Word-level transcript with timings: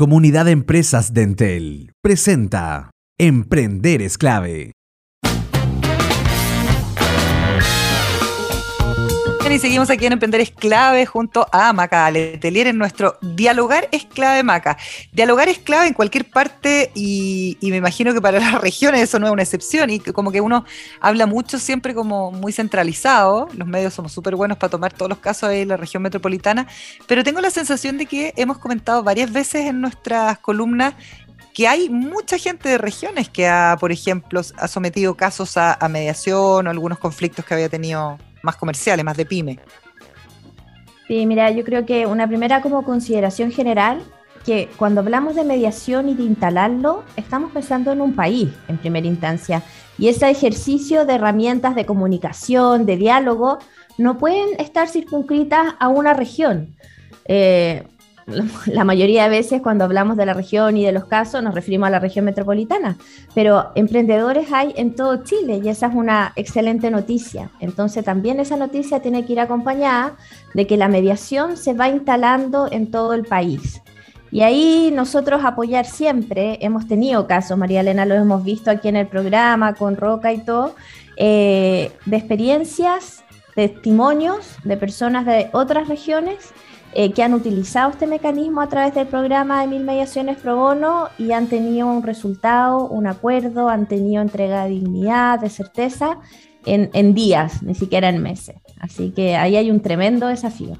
Comunidad 0.00 0.46
de 0.46 0.52
Empresas 0.52 1.12
Dentel 1.12 1.92
presenta 2.02 2.90
Emprender 3.18 4.00
es 4.00 4.16
clave. 4.16 4.72
Y 9.54 9.58
seguimos 9.58 9.90
aquí 9.90 10.06
en 10.06 10.12
Emprender 10.12 10.40
es 10.40 10.52
clave 10.52 11.06
junto 11.06 11.44
a 11.50 11.72
Maca 11.72 12.08
Letelier 12.08 12.68
en 12.68 12.78
nuestro 12.78 13.18
Dialogar 13.20 13.88
es 13.90 14.04
clave, 14.04 14.44
Maca. 14.44 14.76
Dialogar 15.12 15.48
es 15.48 15.58
clave 15.58 15.88
en 15.88 15.94
cualquier 15.94 16.30
parte 16.30 16.92
y, 16.94 17.58
me 17.62 17.76
imagino 17.76 18.14
que 18.14 18.20
para 18.20 18.38
las 18.40 18.60
regiones 18.60 19.00
eso 19.00 19.18
no 19.18 19.26
es 19.26 19.32
una 19.32 19.42
excepción 19.42 19.90
y 19.90 19.98
como 19.98 20.30
que 20.30 20.40
uno 20.40 20.64
habla 21.00 21.26
mucho 21.26 21.58
siempre 21.58 21.94
como 21.94 22.30
muy 22.30 22.52
centralizado. 22.52 23.48
Los 23.56 23.66
medios 23.66 23.92
somos 23.92 24.12
súper 24.12 24.36
buenos 24.36 24.56
para 24.56 24.70
tomar 24.70 24.92
todos 24.92 25.08
los 25.08 25.18
casos 25.18 25.48
de 25.48 25.66
la 25.66 25.76
región 25.76 26.04
metropolitana, 26.04 26.68
pero 27.08 27.24
tengo 27.24 27.40
la 27.40 27.50
sensación 27.50 27.98
de 27.98 28.06
que 28.06 28.32
hemos 28.36 28.58
comentado 28.58 29.02
varias 29.02 29.32
veces 29.32 29.66
en 29.66 29.80
nuestras 29.80 30.38
columnas 30.38 30.94
que 31.54 31.66
hay 31.66 31.88
mucha 31.88 32.38
gente 32.38 32.68
de 32.68 32.78
regiones 32.78 33.28
que 33.28 33.48
ha, 33.48 33.76
por 33.80 33.90
ejemplo, 33.90 34.42
ha 34.56 34.68
sometido 34.68 35.16
casos 35.16 35.56
a 35.56 35.76
mediación 35.90 36.68
o 36.68 36.70
algunos 36.70 37.00
conflictos 37.00 37.44
que 37.44 37.54
había 37.54 37.68
tenido 37.68 38.16
más 38.42 38.56
comerciales, 38.56 39.04
más 39.04 39.16
de 39.16 39.26
pyme. 39.26 39.58
Sí, 41.08 41.26
mira, 41.26 41.50
yo 41.50 41.64
creo 41.64 41.84
que 41.84 42.06
una 42.06 42.28
primera 42.28 42.62
como 42.62 42.84
consideración 42.84 43.50
general, 43.50 44.00
que 44.44 44.68
cuando 44.76 45.00
hablamos 45.00 45.34
de 45.34 45.44
mediación 45.44 46.08
y 46.08 46.14
de 46.14 46.22
instalarlo, 46.22 47.04
estamos 47.16 47.52
pensando 47.52 47.92
en 47.92 48.00
un 48.00 48.14
país 48.14 48.48
en 48.68 48.78
primera 48.78 49.06
instancia. 49.06 49.62
Y 49.98 50.08
ese 50.08 50.30
ejercicio 50.30 51.04
de 51.04 51.14
herramientas 51.14 51.74
de 51.74 51.84
comunicación, 51.84 52.86
de 52.86 52.96
diálogo, 52.96 53.58
no 53.98 54.18
pueden 54.18 54.58
estar 54.58 54.88
circunscritas 54.88 55.74
a 55.78 55.88
una 55.88 56.14
región. 56.14 56.74
Eh, 57.26 57.84
la 58.66 58.84
mayoría 58.84 59.24
de 59.24 59.30
veces 59.30 59.62
cuando 59.62 59.84
hablamos 59.84 60.16
de 60.16 60.26
la 60.26 60.34
región 60.34 60.76
y 60.76 60.84
de 60.84 60.92
los 60.92 61.04
casos 61.04 61.42
nos 61.42 61.54
referimos 61.54 61.86
a 61.88 61.90
la 61.90 61.98
región 61.98 62.24
metropolitana, 62.24 62.96
pero 63.34 63.70
emprendedores 63.74 64.52
hay 64.52 64.72
en 64.76 64.94
todo 64.94 65.24
Chile 65.24 65.60
y 65.62 65.68
esa 65.68 65.86
es 65.88 65.94
una 65.94 66.32
excelente 66.36 66.90
noticia. 66.90 67.50
Entonces 67.60 68.04
también 68.04 68.40
esa 68.40 68.56
noticia 68.56 69.00
tiene 69.00 69.24
que 69.24 69.32
ir 69.32 69.40
acompañada 69.40 70.16
de 70.54 70.66
que 70.66 70.76
la 70.76 70.88
mediación 70.88 71.56
se 71.56 71.74
va 71.74 71.88
instalando 71.88 72.68
en 72.70 72.90
todo 72.90 73.14
el 73.14 73.24
país. 73.24 73.80
Y 74.32 74.42
ahí 74.42 74.92
nosotros 74.94 75.44
apoyar 75.44 75.86
siempre, 75.86 76.58
hemos 76.60 76.86
tenido 76.86 77.26
casos, 77.26 77.58
María 77.58 77.80
Elena, 77.80 78.06
lo 78.06 78.14
hemos 78.14 78.44
visto 78.44 78.70
aquí 78.70 78.86
en 78.88 78.96
el 78.96 79.08
programa 79.08 79.74
con 79.74 79.96
Roca 79.96 80.32
y 80.32 80.38
todo, 80.38 80.76
eh, 81.16 81.90
de 82.06 82.16
experiencias, 82.16 83.24
testimonios 83.56 84.56
de 84.62 84.76
personas 84.76 85.26
de 85.26 85.50
otras 85.52 85.88
regiones 85.88 86.52
eh, 86.92 87.12
que 87.12 87.22
han 87.22 87.34
utilizado 87.34 87.90
este 87.90 88.08
mecanismo 88.08 88.60
a 88.60 88.68
través 88.68 88.94
del 88.94 89.06
programa 89.06 89.60
de 89.60 89.68
Mil 89.68 89.84
Mediaciones 89.84 90.36
Pro 90.38 90.56
Bono 90.56 91.08
y 91.18 91.30
han 91.30 91.46
tenido 91.46 91.86
un 91.86 92.02
resultado, 92.02 92.88
un 92.88 93.06
acuerdo, 93.06 93.68
han 93.68 93.86
tenido 93.86 94.20
entrega 94.20 94.64
de 94.64 94.70
dignidad, 94.70 95.38
de 95.38 95.50
certeza 95.50 96.18
en, 96.66 97.14
días, 97.14 97.62
ni 97.62 97.76
siquiera 97.76 98.08
en 98.08 98.20
meses. 98.20 98.56
Así 98.80 99.12
que 99.12 99.36
ahí 99.36 99.56
hay 99.56 99.70
un 99.70 99.80
tremendo 99.80 100.26
desafío. 100.26 100.76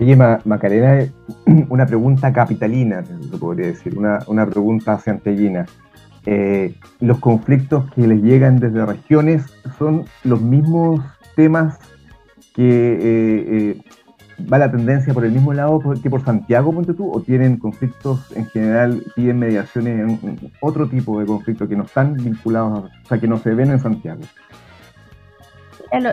Oye, 0.00 0.16
Macarena, 0.16 1.08
una 1.68 1.86
pregunta 1.86 2.32
capitalina, 2.32 3.04
lo 3.30 3.38
podría 3.38 3.68
decir, 3.68 3.96
una, 3.96 4.18
una 4.26 4.44
pregunta 4.44 4.98
centellina. 4.98 5.66
Eh, 6.26 6.74
¿Los 6.98 7.20
conflictos 7.20 7.90
que 7.94 8.06
les 8.08 8.20
llegan 8.22 8.58
desde 8.58 8.84
regiones 8.84 9.44
son 9.78 10.04
los 10.24 10.40
mismos 10.40 11.00
temas 11.36 11.78
que 12.54 12.64
eh, 12.64 13.44
eh 13.48 13.80
va 14.50 14.58
la 14.58 14.70
tendencia 14.70 15.12
por 15.12 15.24
el 15.24 15.32
mismo 15.32 15.52
lado 15.52 15.80
que 16.02 16.10
por 16.10 16.24
Santiago, 16.24 16.72
ponte 16.72 16.94
tú, 16.94 17.10
o 17.10 17.20
tienen 17.20 17.56
conflictos 17.56 18.30
en 18.34 18.46
general, 18.46 19.02
piden 19.14 19.38
mediaciones 19.38 20.00
en 20.00 20.52
otro 20.60 20.88
tipo 20.88 21.18
de 21.18 21.26
conflictos 21.26 21.68
que 21.68 21.76
no 21.76 21.84
están 21.84 22.14
vinculados, 22.14 22.90
o 23.04 23.08
sea, 23.08 23.18
que 23.18 23.28
no 23.28 23.38
se 23.38 23.54
ven 23.54 23.70
en 23.70 23.80
Santiago? 23.80 24.20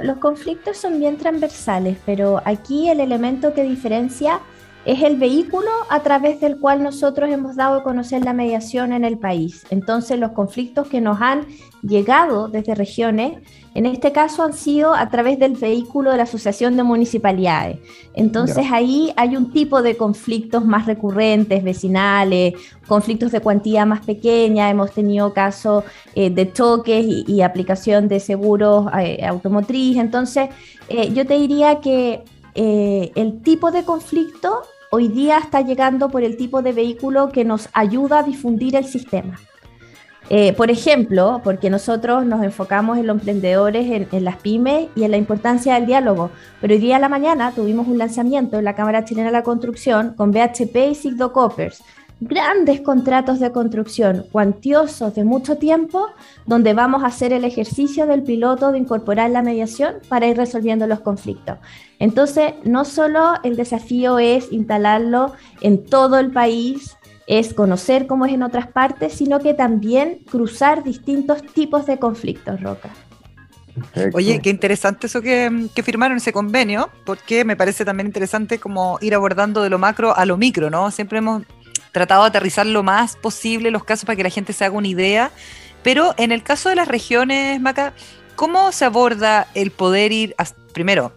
Los 0.04 0.18
conflictos 0.18 0.78
son 0.78 1.00
bien 1.00 1.18
transversales, 1.18 1.98
pero 2.06 2.42
aquí 2.46 2.90
el 2.90 3.02
elemento 3.02 3.54
que 3.54 3.64
diferencia 3.64 4.40
es 4.86 5.02
el 5.02 5.18
vehículo 5.18 5.70
a 5.90 6.02
través 6.02 6.40
del 6.40 6.60
cual 6.60 6.84
nosotros 6.84 7.30
hemos 7.30 7.56
dado 7.56 7.80
a 7.80 7.84
conocer 7.84 8.24
la 8.24 8.34
mediación 8.34 8.94
en 8.94 9.04
el 9.04 9.18
país. 9.18 9.66
Entonces, 9.72 10.20
los 10.20 10.32
conflictos 10.32 10.88
que 10.88 11.02
nos 11.02 11.20
han 11.22 11.48
llegado 11.82 12.48
desde 12.48 12.76
regiones, 12.76 13.40
en 13.74 13.86
este 13.86 14.12
caso 14.12 14.44
han 14.44 14.54
sido 14.54 14.94
a 14.94 15.10
través 15.10 15.40
del 15.40 15.54
vehículo 15.54 16.12
de 16.12 16.18
la 16.18 16.24
Asociación 16.24 16.78
de 16.78 16.84
Municipalidades. 16.84 17.80
Entonces, 18.14 18.68
ahí 18.72 19.12
hay 19.18 19.36
un 19.36 19.52
tipo 19.52 19.82
de 19.82 19.98
conflictos 19.98 20.64
más 20.66 20.86
recurrentes, 20.86 21.64
vecinales, 21.64 22.54
conflictos 22.88 23.32
de 23.32 23.42
cuantía 23.42 23.86
más 23.86 24.06
pequeña. 24.06 24.70
Hemos 24.70 24.92
tenido 24.92 25.34
casos 25.34 25.84
eh, 26.14 26.30
de 26.30 26.46
toques 26.46 27.06
y, 27.06 27.42
aplicación 27.42 28.08
de 28.08 28.20
seguros 28.20 28.88
eh, 29.00 29.26
automotriz. 29.26 29.98
Entonces, 29.98 30.50
eh, 30.90 31.12
yo 31.14 31.26
te 31.26 31.38
diría 31.38 31.80
que 31.82 32.24
el 32.56 33.42
tipo 33.42 33.72
de 33.72 33.84
conflicto 33.84 34.62
hoy 34.92 35.10
día 35.10 35.40
está 35.40 35.62
llegando 35.62 36.10
por 36.10 36.24
el 36.24 36.38
tipo 36.38 36.62
de 36.62 36.72
vehículo 36.72 37.30
que 37.30 37.44
nos 37.44 37.70
ayuda 37.74 38.20
a 38.20 38.24
difundir 38.24 38.76
el 38.76 38.86
sistema. 38.86 39.40
Eh, 40.30 40.54
por 40.54 40.72
ejemplo, 40.72 41.42
porque 41.44 41.70
nosotros 41.70 42.26
nos 42.26 42.44
enfocamos 42.44 42.98
en 42.98 43.06
los 43.06 43.18
emprendedores, 43.18 44.08
en, 44.12 44.24
las 44.24 44.38
pymes 44.38 44.88
y 44.96 45.04
en 45.04 45.12
la 45.12 45.18
importancia 45.18 45.76
del 45.76 45.86
diálogo. 45.86 46.32
Pero 46.62 46.74
hoy 46.74 46.80
día 46.80 46.96
a 46.96 47.00
la 47.00 47.10
mañana 47.10 47.52
tuvimos 47.52 47.88
un 47.88 48.00
lanzamiento 48.00 48.58
en 48.58 48.66
la 48.66 48.74
Cámara 48.74 49.06
Chilena 49.06 49.28
de 49.28 49.34
la 49.34 49.44
Construcción 49.44 50.16
con 50.16 50.32
BHP 50.32 50.76
y 50.92 50.96
Sigdo 50.96 51.32
Coppers 51.32 51.84
grandes 52.20 52.82
contratos 52.82 53.40
de 53.40 53.52
construcción 53.52 54.26
cuantiosos 54.32 55.16
de 55.16 55.24
mucho 55.24 55.58
tiempo, 55.58 56.08
donde 56.46 56.74
vamos 56.74 57.04
a 57.04 57.08
hacer 57.08 57.34
el 57.34 57.44
ejercicio 57.44 58.06
del 58.08 58.24
piloto 58.24 58.72
de 58.72 58.78
incorporar 58.78 59.30
la 59.32 59.42
mediación 59.42 59.96
para 60.08 60.28
ir 60.28 60.38
resolviendo 60.38 60.88
los 60.88 61.02
conflictos. 61.02 61.58
Entonces, 62.00 62.54
no 62.64 62.86
solo 62.86 63.34
el 63.44 63.56
desafío 63.56 64.20
es 64.20 64.52
instalarlo 64.52 65.34
en 65.62 65.86
todo 65.86 66.20
el 66.20 66.32
país, 66.32 66.96
es 67.28 67.54
conocer 67.54 68.08
cómo 68.08 68.26
es 68.26 68.34
en 68.34 68.44
otras 68.44 68.68
partes, 68.68 69.14
sino 69.14 69.40
que 69.40 69.54
también 69.54 70.20
cruzar 70.30 70.84
distintos 70.84 71.42
tipos 71.42 71.86
de 71.86 71.98
conflictos, 71.98 72.62
Roca. 72.62 72.90
Oye, 74.14 74.40
qué 74.40 74.50
interesante 74.50 75.08
eso 75.08 75.22
que, 75.22 75.68
que, 75.74 75.84
firmaron 75.84 76.16
ese 76.18 76.32
convenio, 76.32 76.90
porque 77.06 77.44
me 77.44 77.58
parece 77.58 77.84
también 77.84 78.08
interesante 78.08 78.58
como 78.58 78.98
ir 79.02 79.14
abordando 79.14 79.62
de 79.62 79.70
lo 79.70 79.78
macro 79.78 80.16
a 80.16 80.26
lo 80.26 80.38
micro, 80.38 80.70
¿no? 80.70 80.92
Siempre 80.92 81.18
hemos 81.18 81.44
tratado 81.96 82.24
de 82.24 82.28
aterrizar 82.28 82.66
lo 82.66 82.84
más 82.84 83.16
posible 83.16 83.72
los 83.72 83.86
casos 83.86 84.04
para 84.04 84.18
que 84.18 84.24
la 84.24 84.30
gente 84.30 84.52
se 84.52 84.66
haga 84.66 84.76
una 84.76 84.90
idea. 84.90 85.32
Pero 85.82 86.14
en 86.18 86.34
el 86.34 86.44
caso 86.44 86.68
de 86.68 86.76
las 86.76 86.90
regiones, 86.90 87.62
Maca, 87.62 87.94
¿cómo 88.36 88.74
se 88.74 88.84
aborda 88.84 89.48
el 89.54 89.72
poder 89.72 90.12
ir, 90.12 90.36
primero, 90.74 91.14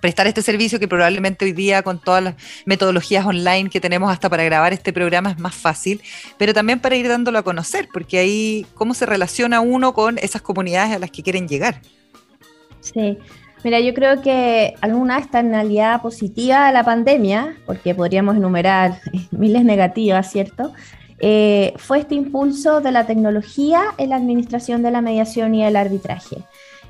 prestar 0.00 0.26
este 0.26 0.40
servicio 0.40 0.80
que 0.80 0.88
probablemente 0.88 1.44
hoy 1.44 1.52
día 1.52 1.82
con 1.82 2.00
todas 2.00 2.24
las 2.24 2.34
metodologías 2.64 3.26
online 3.26 3.68
que 3.68 3.78
tenemos 3.78 4.10
hasta 4.10 4.30
para 4.30 4.42
grabar 4.42 4.72
este 4.72 4.90
programa 4.90 5.32
es 5.32 5.38
más 5.38 5.54
fácil, 5.54 6.00
pero 6.38 6.54
también 6.54 6.80
para 6.80 6.96
ir 6.96 7.08
dándolo 7.08 7.38
a 7.38 7.42
conocer, 7.42 7.88
porque 7.92 8.18
ahí 8.18 8.66
cómo 8.74 8.94
se 8.94 9.04
relaciona 9.04 9.60
uno 9.60 9.92
con 9.92 10.16
esas 10.16 10.40
comunidades 10.40 10.96
a 10.96 10.98
las 10.98 11.10
que 11.10 11.22
quieren 11.22 11.46
llegar. 11.46 11.82
Sí, 12.80 13.18
Mira, 13.64 13.80
yo 13.80 13.94
creo 13.94 14.20
que 14.22 14.74
alguna 14.80 15.18
externalidad 15.18 16.02
positiva 16.02 16.66
de 16.66 16.72
la 16.72 16.84
pandemia, 16.84 17.56
porque 17.66 17.94
podríamos 17.94 18.36
enumerar 18.36 19.00
miles 19.30 19.64
negativas, 19.64 20.30
¿cierto? 20.30 20.72
Eh, 21.18 21.72
fue 21.76 22.00
este 22.00 22.14
impulso 22.14 22.80
de 22.80 22.92
la 22.92 23.06
tecnología 23.06 23.82
en 23.96 24.10
la 24.10 24.16
administración 24.16 24.82
de 24.82 24.90
la 24.90 25.00
mediación 25.00 25.54
y 25.54 25.64
el 25.64 25.76
arbitraje. 25.76 26.44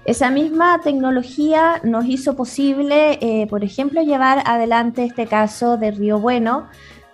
Esa 0.04 0.30
misma 0.30 0.80
tecnología 0.82 1.80
nos 1.82 2.06
hizo 2.06 2.36
posible, 2.36 3.18
eh, 3.20 3.46
por 3.48 3.64
ejemplo, 3.64 4.02
llevar 4.02 4.42
adelante 4.46 5.04
este 5.04 5.26
caso 5.26 5.76
de 5.78 5.90
Río 5.90 6.20
Bueno, 6.20 6.68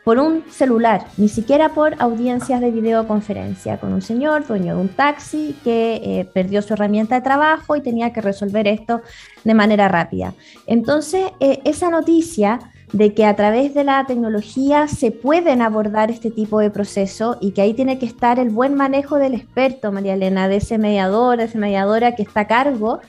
por 0.05 0.19
un 0.19 0.45
celular, 0.51 1.07
ni 1.17 1.29
siquiera 1.29 1.71
por 1.71 1.95
audiencias 2.01 2.61
de 2.61 2.71
videoconferencia, 2.71 3.79
con 3.79 3.93
un 3.93 4.03
señor 4.03 4.47
dueño 4.47 4.75
de 4.75 4.81
un 4.81 4.89
taxi 4.89 5.55
que 5.63 6.01
eh, 6.03 6.29
perdió 6.33 6.61
su 6.61 6.75
herramienta 6.75 7.15
de 7.15 7.21
trabajo 7.21 7.77
y 7.77 7.83
tenía 7.83 8.13
que 8.13 8.21
resolver 8.21 8.67
esto 8.67 9.03
de 9.45 9.55
manera 9.55 9.89
rápida. 9.89 10.35
Entonces, 10.67 11.27
eh, 11.41 11.61
esa 11.65 11.89
noticia 11.91 12.59
de 12.93 13.15
que 13.15 13.25
a 13.25 13.35
través 13.37 13.75
de 13.75 13.85
la 13.85 14.05
tecnología 14.07 14.87
se 14.87 15.11
pueden 15.11 15.63
abordar 15.63 16.11
este 16.11 16.31
tipo 16.31 16.61
de 16.61 16.71
proceso 16.71 17.39
y 17.41 17.53
que 17.53 17.63
ahí 17.63 17.75
tiene 17.75 17.99
que 17.99 18.07
estar 18.07 18.39
el 18.39 18.51
buen 18.51 18.75
manejo 18.75 19.17
del 19.17 19.35
experto, 19.35 19.93
María 19.93 20.15
Elena, 20.15 20.49
de 20.49 20.57
ese 20.57 20.79
mediador, 20.79 21.39
de 21.39 21.45
esa 21.45 21.59
mediadora 21.59 22.15
que 22.15 22.23
está 22.23 22.41
a 22.41 22.47
cargo, 22.47 23.01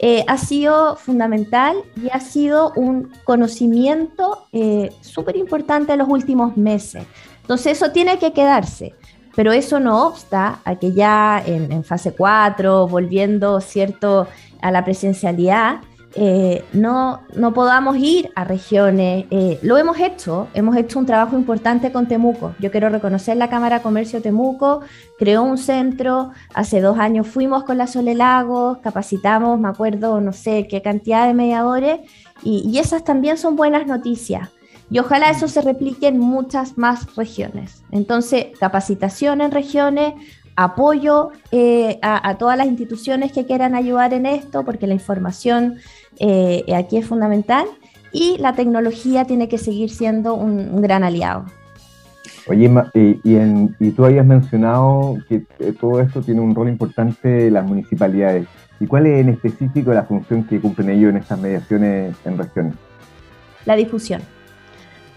eh, 0.00 0.24
ha 0.28 0.38
sido 0.38 0.94
fundamental 0.96 1.76
y 1.96 2.08
ha 2.10 2.20
sido 2.20 2.72
un 2.76 3.12
conocimiento 3.24 4.46
eh, 4.52 4.92
súper 5.00 5.36
importante 5.36 5.92
en 5.92 5.98
los 5.98 6.08
últimos 6.08 6.56
meses. 6.56 7.04
Entonces 7.40 7.78
eso 7.78 7.90
tiene 7.90 8.18
que 8.18 8.32
quedarse, 8.32 8.94
pero 9.34 9.52
eso 9.52 9.80
no 9.80 10.06
obsta 10.06 10.60
a 10.64 10.76
que 10.76 10.92
ya 10.92 11.42
en, 11.44 11.82
fase 11.82 12.12
4, 12.12 12.86
volviendo 12.86 13.60
cierto 13.60 14.28
a 14.60 14.70
la 14.70 14.84
presencialidad, 14.84 15.80
eh, 16.14 16.64
no, 16.72 17.20
no 17.34 17.52
podamos 17.52 17.96
ir 17.98 18.30
a 18.34 18.44
regiones. 18.44 19.26
Eh, 19.30 19.58
lo 19.62 19.76
hemos 19.76 19.98
hecho, 19.98 20.48
hemos 20.54 20.76
hecho 20.76 20.98
un 20.98 21.06
trabajo 21.06 21.36
importante 21.36 21.92
con 21.92 22.06
Temuco. 22.06 22.54
Yo 22.58 22.70
quiero 22.70 22.88
reconocer 22.88 23.36
la 23.36 23.48
Cámara 23.48 23.82
Comercio 23.82 24.22
Temuco, 24.22 24.80
creó 25.18 25.42
un 25.42 25.58
centro, 25.58 26.30
hace 26.54 26.80
dos 26.80 26.98
años 26.98 27.26
fuimos 27.26 27.64
con 27.64 27.78
la 27.78 27.86
Sole 27.86 28.14
Lagos, 28.14 28.78
capacitamos, 28.78 29.60
me 29.60 29.68
acuerdo, 29.68 30.20
no 30.20 30.32
sé 30.32 30.66
qué 30.68 30.82
cantidad 30.82 31.26
de 31.26 31.34
mediadores, 31.34 32.00
y, 32.42 32.68
y 32.68 32.78
esas 32.78 33.04
también 33.04 33.36
son 33.36 33.56
buenas 33.56 33.86
noticias. 33.86 34.48
Y 34.90 35.00
ojalá 35.00 35.30
eso 35.30 35.48
se 35.48 35.60
replique 35.60 36.06
en 36.08 36.18
muchas 36.18 36.78
más 36.78 37.14
regiones. 37.14 37.82
Entonces, 37.90 38.46
capacitación 38.58 39.42
en 39.42 39.50
regiones, 39.50 40.14
apoyo 40.58 41.30
eh, 41.52 42.00
a, 42.02 42.36
todas 42.36 42.58
las 42.58 42.66
instituciones 42.66 43.30
que 43.30 43.46
quieran 43.46 43.76
ayudar 43.76 44.12
en 44.12 44.26
esto, 44.26 44.64
porque 44.64 44.88
la 44.88 44.94
información 44.94 45.76
eh, 46.18 46.64
aquí 46.76 46.96
es 46.96 47.06
fundamental 47.06 47.64
y 48.12 48.38
la 48.38 48.54
tecnología 48.54 49.24
tiene 49.24 49.48
que 49.48 49.56
seguir 49.56 49.88
siendo 49.88 50.34
un, 50.34 50.82
gran 50.82 51.04
aliado. 51.04 51.44
Oye, 52.48 52.68
y, 53.22 53.90
tú 53.92 54.04
habías 54.04 54.26
mencionado 54.26 55.18
que 55.28 55.44
todo 55.80 56.00
esto 56.00 56.22
tiene 56.22 56.40
un 56.40 56.56
rol 56.56 56.68
importante 56.68 57.46
en 57.46 57.54
las 57.54 57.64
municipalidades. 57.64 58.48
¿Y 58.80 58.86
cuál 58.88 59.06
es 59.06 59.20
en 59.20 59.28
específico 59.28 59.94
la 59.94 60.02
función 60.02 60.42
que 60.42 60.60
cumplen 60.60 60.90
ellos 60.90 61.10
en 61.10 61.18
estas 61.18 61.38
mediaciones 61.38 62.16
en 62.24 62.36
regiones? 62.36 62.74
La 63.64 63.76
difusión 63.76 64.22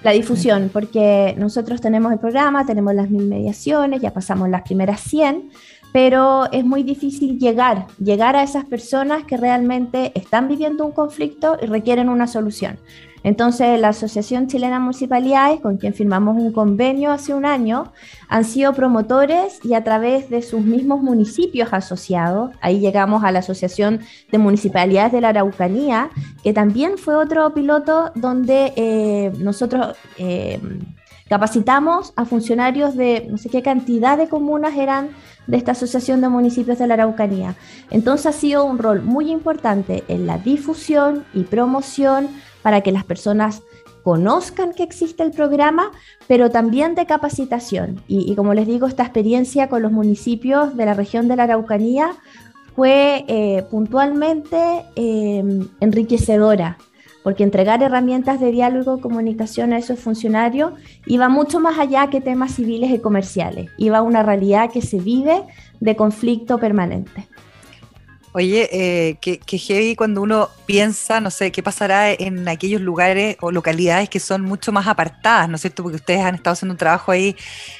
la 0.03 0.11
difusión, 0.11 0.69
porque 0.73 1.35
nosotros 1.37 1.79
tenemos 1.79 2.11
el 2.11 2.19
programa, 2.19 2.65
tenemos 2.65 2.93
las 2.95 3.09
mil 3.09 3.27
mediaciones, 3.27 4.01
ya 4.01 4.11
pasamos 4.11 4.49
las 4.49 4.63
primeras 4.63 5.01
100, 5.01 5.51
pero 5.93 6.51
es 6.51 6.63
muy 6.63 6.83
difícil 6.83 7.37
llegar, 7.37 7.87
llegar 7.99 8.35
a 8.35 8.43
esas 8.43 8.65
personas 8.65 9.23
que 9.25 9.37
realmente 9.37 10.11
están 10.15 10.47
viviendo 10.47 10.85
un 10.85 10.91
conflicto 10.91 11.57
y 11.61 11.65
requieren 11.65 12.09
una 12.09 12.27
solución. 12.27 12.77
Entonces, 13.23 13.79
la 13.79 13.89
Asociación 13.89 14.47
Chilena 14.47 14.79
Municipalidades, 14.79 15.61
con 15.61 15.77
quien 15.77 15.93
firmamos 15.93 16.37
un 16.37 16.51
convenio 16.51 17.11
hace 17.11 17.33
un 17.33 17.45
año, 17.45 17.91
han 18.27 18.45
sido 18.45 18.73
promotores 18.73 19.59
y 19.63 19.73
a 19.73 19.83
través 19.83 20.29
de 20.29 20.41
sus 20.41 20.61
mismos 20.61 21.01
municipios 21.01 21.69
asociados, 21.71 22.51
ahí 22.61 22.79
llegamos 22.79 23.23
a 23.23 23.31
la 23.31 23.39
Asociación 23.39 23.99
de 24.31 24.37
Municipalidades 24.37 25.11
de 25.11 25.21
la 25.21 25.29
Araucanía, 25.29 26.09
que 26.43 26.53
también 26.53 26.97
fue 26.97 27.15
otro 27.15 27.53
piloto 27.53 28.11
donde 28.15 28.73
eh, 28.75 29.31
nosotros... 29.37 29.95
Eh, 30.17 30.59
capacitamos 31.31 32.11
a 32.17 32.25
funcionarios 32.25 32.97
de 32.97 33.25
no 33.29 33.37
sé 33.37 33.47
qué 33.47 33.61
cantidad 33.61 34.17
de 34.17 34.27
comunas 34.27 34.75
eran 34.75 35.11
de 35.47 35.57
esta 35.57 35.71
Asociación 35.71 36.21
de 36.21 36.29
Municipios 36.29 36.77
de 36.79 36.87
la 36.87 36.95
Araucanía. 36.95 37.55
Entonces 37.89 38.27
ha 38.27 38.31
sido 38.31 38.65
un 38.65 38.77
rol 38.77 39.01
muy 39.01 39.31
importante 39.31 40.03
en 40.07 40.27
la 40.27 40.37
difusión 40.37 41.25
y 41.33 41.43
promoción 41.43 42.29
para 42.61 42.81
que 42.81 42.91
las 42.91 43.03
personas 43.03 43.63
conozcan 44.03 44.73
que 44.73 44.83
existe 44.83 45.23
el 45.23 45.31
programa, 45.31 45.91
pero 46.27 46.49
también 46.49 46.95
de 46.95 47.05
capacitación. 47.05 48.01
Y, 48.07 48.35
como 48.35 48.53
les 48.53 48.67
digo, 48.67 48.87
esta 48.87 49.03
experiencia 49.03 49.69
con 49.69 49.81
los 49.81 49.91
municipios 49.91 50.75
de 50.75 50.85
la 50.85 50.93
región 50.93 51.27
de 51.27 51.35
la 51.35 51.43
Araucanía 51.43 52.15
fue 52.75 53.25
eh, 53.27 53.63
puntualmente 53.69 54.85
em, 54.95 55.67
enriquecedora, 55.79 56.77
porque 57.23 57.43
entregar 57.43 57.83
herramientas 57.83 58.39
de 58.39 58.51
diálogo 58.51 58.97
y 58.97 59.01
comunicación 59.01 59.73
a 59.73 59.77
esos 59.77 59.99
funcionarios 59.99 60.73
iba 61.05 61.29
mucho 61.29 61.59
más 61.59 61.77
allá 61.79 62.09
que 62.09 62.21
temas 62.21 62.55
civiles 62.55 62.91
y 62.91 62.99
comerciales, 62.99 63.69
iba 63.77 63.99
a 63.99 64.01
una 64.01 64.23
realidad 64.23 64.71
que 64.71 64.81
se 64.81 64.99
vive 64.99 65.43
de 65.79 65.95
conflicto 65.95 66.57
permanente. 66.57 67.27
Oye, 68.33 68.69
eh, 68.71 69.17
que, 69.19 69.57
heavy 69.57 69.97
cuando 69.97 70.21
uno 70.21 70.49
piensa, 70.65 71.19
no 71.19 71.29
sé, 71.29 71.51
qué 71.51 71.61
pasará 71.61 72.11
en 72.13 72.47
aquellos 72.47 72.79
lugares 72.79 73.35
o 73.41 73.51
localidades 73.51 74.07
que 74.09 74.21
son 74.21 74.41
mucho 74.41 74.71
más 74.71 74.87
apartadas, 74.87 75.49
¿no 75.49 75.55
es 75.55 75.61
cierto? 75.61 75.83
Porque 75.83 75.97
ustedes 75.97 76.21
han 76.21 76.35
estado 76.35 76.53
haciendo 76.53 76.73
un 76.73 76.77
trabajo 76.77 77.11
ahí 77.11 77.35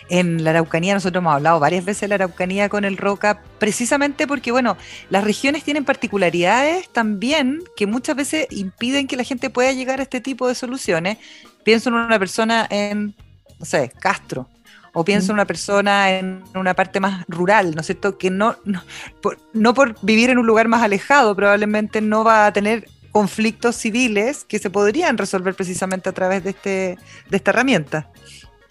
en 0.10 0.44
la 0.44 0.50
Araucanía, 0.50 0.94
nosotros 0.94 1.22
hemos 1.22 1.36
hablado 1.36 1.58
varias 1.62 1.86
veces 1.86 2.02
de 2.02 2.08
la 2.10 2.16
Araucanía 2.16 2.68
con 2.68 2.84
el 2.84 2.98
Roca, 2.98 3.42
precisamente 3.60 4.28
porque, 4.28 4.52
bueno, 4.52 4.76
las 5.10 5.24
regiones 5.24 5.64
tienen 5.64 5.86
particularidades 5.86 6.90
también 6.90 7.64
que 7.78 7.88
muchas 7.88 8.18
veces 8.18 8.48
impiden 8.50 9.08
que 9.08 9.16
la 9.16 9.24
gente 9.24 9.50
pueda 9.50 9.72
llegar 9.72 10.02
a 10.02 10.04
este 10.04 10.20
tipo 10.20 10.50
de 10.50 10.56
soluciones. 10.56 11.18
Pienso 11.64 11.88
en 11.88 11.96
una 11.96 12.20
persona 12.20 12.68
en, 12.70 13.16
no 13.58 13.66
sé, 13.66 13.94
Castro, 14.02 14.50
o 14.94 15.06
pienso 15.06 15.32
en 15.32 15.36
una 15.36 15.46
persona 15.46 16.12
en 16.12 16.44
una 16.54 16.74
parte 16.74 17.00
más 17.00 17.26
rural, 17.28 17.74
¿no 17.76 17.82
es 17.82 17.88
cierto? 17.88 18.18
Que 18.18 18.30
no, 18.30 18.56
no 18.66 18.84
por, 19.22 19.38
no 19.54 19.74
por 19.74 19.96
vivir 20.02 20.30
en 20.30 20.38
un 20.38 20.46
lugar 20.46 20.68
más 20.68 20.82
alejado, 20.84 21.36
probablemente 21.36 22.02
no 22.02 22.24
va 22.24 22.48
a 22.48 22.54
tener 22.54 22.88
conflictos 23.12 23.76
civiles 23.76 24.46
que 24.46 24.60
se 24.60 24.70
podrían 24.70 25.18
resolver 25.18 25.54
precisamente 25.54 26.10
a 26.10 26.14
través 26.14 26.44
de, 26.44 26.52
este, 26.52 26.98
de 27.30 27.38
esta 27.38 27.52
herramienta. 27.52 28.10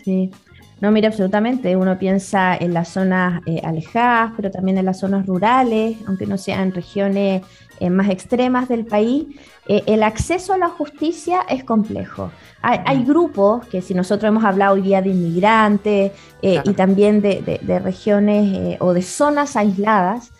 Sí, 0.04 0.30
no, 0.80 0.90
mira, 0.90 1.08
absolutamente. 1.08 1.76
Uno 1.76 1.98
piensa 1.98 2.56
en 2.56 2.72
las 2.72 2.88
zonas 2.88 3.42
eh, 3.44 3.60
alejadas, 3.62 4.32
pero 4.34 4.50
también 4.50 4.78
en 4.78 4.86
las 4.86 4.98
zonas 4.98 5.26
rurales, 5.26 5.98
aunque 6.06 6.26
no 6.26 6.38
sean 6.38 6.72
regiones 6.72 7.42
eh, 7.80 7.90
más 7.90 8.08
extremas 8.08 8.68
del 8.68 8.86
país. 8.86 9.26
Eh, 9.68 9.82
el 9.86 10.02
acceso 10.02 10.54
a 10.54 10.58
la 10.58 10.68
justicia 10.68 11.42
es 11.48 11.64
complejo. 11.64 12.30
Hay, 12.62 13.04
grupos 13.04 13.66
que 13.68 13.80
si 13.80 13.94
nosotros 13.94 14.28
hemos 14.28 14.44
hablado 14.44 14.74
hoy 14.74 14.82
día 14.82 15.00
de 15.00 15.08
inmigrantes 15.08 16.12
y 16.42 16.72
también 16.74 17.22
de, 17.22 17.58
de 17.62 17.78
regiones 17.78 18.76
o 18.80 18.92
de 18.92 19.00
zonas 19.00 19.56
aisladas, 19.56 20.30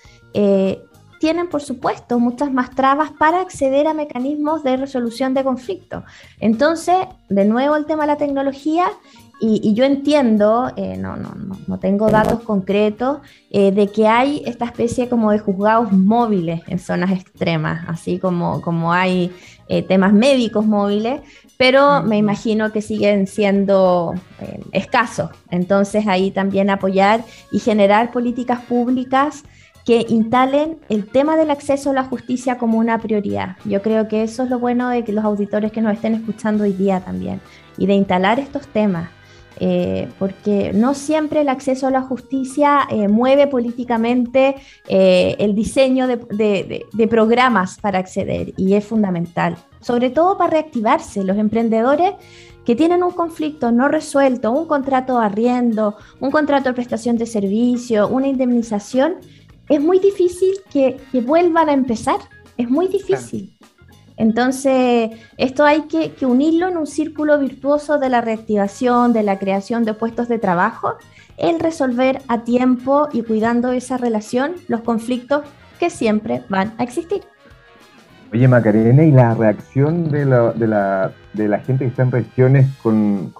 tienen, 1.18 1.48
por 1.48 1.62
supuesto, 1.62 2.18
muchas 2.18 2.52
más 2.52 2.74
trabas 2.74 3.12
para 3.12 3.40
acceder 3.40 3.86
a 3.86 3.94
mecanismos 3.94 4.62
de 4.62 4.76
resolución 4.76 5.32
de 5.32 5.44
conflictos. 5.44 6.04
Entonces, 6.40 6.96
de 7.30 7.46
nuevo 7.46 7.74
el 7.74 7.86
tema 7.86 8.02
de 8.02 8.08
la 8.08 8.16
tecnología 8.18 8.84
y, 9.40 9.72
yo 9.74 9.84
entiendo, 9.84 10.70
eh, 10.76 10.96
no, 10.98 11.16
no, 11.16 11.34
no, 11.66 11.78
tengo 11.78 12.10
datos 12.10 12.40
concretos, 12.40 13.18
eh, 13.50 13.72
de 13.72 13.88
que 13.88 14.06
hay 14.06 14.42
esta 14.44 14.66
especie 14.66 15.08
como 15.08 15.32
de 15.32 15.38
juzgados 15.38 15.92
móviles 15.92 16.60
en 16.66 16.78
zonas 16.78 17.10
extremas, 17.10 17.84
así 17.88 18.18
como, 18.18 18.60
como 18.60 18.92
hay 18.92 19.32
eh, 19.68 19.82
temas 19.82 20.12
médicos 20.12 20.66
móviles, 20.66 21.22
pero 21.56 22.02
me 22.02 22.18
imagino 22.18 22.70
que 22.70 22.82
siguen 22.82 23.26
siendo 23.26 24.14
escasos. 24.72 25.30
Entonces 25.50 26.06
ahí 26.06 26.30
también 26.30 26.70
apoyar 26.70 27.24
y 27.50 27.58
generar 27.58 28.12
políticas 28.12 28.60
públicas 28.60 29.44
que 29.84 30.06
instalen 30.08 30.78
el 30.88 31.06
tema 31.06 31.36
del 31.36 31.50
acceso 31.50 31.90
a 31.90 31.94
la 31.94 32.04
justicia 32.04 32.58
como 32.58 32.78
una 32.78 32.98
prioridad. 32.98 33.56
Yo 33.64 33.82
creo 33.82 34.08
que 34.08 34.22
eso 34.22 34.44
es 34.44 34.50
lo 34.50 34.58
bueno 34.58 34.88
de 34.88 35.04
que 35.04 35.12
los 35.12 35.24
auditores 35.24 35.72
que 35.72 35.80
nos 35.80 35.94
estén 35.94 36.14
escuchando 36.14 36.64
hoy 36.64 36.72
día 36.72 37.00
también, 37.00 37.40
y 37.78 37.86
de 37.86 37.94
instalar 37.94 38.38
estos 38.38 38.66
temas. 38.68 39.08
Eh, 39.62 40.08
porque 40.18 40.72
no 40.72 40.94
siempre 40.94 41.42
el 41.42 41.50
acceso 41.50 41.86
a 41.86 41.90
la 41.90 42.00
justicia 42.00 42.88
eh, 42.88 43.08
mueve 43.08 43.46
políticamente 43.46 44.54
eh, 44.88 45.36
el 45.38 45.54
diseño 45.54 46.06
de, 46.06 46.86
programas 47.10 47.78
para 47.78 47.98
acceder 47.98 48.54
y 48.56 48.72
es 48.72 48.86
fundamental, 48.86 49.58
sobre 49.80 50.08
todo 50.08 50.38
para 50.38 50.52
reactivarse. 50.52 51.24
Los 51.24 51.36
emprendedores 51.36 52.14
que 52.64 52.74
tienen 52.74 53.02
un 53.02 53.10
conflicto 53.10 53.70
no 53.70 53.88
resuelto, 53.88 54.50
un 54.50 54.66
contrato 54.66 55.18
de 55.18 55.26
arriendo, 55.26 55.96
un 56.20 56.30
contrato 56.30 56.70
de 56.70 56.74
prestación 56.74 57.18
de 57.18 57.26
servicio, 57.26 58.08
una 58.08 58.28
indemnización, 58.28 59.16
es 59.68 59.80
muy 59.80 59.98
difícil 59.98 60.54
que, 60.72 60.98
vuelvan 61.20 61.68
a 61.68 61.74
empezar, 61.74 62.18
es 62.56 62.70
muy 62.70 62.88
difícil. 62.88 63.54
Entonces, 64.20 65.12
esto 65.38 65.64
hay 65.64 65.84
que, 65.84 66.12
unirlo 66.26 66.68
en 66.68 66.76
un 66.76 66.86
círculo 66.86 67.38
virtuoso 67.38 67.98
de 67.98 68.10
la 68.10 68.20
reactivación, 68.20 69.14
de 69.14 69.22
la 69.22 69.38
creación 69.38 69.86
de 69.86 69.94
puestos 69.94 70.28
de 70.28 70.38
trabajo, 70.38 70.96
el 71.38 71.58
resolver 71.58 72.20
a 72.28 72.44
tiempo 72.44 73.08
y 73.14 73.22
cuidando 73.22 73.72
esa 73.72 73.96
relación 73.96 74.52
los 74.68 74.82
conflictos 74.82 75.44
que 75.78 75.88
siempre 75.88 76.42
van 76.50 76.74
a 76.76 76.82
existir. 76.82 77.22
Oye, 78.30 78.46
Macarena, 78.46 79.04
¿y 79.04 79.10
la 79.10 79.34
reacción 79.34 80.10
de 80.10 80.26
la, 80.26 80.52
de 80.52 80.66
la, 80.66 81.12
de 81.32 81.48
la 81.48 81.60
gente 81.60 81.86
que 81.86 81.88
está 81.88 82.02
en 82.02 82.12
regiones 82.12 82.68
con, 82.82 83.32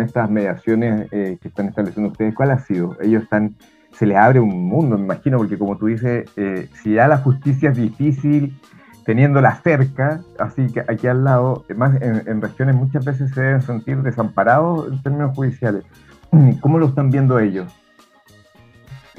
estas 0.00 0.30
mediaciones 0.30 1.06
eh, 1.12 1.36
que 1.38 1.48
están 1.48 1.68
estableciendo 1.68 2.12
ustedes? 2.12 2.34
¿Cuál 2.34 2.52
ha 2.52 2.60
sido? 2.60 2.96
Ellos 3.02 3.24
están, 3.24 3.56
se 3.92 4.06
les 4.06 4.16
abre 4.16 4.40
un 4.40 4.68
mundo, 4.68 4.96
me 4.96 5.04
imagino, 5.04 5.36
porque 5.36 5.58
como 5.58 5.76
tú 5.76 5.88
dices, 5.88 6.30
eh, 6.36 6.70
si 6.82 6.94
ya 6.94 7.08
la 7.08 7.18
justicia 7.18 7.72
es 7.72 7.76
difícil, 7.76 8.58
teniéndola 9.04 9.54
cerca, 9.62 10.20
así 10.38 10.66
que 10.72 10.80
aquí 10.80 11.06
al 11.06 11.24
lado, 11.24 11.64
más 11.76 12.00
en, 12.00 12.40
regiones 12.40 12.74
muchas 12.74 13.04
veces 13.04 13.30
se 13.32 13.40
deben 13.40 13.62
sentir 13.62 14.02
desamparados 14.02 14.90
en 14.90 15.02
términos 15.02 15.36
judiciales. 15.36 15.84
¿Cómo 16.60 16.78
lo 16.78 16.86
están 16.86 17.10
viendo 17.10 17.38
ellos? 17.38 17.72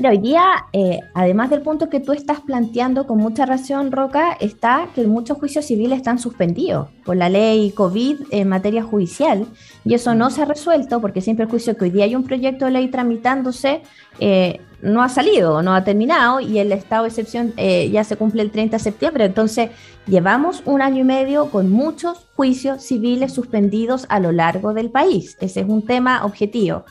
Hoy 0.03 0.17
día, 0.17 0.43
eh, 0.73 0.99
además 1.13 1.49
del 1.49 1.61
punto 1.61 1.89
que 1.89 1.99
tú 1.99 2.11
estás 2.11 2.41
planteando 2.41 3.07
con 3.07 3.17
mucha 3.17 3.45
razón, 3.45 3.91
Roca, 3.91 4.33
está 4.39 4.89
que 4.93 5.07
muchos 5.07 5.37
juicios 5.37 5.65
civiles 5.65 5.97
están 5.97 6.19
suspendidos 6.19 6.89
por 7.05 7.15
la 7.15 7.29
ley 7.29 7.71
COVID 7.71 8.17
en 8.31 8.49
materia 8.49 8.83
judicial 8.83 9.45
y 9.85 9.93
eso 9.93 10.13
no 10.13 10.29
se 10.29 10.41
ha 10.41 10.45
resuelto 10.45 10.99
porque 10.99 11.21
siempre 11.21 11.45
el 11.45 11.49
juicio 11.49 11.77
que 11.77 11.85
hoy 11.85 11.91
día 11.91 12.05
hay 12.05 12.15
un 12.15 12.23
proyecto 12.23 12.65
de 12.65 12.71
ley 12.71 12.89
tramitándose 12.89 13.81
eh, 14.19 14.59
no 14.81 15.01
ha 15.01 15.09
salido, 15.09 15.61
no 15.63 15.73
ha 15.73 15.83
terminado 15.83 16.39
y 16.39 16.59
el 16.59 16.71
estado 16.71 17.03
de 17.03 17.09
excepción 17.09 17.53
eh, 17.57 17.89
ya 17.89 18.03
se 18.03 18.17
cumple 18.17 18.43
el 18.43 18.51
30 18.51 18.77
de 18.77 18.83
septiembre. 18.83 19.25
Entonces, 19.25 19.71
llevamos 20.05 20.61
un 20.65 20.81
año 20.81 21.01
y 21.01 21.03
medio 21.03 21.49
con 21.49 21.71
muchos 21.71 22.27
juicios 22.35 22.83
civiles 22.83 23.33
suspendidos 23.33 24.05
a 24.09 24.19
lo 24.19 24.31
largo 24.31 24.73
del 24.73 24.91
país. 24.91 25.37
Ese 25.39 25.61
es 25.61 25.67
un 25.67 25.85
tema 25.85 26.23
objetivo. 26.23 26.85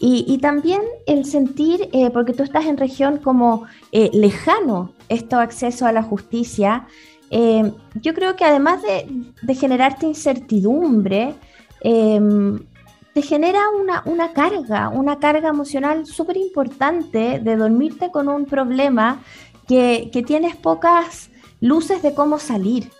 Y, 0.00 0.38
también 0.38 0.80
el 1.06 1.24
sentir, 1.24 1.88
eh, 1.92 2.10
porque 2.10 2.32
tú 2.32 2.44
estás 2.44 2.66
en 2.66 2.76
región 2.76 3.18
como 3.18 3.64
eh, 3.90 4.10
lejano, 4.12 4.92
este 5.08 5.34
acceso 5.34 5.86
a 5.86 5.92
la 5.92 6.02
justicia, 6.02 6.86
yo 7.30 8.14
creo 8.14 8.36
que 8.36 8.44
además 8.44 8.80
de, 8.82 9.54
generarte 9.54 10.06
incertidumbre, 10.06 11.34
te 11.82 13.22
genera 13.22 13.60
una, 13.70 14.02
una 14.06 14.32
carga, 14.32 14.88
una 14.88 15.18
carga 15.18 15.48
emocional 15.48 16.06
súper 16.06 16.36
importante 16.36 17.40
de 17.40 17.56
dormirte 17.56 18.10
con 18.10 18.28
un 18.28 18.46
problema 18.46 19.20
que, 19.66 20.08
que, 20.12 20.22
tienes 20.22 20.56
pocas 20.56 21.28
luces 21.60 22.00
de 22.02 22.14
cómo 22.14 22.38
salir. 22.38 22.90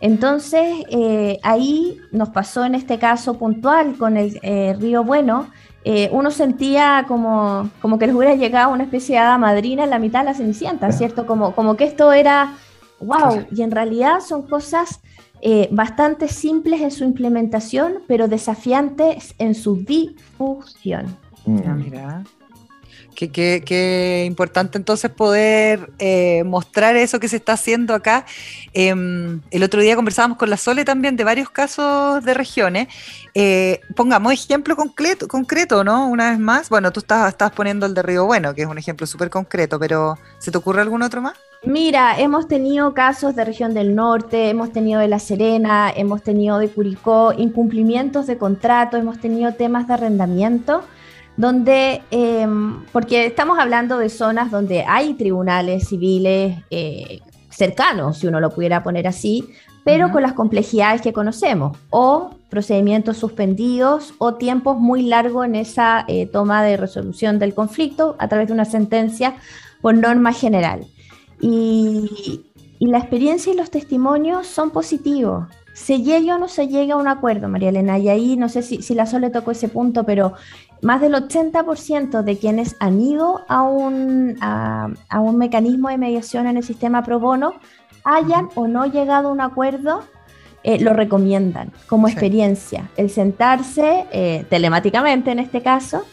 Entonces, 0.00 0.84
eh, 0.90 1.38
ahí 1.42 2.00
nos 2.12 2.28
pasó 2.30 2.64
en 2.64 2.74
este 2.74 2.98
caso 2.98 3.38
puntual 3.38 3.96
con 3.96 4.16
el 4.16 4.38
eh, 4.42 4.76
Río 4.78 5.04
Bueno, 5.04 5.48
eh, 5.84 6.08
uno 6.12 6.30
sentía 6.30 7.04
como, 7.06 7.70
como 7.80 7.98
que 7.98 8.08
les 8.08 8.16
hubiera 8.16 8.34
llegado 8.34 8.72
una 8.72 8.82
especie 8.82 9.14
de 9.14 9.20
hada 9.20 9.38
madrina 9.38 9.84
en 9.84 9.90
la 9.90 10.00
mitad 10.00 10.20
de 10.20 10.26
la 10.26 10.34
cenicienta, 10.34 10.90
¿cierto? 10.90 11.26
Como, 11.26 11.54
como 11.54 11.76
que 11.76 11.84
esto 11.84 12.12
era, 12.12 12.54
wow, 13.00 13.46
y 13.52 13.62
en 13.62 13.70
realidad 13.70 14.18
son 14.20 14.42
cosas 14.42 15.00
eh, 15.42 15.68
bastante 15.70 16.26
simples 16.26 16.80
en 16.80 16.90
su 16.90 17.04
implementación, 17.04 17.98
pero 18.08 18.26
desafiantes 18.26 19.34
en 19.38 19.54
su 19.54 19.76
difusión. 19.76 21.16
Mm. 21.44 21.58
Ah, 21.64 21.74
mira. 21.74 22.24
Qué, 23.16 24.24
importante 24.26 24.76
entonces 24.76 25.10
poder 25.10 25.90
eh, 25.98 26.44
mostrar 26.44 26.96
eso 26.96 27.18
que 27.18 27.28
se 27.28 27.36
está 27.36 27.54
haciendo 27.54 27.94
acá. 27.94 28.26
Em, 28.74 29.40
el 29.50 29.62
otro 29.62 29.80
día 29.80 29.96
conversábamos 29.96 30.36
con 30.36 30.50
la 30.50 30.58
Sole 30.58 30.84
también 30.84 31.16
de 31.16 31.24
varios 31.24 31.48
casos 31.48 32.22
de 32.22 32.34
regiones. 32.34 32.88
Eh, 33.34 33.80
pongamos 33.96 34.32
ejemplo 34.32 34.76
concreto, 34.76 35.26
concreto, 35.28 35.82
¿no? 35.82 36.08
Una 36.08 36.30
vez 36.30 36.38
más. 36.38 36.68
Bueno, 36.68 36.92
tú 36.92 37.00
estás, 37.00 37.28
estás 37.28 37.50
poniendo 37.52 37.86
el 37.86 37.94
de 37.94 38.02
Río 38.02 38.26
Bueno, 38.26 38.54
que 38.54 38.62
es 38.62 38.68
un 38.68 38.78
ejemplo 38.78 39.06
súper 39.06 39.30
concreto, 39.30 39.78
pero 39.78 40.18
¿se 40.38 40.50
te 40.50 40.58
ocurre 40.58 40.82
algún 40.82 41.02
otro 41.02 41.22
más? 41.22 41.34
Mira, 41.64 42.18
hemos 42.20 42.46
tenido 42.46 42.94
casos 42.94 43.34
de 43.34 43.44
región 43.44 43.74
del 43.74 43.94
norte, 43.94 44.50
hemos 44.50 44.72
tenido 44.72 45.00
de 45.00 45.08
La 45.08 45.18
Serena, 45.18 45.90
hemos 45.94 46.22
tenido 46.22 46.58
de 46.58 46.68
Curicó, 46.68 47.32
incumplimientos 47.36 48.26
de 48.26 48.38
contrato, 48.38 48.96
hemos 48.96 49.18
tenido 49.18 49.52
temas 49.54 49.88
de 49.88 49.94
arrendamiento, 49.94 50.84
donde, 51.36 52.02
em, 52.10 52.84
porque 52.92 53.26
estamos 53.26 53.58
hablando 53.58 53.98
de 53.98 54.08
zonas 54.08 54.50
donde 54.50 54.84
hay 54.86 55.14
tribunales 55.14 55.88
civiles 55.88 56.58
eh, 56.70 57.20
cercanos, 57.50 58.18
si 58.18 58.26
uno 58.26 58.40
lo 58.40 58.50
pudiera 58.50 58.82
poner 58.82 59.06
así, 59.06 59.48
pero 59.84 60.10
con 60.10 60.22
las 60.22 60.32
complejidades 60.32 61.00
que 61.00 61.12
conocemos, 61.12 61.78
o 61.90 62.30
procedimientos 62.50 63.18
suspendidos, 63.18 64.14
o 64.18 64.34
tiempos 64.34 64.78
muy 64.78 65.02
largos 65.02 65.46
en 65.46 65.54
esa 65.54 66.04
eh, 66.08 66.26
toma 66.26 66.64
de 66.64 66.76
resolución 66.76 67.38
del 67.38 67.54
conflicto 67.54 68.16
a 68.18 68.26
través 68.26 68.48
de 68.48 68.54
una 68.54 68.64
sentencia 68.64 69.36
por 69.80 69.94
norma 69.94 70.32
general. 70.32 70.86
Y, 71.40 72.42
la 72.80 72.98
experiencia 72.98 73.52
y 73.52 73.56
los 73.56 73.70
testimonios 73.70 74.46
son 74.46 74.70
positivos. 74.70 75.46
Se 75.72 76.02
llega 76.02 76.34
o 76.34 76.38
no 76.38 76.48
se 76.48 76.68
llega 76.68 76.94
a 76.94 76.98
un 76.98 77.08
acuerdo, 77.08 77.48
María 77.48 77.70
Elena, 77.70 77.98
y 77.98 78.08
ahí 78.08 78.36
no 78.36 78.48
sé 78.48 78.62
si, 78.62 78.82
si 78.82 78.94
la 78.94 79.06
Sole 79.06 79.30
tocó 79.30 79.52
ese 79.52 79.68
punto, 79.68 80.04
pero 80.04 80.34
más 80.82 81.00
del 81.00 81.14
80% 81.14 82.22
de 82.22 82.38
quienes 82.38 82.76
han 82.80 83.00
ido 83.00 83.44
a 83.48 83.62
un, 83.62 84.36
a, 84.40 84.88
un 85.20 85.38
mecanismo 85.38 85.88
de 85.88 85.98
mediación 85.98 86.46
en 86.46 86.56
el 86.56 86.62
sistema 86.62 87.02
pro 87.02 87.18
bono 87.18 87.54
hayan 88.04 88.48
o 88.54 88.68
no 88.68 88.86
llegado 88.86 89.28
a 89.28 89.32
un 89.32 89.40
acuerdo, 89.40 90.04
eh, 90.62 90.78
lo 90.80 90.92
recomiendan 90.92 91.72
como 91.88 92.08
experiencia. 92.08 92.90
El 92.96 93.10
sentarse 93.10 94.06
eh, 94.12 94.44
telemáticamente 94.48 95.30
en 95.30 95.40
este 95.40 95.62
caso 95.62 96.04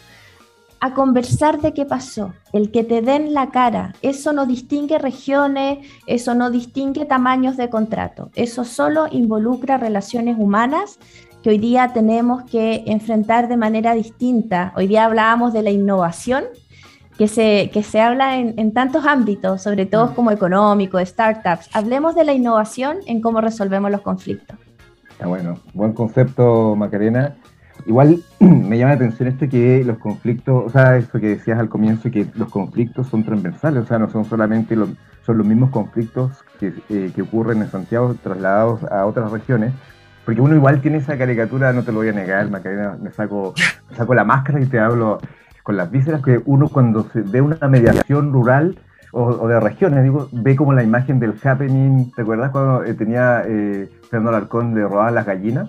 a 0.84 0.92
conversar 0.92 1.62
de 1.62 1.72
qué 1.72 1.86
pasó, 1.86 2.34
el 2.52 2.70
que 2.70 2.84
te 2.84 3.00
den 3.00 3.32
la 3.32 3.48
cara. 3.48 3.94
Eso 4.02 4.34
no 4.34 4.44
distingue 4.44 4.98
regiones, 4.98 5.78
eso 6.06 6.34
no 6.34 6.50
distingue 6.50 7.06
tamaños 7.06 7.56
de 7.56 7.70
contrato, 7.70 8.30
eso 8.34 8.64
solo 8.64 9.06
involucra 9.10 9.78
relaciones 9.78 10.36
humanas 10.38 10.98
que 11.44 11.50
hoy 11.50 11.58
día 11.58 11.90
tenemos 11.92 12.44
que 12.44 12.84
enfrentar 12.86 13.48
de 13.48 13.58
manera 13.58 13.92
distinta. 13.92 14.72
Hoy 14.76 14.86
día 14.86 15.04
hablábamos 15.04 15.52
de 15.52 15.62
la 15.62 15.70
innovación, 15.70 16.44
que 17.18 17.28
se, 17.28 17.68
que 17.70 17.82
se 17.82 18.00
habla 18.00 18.38
en, 18.38 18.54
en 18.58 18.72
tantos 18.72 19.04
ámbitos, 19.04 19.60
sobre 19.60 19.84
todo 19.84 20.06
mm. 20.06 20.14
como 20.14 20.30
económico, 20.30 20.96
de 20.96 21.04
startups. 21.04 21.68
Hablemos 21.74 22.14
de 22.14 22.24
la 22.24 22.32
innovación 22.32 22.96
en 23.06 23.20
cómo 23.20 23.42
resolvemos 23.42 23.90
los 23.90 24.00
conflictos. 24.00 24.56
Ah, 25.20 25.26
bueno, 25.26 25.60
buen 25.74 25.92
concepto, 25.92 26.74
Macarena. 26.76 27.36
Igual 27.84 28.22
me 28.40 28.78
llama 28.78 28.92
la 28.92 28.96
atención 28.96 29.28
esto 29.28 29.46
que 29.46 29.84
los 29.84 29.98
conflictos, 29.98 30.64
o 30.64 30.70
sea, 30.70 30.96
eso 30.96 31.20
que 31.20 31.28
decías 31.28 31.58
al 31.58 31.68
comienzo, 31.68 32.10
que 32.10 32.26
los 32.36 32.48
conflictos 32.48 33.08
son 33.08 33.22
transversales, 33.22 33.82
o 33.82 33.86
sea, 33.86 33.98
no 33.98 34.08
son 34.08 34.24
solamente 34.24 34.76
los, 34.76 34.88
son 35.26 35.36
los 35.36 35.46
mismos 35.46 35.68
conflictos 35.68 36.42
que, 36.58 36.72
eh, 36.88 37.12
que 37.14 37.20
ocurren 37.20 37.60
en 37.60 37.70
Santiago 37.70 38.16
trasladados 38.22 38.82
a 38.84 39.04
otras 39.04 39.30
regiones, 39.30 39.74
porque 40.24 40.40
uno 40.40 40.54
igual 40.54 40.80
tiene 40.80 40.98
esa 40.98 41.18
caricatura, 41.18 41.72
no 41.72 41.82
te 41.82 41.92
lo 41.92 41.98
voy 41.98 42.08
a 42.08 42.12
negar, 42.12 42.50
Macarena, 42.50 42.96
me 43.00 43.10
saco, 43.10 43.54
me 43.90 43.96
saco 43.96 44.14
la 44.14 44.24
máscara 44.24 44.60
y 44.60 44.66
te 44.66 44.78
hablo 44.78 45.18
con 45.62 45.76
las 45.76 45.90
vísceras, 45.90 46.22
que 46.22 46.40
uno 46.44 46.68
cuando 46.68 47.08
se 47.10 47.22
ve 47.22 47.40
una 47.40 47.68
mediación 47.68 48.32
rural 48.32 48.78
o, 49.12 49.46
de 49.46 49.60
regiones, 49.60 50.02
digo, 50.02 50.28
ve 50.32 50.56
como 50.56 50.72
la 50.72 50.82
imagen 50.82 51.20
del 51.20 51.34
happening, 51.42 52.10
¿te 52.10 52.22
acuerdas 52.22 52.50
cuando 52.50 52.84
eh, 52.84 52.94
tenía 52.94 53.42
eh, 53.46 53.88
Fernando 54.10 54.30
Alarcón 54.30 54.74
de 54.74 54.82
robar 54.82 55.12
las 55.12 55.26
gallinas? 55.26 55.68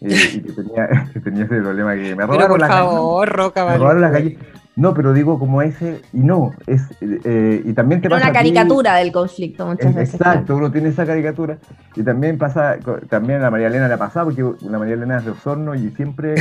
y 0.00 0.40
que 0.40 0.52
tenía, 0.52 0.88
tenía 1.24 1.44
ese 1.44 1.60
problema 1.60 1.94
que 1.94 2.14
me 2.14 2.26
robaron 2.26 2.60
las 2.60 2.68
favor, 2.68 3.28
Roca, 3.28 3.64
me 3.64 3.78
robaron 3.78 4.02
las 4.02 4.12
gallinas. 4.12 4.42
No, 4.76 4.92
pero 4.92 5.14
digo 5.14 5.38
como 5.38 5.62
ese, 5.62 6.02
y 6.12 6.18
no, 6.18 6.52
es, 6.66 6.82
eh, 7.00 7.62
y 7.64 7.72
también 7.72 8.02
te 8.02 8.10
pasa... 8.10 8.26
Una 8.26 8.32
caricatura 8.34 8.96
del 8.96 9.10
conflicto 9.10 9.66
muchas 9.66 9.94
veces. 9.94 10.20
Exacto, 10.20 10.54
uno 10.54 10.70
tiene 10.70 10.90
esa 10.90 11.06
caricatura, 11.06 11.56
y 11.94 12.02
también 12.02 12.36
pasa, 12.36 12.76
también 13.08 13.40
a 13.40 13.44
la 13.44 13.50
María 13.50 13.68
Elena 13.68 13.88
le 13.88 13.94
ha 13.94 13.98
pasado, 13.98 14.26
porque 14.26 14.44
la 14.68 14.78
María 14.78 14.92
Elena 14.92 15.16
es 15.16 15.24
de 15.24 15.30
Osorno, 15.30 15.74
y 15.74 15.90
siempre 15.92 16.34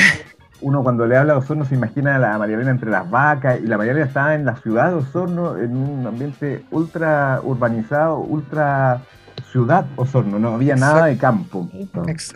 uno 0.59 0.83
cuando 0.83 1.07
le 1.07 1.15
habla 1.15 1.31
a 1.31 1.37
Osorno 1.37 1.63
se 1.63 1.75
imagina 1.75 2.17
a 2.17 2.19
la 2.19 2.37
María 2.37 2.55
Elena 2.57 2.71
entre 2.71 2.91
las 2.91 3.09
vacas, 3.09 3.57
y 3.61 3.67
la 3.67 3.77
María 3.77 3.93
Elena 3.93 4.07
estaba 4.07 4.35
en 4.35 4.43
la 4.43 4.57
ciudad 4.57 4.89
de 4.89 4.95
Osorno, 4.95 5.57
en 5.57 5.77
un 5.77 6.05
ambiente 6.05 6.65
ultra 6.71 7.39
urbanizado, 7.41 8.19
ultra 8.19 9.01
ciudad 9.49 9.85
Osorno, 9.95 10.39
no 10.39 10.55
había 10.55 10.75
nada 10.75 11.05
de 11.05 11.15
campo. 11.15 11.69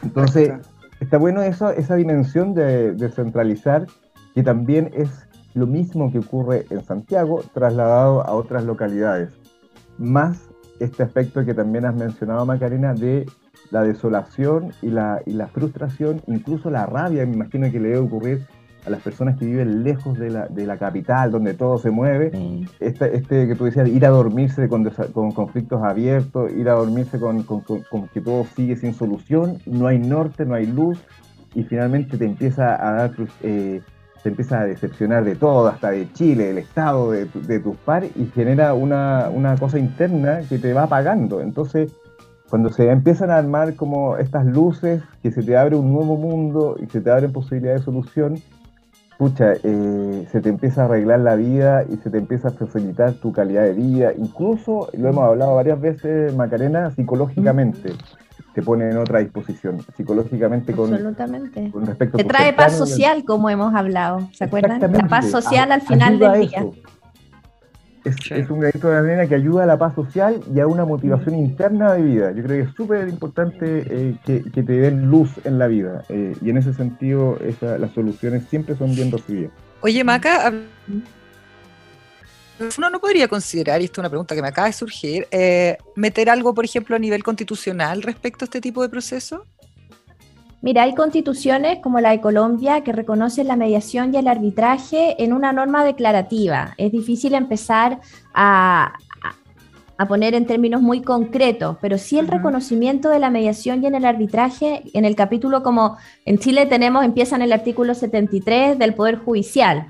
Entonces 0.01 0.53
está 1.01 1.17
bueno 1.17 1.41
eso, 1.41 1.71
esa 1.71 1.95
dimensión 1.95 2.53
de 2.53 2.93
descentralizar, 2.93 3.85
que 4.33 4.43
también 4.43 4.91
es 4.93 5.25
lo 5.59 5.67
mismo 5.67 6.11
que 6.11 6.19
ocurre 6.19 6.65
en 6.69 6.83
Santiago, 6.83 7.41
trasladado 7.53 8.25
a 8.25 8.33
otras 8.33 8.63
localidades. 8.63 9.29
Más 9.97 10.49
este 10.79 11.03
aspecto 11.03 11.45
que 11.45 11.53
también 11.53 11.85
has 11.85 11.95
mencionado, 11.95 12.45
Macarena, 12.45 12.93
de 12.93 13.25
la 13.71 13.83
desolación 13.83 14.71
y 14.81 14.87
la, 14.87 15.21
y 15.25 15.33
la 15.33 15.47
frustración, 15.47 16.21
incluso 16.27 16.69
la 16.69 16.85
rabia, 16.85 17.25
me 17.25 17.33
imagino 17.33 17.69
que 17.71 17.79
le 17.79 17.89
debe 17.89 17.99
ocurrir 17.99 18.45
a 18.85 18.89
las 18.89 19.01
personas 19.01 19.37
que 19.37 19.45
viven 19.45 19.83
lejos 19.83 20.17
de 20.17 20.29
la, 20.29 20.47
de 20.47 20.65
la 20.65 20.77
capital, 20.77 21.31
donde 21.31 21.53
todo 21.53 21.77
se 21.77 21.91
mueve. 21.91 22.31
Este, 22.79 23.15
este, 23.15 23.47
que 23.47 23.55
tú 23.55 23.65
decías, 23.65 23.89
ir 23.89 24.05
a 24.05 24.09
dormirse 24.09 24.69
con, 24.69 24.89
con 25.13 25.31
conflictos 25.31 25.83
abiertos, 25.83 26.51
ir 26.53 26.69
a 26.69 26.73
dormirse 26.73 27.19
con, 27.19 27.43
con, 27.43 27.61
con, 27.61 28.07
que 28.07 28.21
todo 28.21 28.45
sigue 28.55 28.77
sin 28.77 28.93
solución, 28.93 29.57
no 29.65 29.87
hay 29.87 29.99
norte, 29.99 30.45
no 30.45 30.55
hay 30.55 30.65
luz, 30.65 30.97
y 31.53 31.63
finalmente 31.63 32.17
te 32.17 32.25
empieza 32.25 32.73
a 32.75 32.93
dar, 32.93 33.11
eh, 33.43 33.81
te 34.23 34.29
empieza 34.29 34.61
a 34.61 34.65
decepcionar 34.65 35.23
de 35.23 35.35
todo, 35.35 35.67
hasta 35.67 35.91
de 35.91 36.11
Chile, 36.13 36.45
del 36.45 36.57
Estado, 36.57 37.11
de, 37.11 37.25
de 37.25 37.59
tus 37.59 37.75
pares, 37.77 38.11
y 38.15 38.25
genera 38.25 38.73
una, 38.73 39.29
una 39.29 39.57
cosa 39.57 39.79
interna 39.79 40.41
que 40.47 40.59
te 40.59 40.73
va 40.73 40.83
apagando. 40.83 41.41
Entonces, 41.41 41.91
cuando 42.49 42.69
se 42.69 42.89
empiezan 42.89 43.29
a 43.29 43.37
armar 43.37 43.75
como 43.75 44.17
estas 44.17 44.45
luces, 44.45 45.03
que 45.21 45.31
se 45.31 45.43
te 45.43 45.55
abre 45.55 45.75
un 45.75 45.93
nuevo 45.93 46.17
mundo 46.17 46.75
y 46.81 46.87
se 46.87 46.99
te 46.99 47.11
abren 47.11 47.31
posibilidades 47.31 47.81
de 47.81 47.85
solución, 47.85 48.35
pucha, 49.19 49.53
eh, 49.63 50.27
se 50.31 50.41
te 50.41 50.49
empieza 50.49 50.81
a 50.81 50.85
arreglar 50.85 51.19
la 51.19 51.35
vida 51.35 51.83
y 51.87 51.97
se 51.97 52.09
te 52.09 52.17
empieza 52.17 52.47
a 52.47 52.51
facilitar 52.51 53.13
tu 53.13 53.31
calidad 53.33 53.63
de 53.63 53.73
vida. 53.73 54.13
Incluso, 54.17 54.87
lo 54.97 55.09
hemos 55.09 55.25
hablado 55.25 55.55
varias 55.55 55.79
veces, 55.79 56.33
Macarena, 56.35 56.89
psicológicamente. 56.91 57.93
Te 58.53 58.61
pone 58.61 58.89
en 58.89 58.97
otra 58.97 59.19
disposición, 59.19 59.85
psicológicamente 59.95 60.73
con, 60.73 60.93
Absolutamente. 60.93 61.69
con 61.71 61.85
respecto 61.85 62.17
Te 62.17 62.23
trae 62.23 62.51
paz 62.53 62.77
social, 62.77 63.23
como 63.23 63.49
hemos 63.49 63.75
hablado, 63.75 64.29
¿se 64.33 64.43
acuerdan? 64.43 64.81
La 64.81 65.07
paz 65.07 65.29
social 65.29 65.71
al 65.71 65.81
final 65.81 66.19
del 66.19 66.41
día 66.41 66.65
es, 68.03 68.49
un 68.49 68.59
granito 68.59 68.89
de 68.89 68.97
arena 68.97 69.27
que 69.27 69.35
ayuda 69.35 69.63
a 69.63 69.65
la 69.65 69.77
paz 69.77 69.93
social 69.95 70.41
y 70.53 70.59
a 70.59 70.67
una 70.67 70.85
motivación 70.85 71.35
interna 71.35 71.93
de 71.93 72.01
vida. 72.01 72.31
Yo 72.31 72.43
creo 72.43 72.63
que 72.63 72.69
es 72.69 72.75
súper 72.75 73.07
importante 73.09 73.83
eh, 73.89 74.15
que, 74.25 74.39
te 74.41 74.63
den 74.63 75.09
luz 75.09 75.31
en 75.43 75.59
la 75.59 75.67
vida 75.67 76.03
eh, 76.09 76.35
y 76.41 76.49
en 76.49 76.57
ese 76.57 76.73
sentido 76.73 77.37
las 77.61 77.91
soluciones 77.91 78.43
siempre 78.49 78.75
son 78.75 78.95
bien 78.95 79.11
recibidas. 79.11 79.51
Oye, 79.81 80.03
Maca, 80.03 80.51
uno 82.77 82.89
no 82.89 82.99
podría 82.99 83.27
considerar, 83.27 83.81
y 83.81 83.85
esto 83.85 83.95
es 83.95 83.99
una 83.99 84.09
pregunta 84.09 84.35
que 84.35 84.41
me 84.41 84.47
acaba 84.47 84.67
de 84.67 84.73
surgir, 84.73 85.27
eh, 85.31 85.77
meter 85.95 86.29
algo, 86.29 86.53
por 86.53 86.65
ejemplo, 86.65 86.95
a 86.95 86.99
nivel 86.99 87.23
constitucional 87.23 88.01
respecto 88.01 88.43
a 88.43 88.47
este 88.47 88.61
tipo 88.61 88.81
de 88.81 88.89
proceso? 88.89 89.45
Mira, 90.61 90.83
hay 90.83 90.93
constituciones 90.93 91.79
como 91.81 92.01
la 92.01 92.11
de 92.11 92.19
Colombia 92.19 92.81
que 92.81 92.91
reconocen 92.91 93.47
la 93.47 93.55
mediación 93.55 94.13
y 94.13 94.17
el 94.17 94.27
arbitraje 94.27 95.23
en 95.23 95.31
una 95.31 95.53
norma 95.53 95.85
declarativa. 95.85 96.73
Es 96.77 96.91
difícil 96.91 97.33
empezar 97.33 98.01
a, 98.33 98.91
a 99.97 100.07
poner 100.07 100.33
en 100.33 100.45
términos 100.45 100.81
muy 100.81 101.01
concretos, 101.01 101.77
pero 101.81 101.97
sí 101.97 102.19
el 102.19 102.27
reconocimiento 102.27 103.07
de 103.07 103.19
la 103.19 103.29
mediación 103.29 103.83
y 103.83 103.87
en 103.87 103.95
el 103.95 104.05
arbitraje, 104.05 104.83
en 104.93 105.05
el 105.05 105.15
capítulo 105.15 105.63
como 105.63 105.97
en 106.25 106.39
Chile 106.39 106.65
tenemos, 106.65 107.05
empieza 107.05 107.37
en 107.37 107.41
el 107.41 107.53
artículo 107.53 107.93
73 107.93 108.77
del 108.77 108.93
Poder 108.95 109.17
Judicial, 109.17 109.87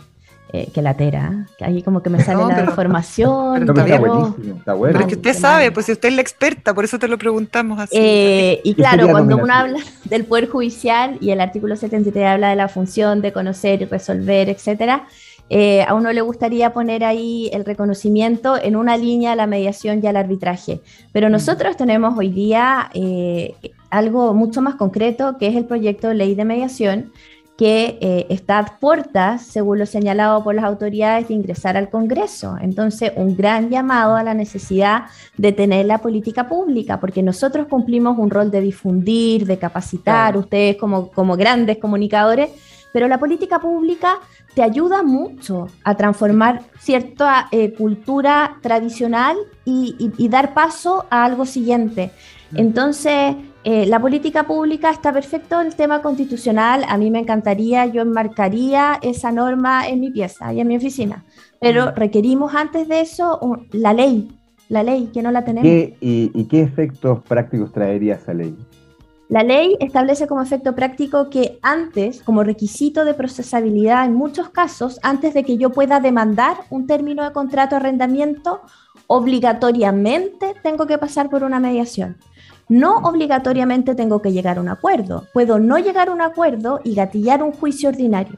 eh, 0.51 0.67
que 0.73 0.81
latera, 0.81 1.45
que 1.59 1.65
ahí 1.65 1.83
como 1.83 2.01
que 2.01 2.09
me 2.09 2.23
sale 2.23 2.43
la 2.43 2.63
información. 2.63 3.67
Pero, 3.67 3.81
está, 3.81 3.99
buenísimo, 3.99 4.57
está 4.57 4.73
bueno. 4.73 4.93
Pero 4.93 5.05
es 5.05 5.07
que 5.07 5.15
usted 5.15 5.33
sabe, 5.39 5.71
pues 5.71 5.85
si 5.85 5.91
usted 5.91 6.09
es 6.09 6.15
la 6.15 6.21
experta, 6.21 6.73
por 6.73 6.83
eso 6.83 6.97
te 6.97 7.07
lo 7.07 7.19
preguntamos 7.19 7.79
así. 7.79 7.95
Eh, 7.95 8.59
y 8.63 8.73
claro, 8.73 9.09
cuando 9.09 9.37
uno 9.37 9.53
habla 9.53 9.77
del 10.05 10.25
Poder 10.25 10.49
Judicial 10.49 11.19
y 11.21 11.29
el 11.29 11.39
artículo 11.39 11.75
73 11.75 12.25
habla 12.25 12.49
de 12.49 12.55
la 12.55 12.67
función 12.67 13.21
de 13.21 13.31
conocer 13.31 13.83
y 13.83 13.85
resolver, 13.85 14.49
etcétera, 14.49 15.07
eh, 15.51 15.83
a 15.83 15.93
uno 15.93 16.11
le 16.11 16.21
gustaría 16.21 16.73
poner 16.73 17.03
ahí 17.03 17.51
el 17.53 17.63
reconocimiento 17.63 18.57
en 18.59 18.75
una 18.75 18.97
línea 18.97 19.33
a 19.33 19.35
la 19.35 19.45
mediación 19.45 19.99
y 20.01 20.07
al 20.07 20.17
arbitraje. 20.17 20.81
Pero 21.11 21.29
nosotros 21.29 21.77
tenemos 21.77 22.17
hoy 22.17 22.29
día 22.29 22.89
algo 23.91 24.33
mucho 24.33 24.63
más 24.63 24.75
concreto, 24.75 25.37
que 25.37 25.45
es 25.45 25.55
el 25.55 25.65
proyecto 25.65 26.07
de 26.07 26.15
ley 26.15 26.33
de 26.33 26.45
mediación, 26.45 27.11
que 27.59 27.97
eh, 27.99 28.25
está 28.29 28.59
a 28.59 28.79
puertas, 28.79 29.41
según 29.41 29.79
lo 29.79 29.85
señalado 29.85 30.41
por 30.45 30.55
las 30.55 30.63
autoridades, 30.63 31.27
de 31.27 31.33
ingresar 31.33 31.75
al 31.75 31.89
Congreso. 31.89 32.55
Entonces, 32.61 33.11
un 33.17 33.35
gran 33.35 33.69
llamado 33.69 34.15
a 34.15 34.23
la 34.23 34.33
necesidad 34.33 35.07
de 35.35 35.51
tener 35.51 35.85
la 35.85 35.97
política 35.97 36.47
pública, 36.47 37.01
porque 37.01 37.21
nosotros 37.21 37.67
cumplimos 37.67 38.17
un 38.17 38.29
rol 38.29 38.49
de 38.49 38.61
difundir, 38.61 39.45
de 39.45 39.57
capacitar, 39.57 40.37
ustedes 40.37 40.77
como, 40.77 41.09
como 41.11 41.35
grandes 41.35 41.79
comunicadores, 41.79 42.49
pero 42.93 43.09
la 43.09 43.17
política 43.17 43.59
pública 43.59 44.19
te 44.55 44.63
ayuda 44.63 45.03
mucho 45.03 45.67
a 45.83 45.95
transformar 45.95 46.61
cierta 46.79 47.49
eh, 47.51 47.73
cultura 47.73 48.55
tradicional 48.61 49.35
y, 49.65 50.29
dar 50.29 50.53
paso 50.53 51.07
a 51.09 51.25
algo 51.25 51.45
siguiente. 51.45 52.11
Entonces, 52.55 53.35
eh, 53.63 53.85
la 53.85 53.99
política 53.99 54.43
pública 54.43 54.89
está 54.89 55.11
perfecto, 55.11 55.59
el 55.59 55.75
tema 55.75 56.01
constitucional, 56.01 56.85
a 56.87 56.97
mí 56.97 57.11
me 57.11 57.19
encantaría, 57.19 57.85
yo 57.87 58.01
enmarcaría 58.01 58.99
esa 59.01 59.31
norma 59.31 59.87
en 59.87 59.99
mi 59.99 60.11
pieza 60.11 60.53
y 60.53 60.61
en 60.61 60.67
mi 60.67 60.77
oficina, 60.77 61.25
pero 61.59 61.91
requerimos 61.91 62.55
antes 62.55 62.87
de 62.87 63.01
eso 63.01 63.39
la 63.71 63.93
ley, 63.93 64.31
la 64.69 64.83
ley, 64.83 65.09
que 65.13 65.21
no 65.21 65.31
la 65.31 65.43
tenemos. 65.43 65.67
y, 65.67 65.95
¿Y 66.33 66.43
qué 66.45 66.61
efectos 66.61 67.21
prácticos 67.27 67.71
traería 67.73 68.15
esa 68.15 68.33
ley? 68.33 68.55
La 69.29 69.43
ley 69.43 69.77
establece 69.79 70.25
como 70.25 70.41
efecto 70.41 70.73
práctico 70.73 71.29
que 71.29 71.59
antes, 71.61 72.23
como 72.23 72.43
requisito 72.43 73.05
de 73.05 73.13
procesabilidad 73.13 74.05
en 74.05 74.15
muchos 74.15 74.49
casos, 74.49 74.99
antes 75.03 75.35
de 75.35 75.43
que 75.43 75.57
yo 75.57 75.69
pueda 75.69 75.99
demandar 75.99 76.57
un 76.71 76.87
término 76.87 77.23
de 77.23 77.31
contrato 77.31 77.75
de 77.75 77.81
arrendamiento, 77.81 78.61
obligatoriamente 79.05 80.55
tengo 80.63 80.87
que 80.87 80.97
pasar 80.97 81.29
por 81.29 81.43
una 81.43 81.59
mediación. 81.59 82.17
No 82.69 82.97
obligatoriamente 82.97 83.95
tengo 83.95 84.21
que 84.21 84.31
llegar 84.31 84.59
a 84.59 84.61
un 84.61 84.69
acuerdo. 84.69 85.25
Puedo 85.33 85.57
no 85.57 85.79
llegar 85.79 86.09
a 86.09 86.11
un 86.11 86.21
acuerdo 86.21 86.79
y 86.83 86.93
gatillar 86.93 87.41
un 87.41 87.51
juicio 87.51 87.89
ordinario. 87.89 88.37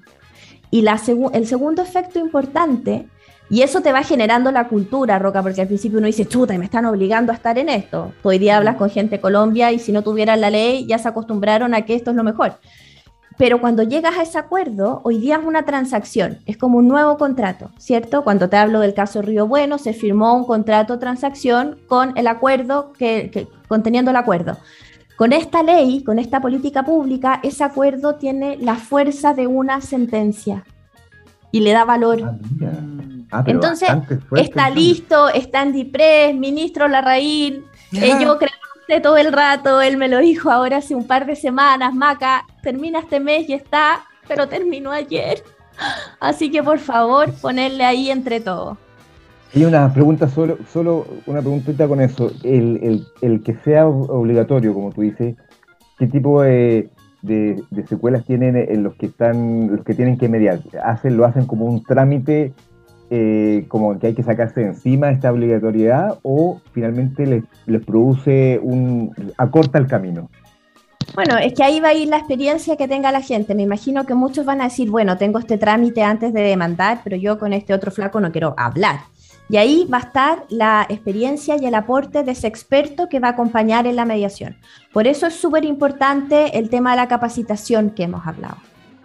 Y 0.71 0.83
la 0.83 1.00
el 1.33 1.47
segundo 1.47 1.81
efecto 1.81 2.17
importante, 2.17 3.09
y 3.50 3.61
eso 3.61 3.81
te 3.81 3.91
va 3.91 4.03
generando 4.03 4.50
la 4.53 4.69
cultura, 4.69 5.19
Roca, 5.19 5.43
porque 5.43 5.59
al 5.59 5.67
principio 5.67 5.97
uno 5.97 6.07
dice, 6.07 6.25
chuta, 6.25 6.57
me 6.57 6.63
están 6.63 6.85
obligando 6.85 7.33
a 7.33 7.35
estar 7.35 7.57
en 7.57 7.67
esto. 7.67 8.13
Hoy 8.23 8.39
día 8.39 8.55
hablas 8.55 8.77
con 8.77 8.89
gente 8.89 9.17
de 9.17 9.21
Colombia 9.21 9.73
y 9.73 9.79
si 9.79 9.91
no 9.91 10.01
tuvieran 10.01 10.39
la 10.39 10.50
ley 10.50 10.85
ya 10.85 10.97
se 10.97 11.09
acostumbraron 11.09 11.73
a 11.73 11.81
que 11.81 11.95
esto 11.95 12.11
es 12.11 12.15
lo 12.15 12.23
mejor. 12.23 12.53
Pero 13.41 13.60
cuando 13.60 13.81
llegas 13.81 14.19
a 14.19 14.21
ese 14.21 14.38
acuerdo, 14.38 15.01
hoy 15.03 15.17
día 15.17 15.38
es 15.38 15.43
una 15.43 15.63
transacción, 15.63 16.38
es 16.45 16.57
como 16.57 16.77
un 16.77 16.88
nuevo 16.88 17.17
contrato, 17.17 17.71
¿cierto? 17.79 18.24
Cuando 18.24 18.50
te 18.50 18.57
hablo 18.57 18.81
del 18.81 18.93
caso 18.93 19.24
Río 19.24 19.48
Bueno, 19.48 19.79
se 19.79 19.93
firmó 19.93 20.36
un 20.36 20.45
contrato 20.45 21.00
transacción 21.00 21.79
con 21.87 22.15
el 22.20 22.27
acuerdo, 22.27 22.94
que, 22.94 23.48
conteniendo 23.68 24.11
el 24.11 24.18
acuerdo. 24.18 24.59
Con 25.15 25.33
esta 25.33 25.63
ley, 25.63 26.03
con 26.03 26.20
esta 26.20 26.39
política 26.39 26.85
pública, 26.85 27.39
ese 27.42 27.63
acuerdo 27.63 28.13
tiene 28.13 28.57
la 28.57 28.75
fuerza 28.75 29.33
de 29.33 29.48
una 29.48 29.81
sentencia 29.81 30.63
y 31.51 31.61
le 31.61 31.72
da 31.72 31.83
valor. 31.83 32.22
Ah, 32.22 32.77
ah, 33.31 33.44
entonces, 33.48 33.89
está 34.35 34.70
listo, 34.70 35.29
está 35.29 35.63
en 35.63 35.72
Dipres, 35.72 36.35
ministro 36.35 36.87
Larraín, 36.87 37.65
eh, 37.92 38.13
yo 38.22 38.37
creo 38.37 38.60
todo 38.99 39.17
el 39.17 39.31
rato, 39.31 39.81
él 39.81 39.97
me 39.97 40.09
lo 40.09 40.19
dijo 40.19 40.51
ahora 40.51 40.77
hace 40.77 40.95
un 40.95 41.07
par 41.07 41.25
de 41.25 41.35
semanas, 41.35 41.93
Maca, 41.93 42.45
termina 42.61 42.99
este 42.99 43.19
mes 43.19 43.47
y 43.47 43.53
está, 43.53 44.01
pero 44.27 44.47
terminó 44.47 44.91
ayer. 44.91 45.43
Así 46.19 46.51
que 46.51 46.61
por 46.61 46.79
favor, 46.79 47.31
ponerle 47.41 47.85
ahí 47.85 48.09
entre 48.11 48.39
todos. 48.39 48.77
Y 49.53 49.65
una 49.65 49.93
pregunta, 49.93 50.29
solo, 50.29 50.57
solo 50.71 51.05
una 51.25 51.41
preguntita 51.41 51.87
con 51.87 51.99
eso. 51.99 52.31
El, 52.43 53.05
que 53.43 53.53
sea 53.63 53.87
obligatorio, 53.87 54.73
como 54.73 54.91
tú 54.91 55.01
dices, 55.01 55.35
¿qué 55.97 56.07
tipo 56.07 56.41
de, 56.41 56.89
secuelas 57.87 58.25
tienen 58.25 58.55
en 58.55 58.83
los 58.83 58.95
que 58.95 59.07
están, 59.07 59.75
los 59.75 59.83
que 59.83 59.93
tienen 59.93 60.17
que 60.17 60.29
mediar? 60.29 60.61
¿Hacen, 60.83 61.17
¿Lo 61.17 61.25
hacen 61.25 61.45
como 61.45 61.65
un 61.65 61.83
trámite 61.83 62.53
eh, 63.13 63.65
como 63.67 64.00
que 64.00 64.07
hay 64.07 64.13
que 64.15 64.24
sacarse 64.24 64.61
de 64.61 64.67
encima 64.67 65.11
esta 65.11 65.33
obligatoriedad 65.33 66.19
o 66.24 66.61
finalmente 66.71 67.25
les, 67.25 67.83
produce 67.83 68.57
un 68.63 69.13
acorta 69.37 69.77
el 69.79 69.87
camino? 69.87 70.29
Bueno, 71.13 71.37
es 71.37 71.53
que 71.53 71.61
ahí 71.61 71.81
va 71.81 71.89
a 71.89 71.93
ir 71.93 72.07
la 72.07 72.19
experiencia 72.19 72.77
que 72.77 72.87
tenga 72.87 73.11
la 73.11 73.19
gente. 73.19 73.53
Me 73.53 73.63
imagino 73.63 74.05
que 74.05 74.15
muchos 74.15 74.45
van 74.45 74.61
a 74.61 74.65
decir, 74.65 74.89
bueno, 74.89 75.17
tengo 75.17 75.39
este 75.39 75.57
trámite 75.57 76.03
antes 76.03 76.31
de 76.31 76.39
demandar, 76.39 77.01
pero 77.03 77.17
yo 77.17 77.37
con 77.37 77.51
este 77.51 77.74
otro 77.74 77.91
flaco 77.91 78.21
no 78.21 78.31
quiero 78.31 78.53
hablar. 78.55 79.01
Y 79.50 79.57
ahí 79.57 79.85
va 79.91 79.97
a 79.97 80.01
estar 80.01 80.45
la 80.47 80.85
experiencia 80.87 81.57
y 81.61 81.65
el 81.65 81.75
aporte 81.75 82.24
de 82.24 82.31
ese 82.31 82.47
experto 82.47 83.09
que 83.09 83.19
va 83.19 83.27
a 83.27 83.31
acompañar 83.31 83.87
en 83.87 83.97
la 83.97 84.05
mediación. 84.05 84.55
Por 84.93 85.05
eso 85.05 85.27
es 85.27 85.33
súper 85.33 85.65
importante 85.65 86.57
el 86.57 86.69
tema 86.69 86.91
de 86.91 86.95
la 86.95 87.09
capacitación 87.09 87.89
que 87.89 88.03
hemos 88.03 88.25
hablado, 88.25 88.55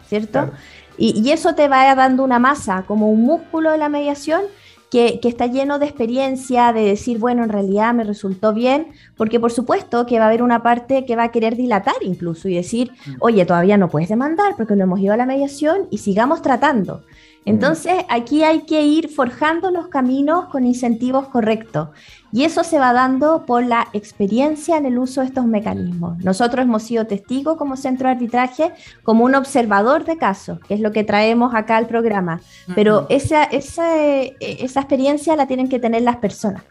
¿cierto? 0.06 0.52
Y, 0.98 1.30
eso 1.30 1.54
te 1.54 1.68
va 1.68 1.94
dando 1.94 2.24
una 2.24 2.38
masa, 2.38 2.84
como 2.86 3.10
un 3.10 3.22
músculo 3.22 3.70
de 3.70 3.78
la 3.78 3.88
mediación 3.88 4.42
que, 4.90 5.20
está 5.22 5.46
lleno 5.46 5.78
de 5.78 5.86
experiencia, 5.86 6.72
de 6.72 6.82
decir, 6.82 7.18
bueno, 7.18 7.44
en 7.44 7.50
realidad 7.50 7.92
me 7.92 8.04
resultó 8.04 8.54
bien, 8.54 8.88
porque 9.16 9.38
por 9.38 9.52
supuesto 9.52 10.06
que 10.06 10.18
va 10.18 10.24
a 10.24 10.28
haber 10.28 10.42
una 10.42 10.62
parte 10.62 11.04
que 11.04 11.16
va 11.16 11.24
a 11.24 11.32
querer 11.32 11.56
dilatar 11.56 11.96
incluso 12.00 12.48
y 12.48 12.54
decir, 12.54 12.92
mm. 13.06 13.14
oye, 13.20 13.44
todavía 13.44 13.76
no 13.76 13.90
puedes 13.90 14.08
demandar 14.08 14.54
porque 14.56 14.74
no 14.74 14.84
hemos 14.84 15.00
ido 15.00 15.12
a 15.12 15.18
la 15.18 15.26
mediación 15.26 15.86
y 15.90 15.98
sigamos 15.98 16.40
tratando. 16.40 17.02
Entonces, 17.46 17.94
aquí 18.08 18.42
hay 18.42 18.62
que 18.62 18.82
ir 18.82 19.08
forjando 19.08 19.70
los 19.70 19.86
caminos 19.86 20.46
con 20.46 20.66
incentivos 20.66 21.28
correctos. 21.28 21.90
Y 22.32 22.42
eso 22.42 22.64
se 22.64 22.78
va 22.78 22.92
dando 22.92 23.46
por 23.46 23.64
la 23.64 23.86
experiencia 23.92 24.76
en 24.76 24.84
el 24.84 24.98
uso 24.98 25.20
de 25.20 25.28
estos 25.28 25.46
mecanismos. 25.46 26.18
Nosotros 26.18 26.64
hemos 26.64 26.82
sido 26.82 27.06
testigos 27.06 27.56
como 27.56 27.76
centro 27.76 28.08
de 28.08 28.16
arbitraje, 28.16 28.72
como 29.04 29.24
un 29.24 29.36
observador 29.36 30.04
de 30.04 30.18
casos, 30.18 30.58
que 30.66 30.74
es 30.74 30.80
lo 30.80 30.90
que 30.90 31.04
traemos 31.04 31.54
acá 31.54 31.76
al 31.76 31.86
programa. 31.86 32.40
Pero 32.74 33.06
esa, 33.10 33.44
esa, 33.44 33.96
esa 34.40 34.80
experiencia 34.80 35.36
la 35.36 35.46
tienen 35.46 35.68
que 35.68 35.78
tener 35.78 36.02
las 36.02 36.16
personas. 36.16 36.64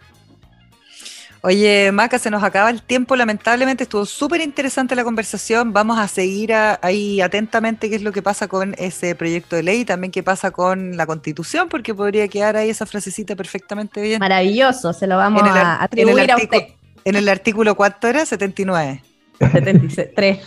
Oye, 1.46 1.92
Maca, 1.92 2.18
se 2.18 2.32
nos 2.32 2.42
acaba 2.42 2.72
el 2.72 2.82
tiempo, 2.82 3.16
lamentablemente 3.16 3.84
estuvo 3.84 4.04
súper 4.08 4.42
interesante 4.42 4.96
la 4.96 5.04
conversación. 5.04 5.74
Vamos 5.74 6.00
a 6.00 6.08
seguir 6.08 6.52
ahí 6.52 7.22
atentamente 7.22 7.88
qué 7.88 7.98
es 7.98 8.02
lo 8.02 8.12
que 8.12 8.24
pasa 8.24 8.48
con 8.48 8.74
ese 8.80 9.14
proyecto 9.14 9.56
de 9.56 9.62
ley 9.62 9.82
y 9.82 9.86
también 9.86 10.12
qué 10.12 10.24
pasa 10.24 10.50
con 10.50 10.98
la 10.98 11.06
constitución, 11.06 11.70
porque 11.70 11.94
podría 11.94 12.28
quedar 12.30 12.58
ahí 12.58 12.72
esa 12.72 12.88
frasecita 12.88 13.36
perfectamente 13.36 14.02
bien. 14.02 14.20
Maravilloso, 14.22 14.92
se 14.92 15.06
lo 15.06 15.18
vamos 15.18 15.44
a 15.44 15.84
atribuir 15.84 16.32
a 16.32 16.38
usted. 16.38 16.64
En 17.04 17.16
el 17.16 17.30
artículo, 17.30 17.76
¿cuánto 17.76 18.08
era? 18.08 18.26
79. 18.26 19.04
73. 19.40 20.40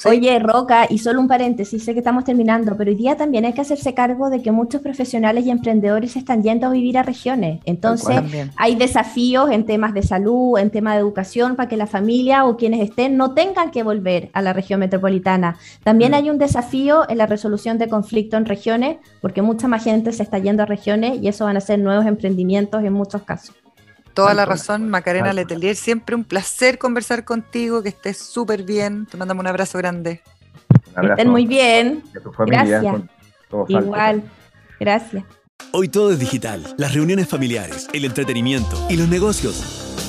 Oye, 0.04 0.38
Roca, 0.38 0.86
y 0.90 0.98
solo 0.98 1.20
un 1.20 1.26
paréntesis, 1.26 1.82
sé 1.82 1.94
que 1.94 2.00
estamos 2.00 2.24
terminando, 2.24 2.76
pero 2.76 2.90
hoy 2.90 2.96
día 2.96 3.16
también 3.16 3.46
hay 3.46 3.54
que 3.54 3.62
hacerse 3.62 3.94
cargo 3.94 4.28
de 4.28 4.42
que 4.42 4.52
muchos 4.52 4.82
profesionales 4.82 5.46
y 5.46 5.50
emprendedores 5.50 6.16
están 6.16 6.42
yendo 6.42 6.66
a 6.66 6.70
vivir 6.70 6.98
a 6.98 7.02
regiones. 7.02 7.60
Entonces, 7.64 8.20
hay 8.56 8.74
desafíos 8.74 9.50
en 9.50 9.64
temas 9.64 9.94
de 9.94 10.02
salud, 10.02 10.58
en 10.58 10.70
temas 10.70 10.94
de 10.94 11.00
educación, 11.00 11.56
para 11.56 11.68
que 11.68 11.78
la 11.78 11.86
familia 11.86 12.44
o 12.44 12.58
quienes 12.58 12.80
estén 12.80 13.16
no 13.16 13.32
tengan 13.32 13.70
que 13.70 13.82
volver 13.82 14.28
a 14.34 14.42
la 14.42 14.52
región 14.52 14.80
metropolitana. 14.80 15.56
También 15.82 16.12
mm. 16.12 16.14
hay 16.14 16.30
un 16.30 16.38
desafío 16.38 17.08
en 17.08 17.16
la 17.16 17.26
resolución 17.26 17.78
de 17.78 17.88
conflictos 17.88 18.38
en 18.38 18.44
regiones, 18.44 18.98
porque 19.22 19.40
mucha 19.40 19.66
más 19.66 19.82
gente 19.82 20.12
se 20.12 20.22
está 20.22 20.38
yendo 20.38 20.62
a 20.62 20.66
regiones 20.66 21.22
y 21.22 21.28
eso 21.28 21.46
van 21.46 21.56
a 21.56 21.60
ser 21.60 21.78
nuevos 21.78 22.04
emprendimientos 22.04 22.84
en 22.84 22.92
muchos 22.92 23.22
casos. 23.22 23.56
Toda 24.16 24.32
la 24.32 24.46
razón, 24.46 24.88
Macarena 24.88 25.34
Letelier. 25.34 25.76
Siempre 25.76 26.16
un 26.16 26.24
placer 26.24 26.78
conversar 26.78 27.24
contigo, 27.24 27.82
que 27.82 27.90
estés 27.90 28.16
súper 28.16 28.62
bien. 28.62 29.04
Te 29.04 29.18
mandamos 29.18 29.42
un 29.42 29.48
abrazo 29.48 29.76
grande. 29.76 30.22
Estén 31.10 31.28
muy 31.28 31.46
bien. 31.46 32.02
Gracias. 32.46 32.82
Igual. 33.68 34.22
Gracias. 34.80 35.22
Hoy 35.72 35.88
todo 35.88 36.12
es 36.12 36.18
digital. 36.18 36.74
Las 36.78 36.94
reuniones 36.94 37.28
familiares, 37.28 37.88
el 37.92 38.06
entretenimiento 38.06 38.86
y 38.88 38.96
los 38.96 39.06
negocios 39.06 39.85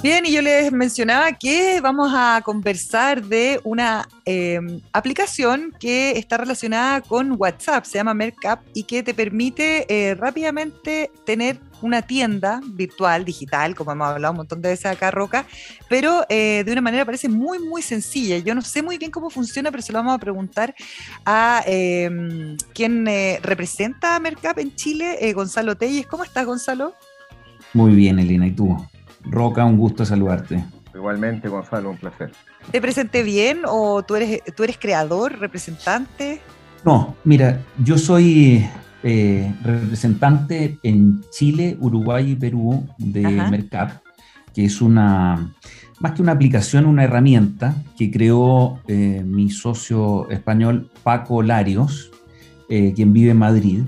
Bien, 0.00 0.24
y 0.24 0.30
yo 0.30 0.42
les 0.42 0.70
mencionaba 0.70 1.32
que 1.32 1.80
vamos 1.80 2.12
a 2.14 2.40
conversar 2.44 3.24
de 3.24 3.60
una 3.64 4.08
em, 4.24 4.80
aplicación 4.92 5.74
que 5.80 6.12
está 6.12 6.36
relacionada 6.36 7.00
con 7.00 7.34
WhatsApp, 7.36 7.84
se 7.84 7.98
llama 7.98 8.14
Mercap 8.14 8.60
y 8.74 8.84
que 8.84 9.02
te 9.02 9.12
permite 9.12 9.86
eh, 9.88 10.14
rápidamente 10.14 11.10
tener 11.26 11.58
una 11.82 12.02
tienda 12.02 12.60
virtual, 12.74 13.24
digital, 13.24 13.74
como 13.74 13.90
hemos 13.90 14.06
hablado 14.06 14.30
un 14.30 14.36
montón 14.36 14.62
de 14.62 14.68
veces 14.68 14.86
acá, 14.86 15.10
Roca, 15.10 15.46
pero 15.88 16.24
eh, 16.28 16.62
de 16.64 16.70
una 16.70 16.80
manera 16.80 17.04
parece 17.04 17.28
muy, 17.28 17.58
muy 17.58 17.82
sencilla. 17.82 18.38
Yo 18.38 18.54
no 18.54 18.62
sé 18.62 18.82
muy 18.82 18.98
bien 18.98 19.10
cómo 19.10 19.30
funciona, 19.30 19.72
pero 19.72 19.82
se 19.82 19.92
lo 19.92 19.98
vamos 19.98 20.14
a 20.14 20.18
preguntar 20.18 20.76
a 21.24 21.64
em, 21.66 22.56
quien 22.72 23.08
eh, 23.08 23.40
representa 23.42 24.14
a 24.14 24.20
Mercap 24.20 24.60
en 24.60 24.76
Chile, 24.76 25.32
Gonzalo 25.32 25.76
Telles. 25.76 26.06
¿Cómo 26.06 26.22
estás, 26.22 26.46
Gonzalo? 26.46 26.94
Muy 27.74 27.96
bien, 27.96 28.20
Elena, 28.20 28.46
¿y 28.46 28.52
tú? 28.52 28.76
Roca, 29.24 29.64
un 29.64 29.76
gusto 29.76 30.04
saludarte. 30.04 30.64
Igualmente, 30.94 31.48
Gonzalo, 31.48 31.90
un 31.90 31.96
placer. 31.96 32.32
¿Te 32.70 32.80
presenté 32.80 33.22
bien 33.22 33.60
o 33.66 34.02
tú 34.02 34.16
eres, 34.16 34.42
tú 34.56 34.64
eres 34.64 34.78
creador, 34.78 35.38
representante? 35.38 36.40
No, 36.84 37.16
mira, 37.24 37.60
yo 37.84 37.98
soy 37.98 38.66
eh, 39.02 39.54
representante 39.62 40.78
en 40.82 41.22
Chile, 41.30 41.76
Uruguay 41.80 42.32
y 42.32 42.36
Perú 42.36 42.84
de 42.98 43.22
Mercap, 43.22 44.02
que 44.52 44.64
es 44.64 44.80
una, 44.80 45.54
más 46.00 46.12
que 46.12 46.22
una 46.22 46.32
aplicación, 46.32 46.84
una 46.84 47.04
herramienta 47.04 47.76
que 47.96 48.10
creó 48.10 48.80
eh, 48.88 49.22
mi 49.24 49.50
socio 49.50 50.28
español 50.30 50.90
Paco 51.04 51.42
Larios, 51.42 52.10
eh, 52.68 52.92
quien 52.94 53.12
vive 53.12 53.30
en 53.30 53.38
Madrid, 53.38 53.80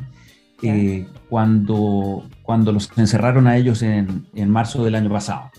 cuando, 1.29 2.29
cuando 2.51 2.73
los 2.73 2.91
encerraron 2.97 3.47
a 3.47 3.57
ellos 3.57 3.81
en, 3.81 4.27
en, 4.35 4.51
marzo 4.51 4.83
del 4.83 4.97
año 4.97 5.09
pasado. 5.09 5.53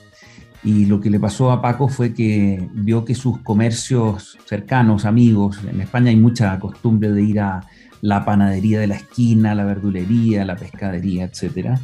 Y 0.62 0.88
lo 0.88 1.00
que 1.00 1.10
le 1.10 1.22
pasó 1.22 1.50
a 1.50 1.62
Paco 1.62 1.88
fue 1.88 2.14
que 2.14 2.68
vio 2.74 3.06
que 3.06 3.16
sus 3.16 3.38
comercios 3.38 4.38
cercanos, 4.44 5.06
amigos, 5.06 5.62
en 5.66 5.80
España 5.80 6.10
hay 6.10 6.18
mucha 6.18 6.60
costumbre 6.60 7.10
de 7.14 7.24
ir 7.24 7.40
a 7.40 7.62
la 8.02 8.26
panadería 8.26 8.82
de 8.82 8.88
la 8.88 8.96
esquina, 8.96 9.56
la 9.56 9.64
verdulería, 9.64 10.44
la 10.44 10.58
pescadería, 10.58 11.24
etc. 11.24 11.78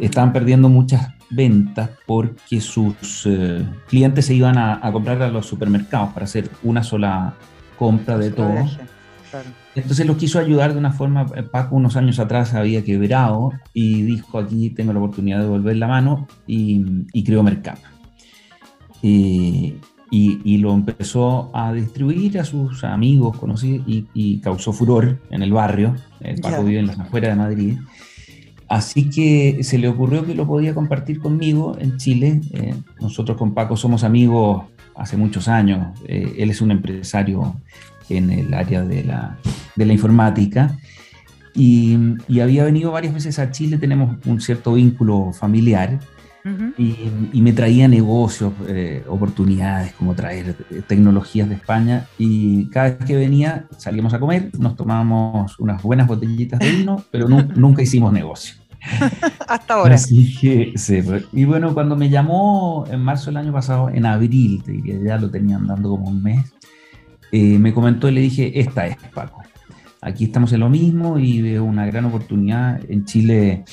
Estaban 0.00 0.32
perdiendo 0.32 0.68
muchas 0.68 1.12
ventas 1.30 1.90
porque 2.04 2.60
sus 2.60 3.26
eh, 3.26 3.64
clientes 3.86 4.26
se 4.26 4.34
iban 4.34 4.58
a, 4.58 4.84
a, 4.84 4.90
comprar 4.90 5.22
a 5.22 5.28
los 5.28 5.46
supermercados 5.46 6.12
para 6.14 6.24
hacer 6.24 6.50
una 6.64 6.82
sola 6.82 7.34
compra 7.78 8.18
de 8.18 8.32
todo. 8.32 8.68
Entonces 9.82 10.06
lo 10.06 10.16
quiso 10.16 10.38
ayudar 10.38 10.72
de 10.72 10.78
una 10.78 10.92
forma, 10.92 11.26
eh, 11.34 11.42
Paco 11.42 11.76
unos 11.76 11.96
años 11.96 12.18
atrás 12.18 12.54
había 12.54 12.84
quebrado 12.84 13.52
y 13.72 14.02
dijo 14.02 14.38
aquí 14.38 14.70
tengo 14.70 14.92
la 14.92 14.98
oportunidad 14.98 15.40
de 15.40 15.46
volver 15.46 15.76
la 15.76 15.88
mano 15.88 16.26
y, 16.46 17.24
creó 17.24 17.42
Mercap. 17.42 17.78
Y, 19.02 19.76
lo 20.58 20.72
empezó 20.72 21.50
a 21.54 21.72
distribuir 21.72 22.38
a 22.40 22.44
sus 22.44 22.82
amigos, 22.84 23.36
conocidos 23.36 23.84
y, 23.86 24.38
causó 24.40 24.72
furor 24.72 25.20
en 25.30 25.42
el 25.42 25.52
barrio. 25.52 25.94
El 26.20 26.40
Paco 26.40 26.64
vive 26.64 26.80
en 26.80 26.86
las 26.88 26.98
afueras 26.98 27.30
de 27.30 27.36
Madrid. 27.36 27.78
Así 28.68 29.08
que 29.08 29.62
se 29.62 29.78
le 29.78 29.88
ocurrió 29.88 30.26
que 30.26 30.34
lo 30.34 30.46
podía 30.46 30.74
compartir 30.74 31.20
conmigo 31.20 31.76
en 31.80 31.96
Chile. 31.96 32.40
Eh, 32.52 32.74
nosotros 33.00 33.38
con 33.38 33.54
Paco 33.54 33.76
somos 33.76 34.04
amigos 34.04 34.64
hace 34.94 35.16
muchos 35.16 35.48
años. 35.48 35.98
Eh, 36.06 36.34
él 36.38 36.50
es 36.50 36.60
un 36.60 36.70
empresario 36.70 37.56
en 38.10 38.30
el 38.30 38.54
área 38.54 38.82
de 38.82 39.04
la, 39.04 39.38
de 39.76 39.86
la 39.86 39.92
informática. 39.92 40.76
Y, 41.54 41.98
y, 42.28 42.40
había 42.40 42.64
venido 42.64 42.92
varias 42.92 43.14
veces 43.14 43.38
a 43.38 43.50
Chile, 43.50 43.78
tenemos 43.78 44.16
un 44.26 44.40
cierto 44.40 44.74
vínculo 44.74 45.32
familiar. 45.32 45.98
y, 46.78 46.96
y, 47.32 47.42
me 47.42 47.52
traía 47.52 47.88
negocios, 47.88 48.52
eh, 48.68 49.04
oportunidades, 49.08 49.92
como 49.92 50.14
traer 50.14 50.54
tecnologías 50.86 51.48
de 51.48 51.56
España. 51.56 52.06
Y 52.16 52.66
cada 52.70 52.90
vez 52.90 53.04
que 53.04 53.16
venía, 53.16 53.66
salíamos 53.76 54.14
a 54.14 54.20
comer, 54.20 54.50
nos 54.58 54.76
tomábamos 54.76 55.58
unas 55.58 55.82
buenas 55.82 56.06
botellitas 56.06 56.60
de 56.60 56.70
vino, 56.70 57.02
pero 57.10 57.28
nunca 57.56 57.82
hicimos 57.82 58.12
negocio. 58.12 58.54
Hasta 59.48 59.74
ahora. 59.74 59.94
Así 59.94 60.36
que, 60.38 60.72
sí, 60.76 61.02
y 61.32 61.44
bueno, 61.44 61.74
cuando 61.74 61.96
me 61.96 62.08
llamó 62.08 62.84
en 62.90 63.00
marzo 63.00 63.26
del 63.26 63.38
año 63.38 63.52
pasado, 63.52 63.88
en 63.90 64.06
abril, 64.06 64.62
te 64.62 64.72
diría, 64.72 64.98
ya 65.02 65.18
lo 65.18 65.30
tenían 65.30 65.66
dando 65.66 65.90
como 65.90 66.08
un 66.08 66.22
mes, 66.22 66.52
eh, 67.32 67.58
me 67.58 67.74
comentó 67.74 68.08
y 68.08 68.12
le 68.12 68.20
dije, 68.20 68.60
esta 68.60 68.86
es 68.86 68.96
Paco. 69.14 69.42
Aquí 70.00 70.24
estamos 70.24 70.52
en 70.52 70.60
lo 70.60 70.68
mismo 70.68 71.18
y 71.18 71.42
veo 71.42 71.64
una 71.64 71.86
gran 71.86 72.04
oportunidad. 72.04 72.80
En 72.88 73.04
Chile, 73.04 73.64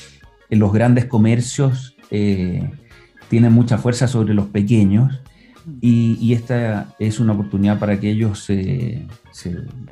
en 0.49 0.59
los 0.59 0.73
grandes 0.73 1.05
comercios 1.05 1.95
eh, 2.11 2.69
tienen 3.29 3.53
mucha 3.53 3.77
fuerza 3.77 4.07
sobre 4.07 4.33
los 4.33 4.47
pequeños 4.47 5.21
y, 5.81 6.33
esta 6.33 6.93
es 6.99 7.19
una 7.19 7.33
oportunidad 7.33 7.79
para 7.79 7.99
que 7.99 8.11
ellos 8.11 8.39
se, 8.39 9.07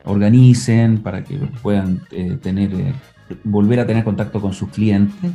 organicen, 0.03 0.99
para 0.99 1.23
que 1.23 1.35
puedan 1.61 2.01
eh, 2.11 2.37
tener, 2.41 2.71
volver 3.43 3.79
a 3.79 3.87
tener 3.87 4.03
contacto 4.03 4.39
con 4.39 4.53
sus 4.53 4.69
clientes. 4.69 5.31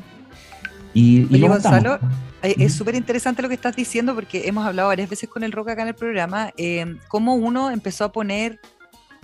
Y, 0.99 1.27
y 1.31 1.41
Gonzalo, 1.47 2.01
es 2.43 2.75
súper 2.75 2.97
interesante 2.97 3.41
lo 3.41 3.49
que 3.49 3.55
estás 3.55 3.77
diciendo 3.77 4.17
porque 4.17 4.49
hemos 4.49 4.67
hablado 4.67 4.89
varias 4.89 5.09
veces 5.09 5.29
con 5.29 5.45
el 5.45 5.53
Roca 5.53 5.73
acá 5.73 5.83
en 5.83 5.89
el 5.89 5.95
programa, 5.95 6.53
eh, 6.57 6.97
cómo 7.07 7.35
uno 7.35 7.71
empezó 7.71 8.05
a 8.05 8.13
poner, 8.13 8.61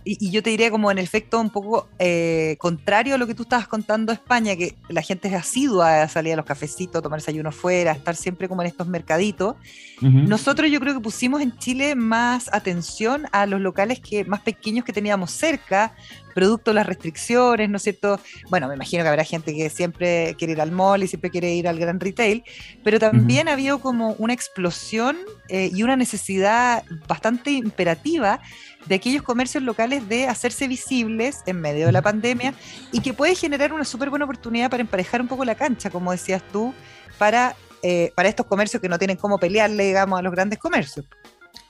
y, 0.05 0.31
yo 0.31 0.43
te 0.43 0.51
diría 0.51 0.71
como 0.71 0.91
en 0.91 0.99
efecto 0.99 1.41
un 1.41 1.51
poco 1.51 1.89
eh, 1.99 2.57
contrario 2.59 3.15
a 3.15 3.19
lo 3.19 3.27
que 3.27 3.35
tú 3.35 3.45
estabas 3.45 3.67
contando 3.67 4.13
España, 4.13 4.57
que 4.57 4.77
la 4.89 5.03
gente 5.03 5.29
es 5.29 5.35
asidua 5.35 6.03
a 6.03 6.09
salir 6.09 6.35
a 6.35 6.37
los 6.37 6.45
cafecitos, 6.45 7.03
tomar 7.03 7.21
desayuno 7.21 7.51
fuera, 7.53 7.93
estar 7.93 8.15
siempre 8.15 8.49
como 8.49 8.63
en 8.63 8.69
estos 8.69 8.87
mercaditos. 8.87 9.57
Nosotros 10.01 10.71
yo 10.71 10.81
creo 10.81 10.93
que 10.93 11.01
pusimos 11.01 11.41
en 11.41 11.57
Chile 11.57 11.95
más 11.95 12.53
atención 12.53 13.27
a 13.33 13.47
los 13.47 13.61
locales 13.61 14.01
que 14.01 14.25
más 14.25 14.41
pequeños 14.41 14.85
que 14.85 14.93
teníamos 14.93 15.31
cerca, 15.31 15.95
producto 16.35 16.73
de 16.73 16.75
las 16.75 16.87
restricciones, 16.87 17.71
¿no 17.71 17.77
es 17.77 17.85
cierto? 17.85 18.21
Bueno, 18.51 18.69
me 18.69 18.75
imagino 18.75 19.03
que 19.03 19.09
habrá 19.09 19.25
gente 19.25 19.55
que 19.55 19.71
siempre 19.71 20.35
quiere 20.37 20.53
ir 20.55 20.61
al 20.61 20.73
mall 20.73 21.05
y 21.05 21.07
siempre 21.07 21.31
quiere 21.31 21.55
ir 21.55 21.69
al 21.69 21.79
gran 21.79 22.01
retail, 22.01 22.43
pero 22.83 22.99
también 22.99 23.49
ha 23.49 23.53
habido 23.53 23.79
como 23.79 24.15
una 24.19 24.35
explosión 24.35 25.17
eh, 25.49 25.71
y 25.73 25.83
una 25.85 25.97
necesidad 25.97 26.85
bastante 27.07 27.53
imperativa 27.53 28.41
de 28.87 28.95
aquellos 28.95 29.23
comercios 29.23 29.63
locales 29.63 30.09
de 30.09 30.27
hacerse 30.27 30.69
visibles 30.69 31.43
en 31.47 31.61
medio 31.61 31.87
de 31.87 31.93
la 31.93 32.03
pandemia 32.03 32.55
y 32.93 33.01
que 33.01 33.15
puede 33.15 33.35
generar 33.35 33.73
una 33.73 33.85
súper 33.85 34.11
buena 34.11 34.25
oportunidad 34.25 34.71
para 34.71 34.83
emparejar 34.83 35.21
un 35.21 35.29
poco 35.29 35.45
la 35.45 35.55
cancha, 35.55 35.91
como 35.91 36.13
decías 36.13 36.43
tú, 36.53 36.75
para, 37.19 37.57
eh, 37.83 38.13
para 38.15 38.29
estos 38.29 38.47
comercios 38.47 38.81
que 38.81 38.89
no 38.89 38.99
tienen 38.99 39.17
cómo 39.17 39.39
pelearle, 39.39 39.87
digamos, 39.87 40.19
a 40.19 40.23
los 40.23 40.33
grandes 40.33 40.59
comercios. 40.59 41.07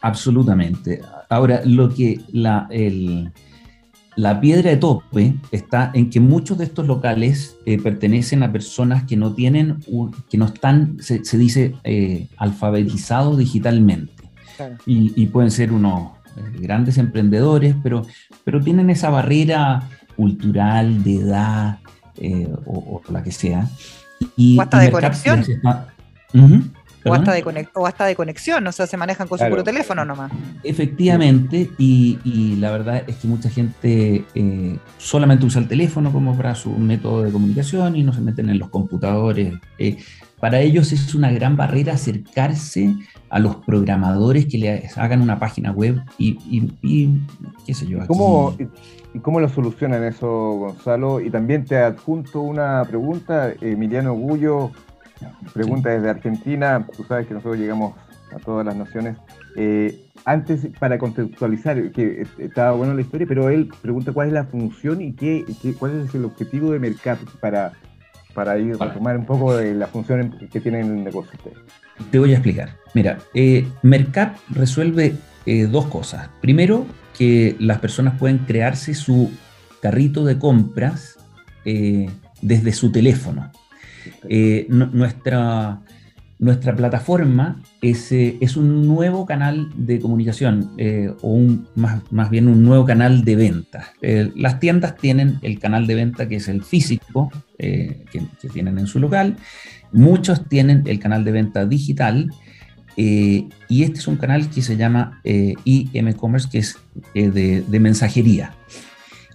Absolutamente. 0.00 1.00
Ahora, 1.28 1.62
lo 1.64 1.92
que 1.94 2.20
la, 2.32 2.66
el, 2.70 3.32
la 4.16 4.40
piedra 4.40 4.70
de 4.70 4.76
tope 4.76 5.34
está 5.50 5.90
en 5.92 6.08
que 6.10 6.20
muchos 6.20 6.58
de 6.58 6.64
estos 6.64 6.86
locales 6.86 7.56
eh, 7.66 7.80
pertenecen 7.80 8.42
a 8.42 8.52
personas 8.52 9.04
que 9.04 9.16
no 9.16 9.34
tienen, 9.34 9.78
que 10.30 10.38
no 10.38 10.44
están, 10.46 10.98
se, 11.00 11.20
dice, 11.36 11.74
eh, 11.84 12.28
alfabetizados 12.36 13.38
digitalmente. 13.38 14.12
Y, 14.86 15.26
pueden 15.26 15.50
ser 15.50 15.72
unos 15.72 16.12
grandes 16.58 16.98
emprendedores, 16.98 17.74
pero, 17.82 18.06
pero 18.44 18.60
tienen 18.60 18.90
esa 18.90 19.10
barrera 19.10 19.82
cultural, 20.16 21.02
de 21.02 21.16
edad 21.16 21.78
o, 22.66 23.02
la 23.10 23.22
que 23.22 23.32
sea. 23.32 23.68
Y, 24.36 24.58
o 24.58 24.62
hasta 24.62 24.78
de 24.80 24.90
conexión. 24.90 25.44
o, 27.04 27.14
hasta 27.14 27.32
de 27.32 27.68
o 27.74 27.86
hasta 27.86 28.06
de 28.06 28.14
conexión, 28.14 28.66
o 28.66 28.72
sea, 28.72 28.86
se 28.86 28.96
manejan 28.96 29.28
con 29.28 29.38
su 29.38 29.46
puro 29.48 29.64
teléfono 29.64 30.04
nomás. 30.04 30.32
Efectivamente, 30.62 31.70
y, 31.78 32.56
la 32.58 32.70
verdad 32.70 33.02
es 33.06 33.16
que 33.16 33.28
mucha 33.28 33.50
gente 33.50 34.24
solamente 34.98 35.46
usa 35.46 35.60
el 35.60 35.68
teléfono 35.68 36.12
como 36.12 36.36
para 36.36 36.54
su 36.54 36.70
método 36.70 37.22
de 37.22 37.32
comunicación 37.32 37.96
y 37.96 38.02
no 38.02 38.12
se 38.12 38.20
meten 38.20 38.48
en 38.48 38.58
los 38.58 38.70
computadores 38.70 39.54
para 40.44 40.60
ellos 40.60 40.92
es 40.92 41.14
una 41.14 41.32
gran 41.32 41.56
barrera 41.56 41.94
acercarse 41.94 42.94
a 43.30 43.38
los 43.38 43.56
programadores 43.64 44.44
que 44.44 44.58
le 44.58 44.90
hagan 44.94 45.22
una 45.22 45.38
página 45.38 45.72
web 45.72 46.02
y, 46.18 47.08
qué 47.64 47.72
sé 47.72 47.86
yo. 47.86 48.06
¿Cómo, 48.06 48.54
y, 49.14 49.20
cómo 49.20 49.40
lo 49.40 49.48
solucionan 49.48 50.04
eso, 50.04 50.28
Gonzalo? 50.28 51.22
Y 51.22 51.30
también 51.30 51.64
te 51.64 51.78
adjunto 51.78 52.42
una 52.42 52.84
pregunta, 52.86 53.54
Emiliano 53.58 54.12
Gullo, 54.12 54.70
pregunta 55.54 55.88
desde 55.88 56.10
Argentina, 56.10 56.86
tú 56.94 57.04
sabes 57.04 57.26
que 57.26 57.32
nosotros 57.32 57.58
llegamos 57.58 57.94
a 58.30 58.38
todas 58.38 58.66
las 58.66 58.76
naciones. 58.76 59.16
Eh, 59.56 59.98
antes, 60.26 60.68
para 60.78 60.98
contextualizar, 60.98 61.90
que 61.92 62.26
estaba 62.36 62.72
bueno 62.72 62.92
la 62.92 63.00
historia, 63.00 63.26
pero 63.26 63.48
él 63.48 63.70
pregunta 63.80 64.12
cuál 64.12 64.26
es 64.26 64.34
la 64.34 64.44
función 64.44 65.00
y 65.00 65.14
qué, 65.14 65.46
cuál 65.78 66.02
es 66.06 66.14
el 66.14 66.26
objetivo 66.26 66.70
de 66.72 66.80
Mercat 66.80 67.18
para 67.40 67.72
para 68.34 68.58
ir 68.58 68.76
a 68.78 68.84
retomar 68.86 69.16
un 69.16 69.24
poco 69.24 69.56
de 69.56 69.74
la 69.74 69.86
función 69.86 70.36
que 70.52 70.60
tiene 70.60 70.80
el 70.80 71.02
negocio 71.02 71.38
Te 72.10 72.18
voy 72.18 72.32
a 72.32 72.34
explicar. 72.34 72.76
Mira, 72.92 73.18
eh, 73.32 73.66
Mercat 73.82 74.36
resuelve 74.50 75.14
eh, 75.46 75.66
dos 75.66 75.86
cosas. 75.86 76.28
Primero, 76.40 76.86
que 77.16 77.56
las 77.60 77.78
personas 77.78 78.18
pueden 78.18 78.38
crearse 78.38 78.94
su 78.94 79.30
carrito 79.80 80.24
de 80.24 80.38
compras 80.38 81.18
eh, 81.64 82.10
desde 82.42 82.72
su 82.72 82.90
teléfono. 82.90 83.50
nuestra, 84.68 85.80
nuestra 86.38 86.74
plataforma 86.74 87.62
es, 87.80 88.10
es, 88.10 88.56
un 88.56 88.86
nuevo 88.86 89.24
canal 89.24 89.70
de 89.76 90.00
comunicación 90.00 90.72
o 91.22 91.28
un, 91.28 91.68
más, 91.74 92.02
más, 92.10 92.30
bien 92.30 92.48
un 92.48 92.64
nuevo 92.64 92.84
canal 92.84 93.24
de 93.24 93.36
venta. 93.36 93.92
las 94.34 94.58
tiendas 94.58 94.96
tienen 94.96 95.38
el 95.42 95.58
canal 95.58 95.86
de 95.86 95.94
venta 95.94 96.28
que 96.28 96.36
es 96.36 96.48
el 96.48 96.62
físico, 96.62 97.30
eh, 97.58 98.04
que, 98.10 98.48
tienen 98.48 98.78
en 98.78 98.86
su 98.86 98.98
local. 98.98 99.36
Muchos 99.92 100.48
tienen 100.48 100.82
el 100.86 100.98
canal 100.98 101.24
de 101.24 101.32
venta 101.32 101.66
digital 101.66 102.30
eh, 102.96 103.48
y 103.68 103.82
este 103.82 103.98
es 103.98 104.08
un 104.08 104.16
canal 104.16 104.50
que 104.50 104.62
se 104.62 104.76
llama 104.76 105.20
eh, 105.24 105.54
e-commerce, 105.64 106.48
que 106.50 106.58
es 106.58 106.76
de, 107.14 107.80
mensajería. 107.80 108.54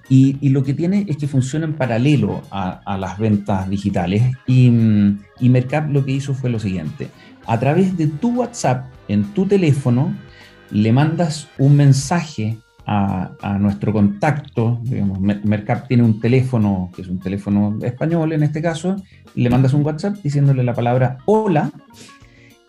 Y, 0.09 0.49
lo 0.49 0.63
que 0.63 0.73
tiene 0.73 1.05
es 1.07 1.17
que 1.17 1.27
funciona 1.27 1.65
en 1.65 1.73
paralelo 1.73 2.41
a, 2.51 2.97
las 2.99 3.17
ventas 3.19 3.69
digitales. 3.69 4.23
Y, 4.47 4.71
y 5.39 5.49
Mercap 5.49 5.89
lo 5.89 6.03
que 6.03 6.11
hizo 6.11 6.33
fue 6.33 6.49
lo 6.49 6.59
siguiente. 6.59 7.09
A 7.45 7.59
través 7.59 7.95
de 7.95 8.07
tu 8.07 8.35
WhatsApp 8.35 8.85
en 9.07 9.23
tu 9.33 9.45
teléfono, 9.45 10.15
le 10.71 10.91
mandas 10.91 11.47
un 11.57 11.75
mensaje 11.75 12.57
a, 12.85 13.57
nuestro 13.59 13.93
contacto, 13.93 14.79
digamos, 14.83 15.19
Mercap 15.19 15.87
tiene 15.87 16.03
un 16.03 16.19
teléfono, 16.19 16.89
que 16.95 17.03
es 17.03 17.07
un 17.07 17.19
teléfono 17.19 17.77
español 17.83 18.33
en 18.33 18.43
este 18.43 18.61
caso, 18.61 18.95
le 19.35 19.49
mandas 19.49 19.73
un 19.73 19.85
WhatsApp 19.85 20.17
diciéndole 20.23 20.63
la 20.63 20.73
palabra 20.73 21.19
hola, 21.25 21.71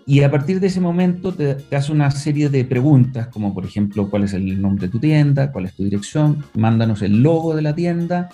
y 0.07 0.23
a 0.23 0.31
partir 0.31 0.61
de 0.61 0.67
ese 0.67 0.81
momento 0.81 1.33
te, 1.33 1.57
hace 1.75 1.93
una 1.93 2.11
serie 2.11 2.49
de 2.49 2.65
preguntas, 2.65 3.29
como 3.29 3.55
por 3.55 3.65
ejemplo, 3.65 4.11
cuál 4.11 4.25
es 4.25 4.33
el 4.33 4.61
nombre 4.61 4.87
de 4.87 4.93
tu 4.93 4.99
tienda, 4.99 5.53
cuál 5.53 5.67
es 5.67 5.75
tu 5.75 5.85
dirección, 5.85 6.45
mándanos 6.55 7.03
el 7.03 7.23
logo 7.23 7.55
de 7.55 7.63
la 7.63 7.75
tienda 7.75 8.29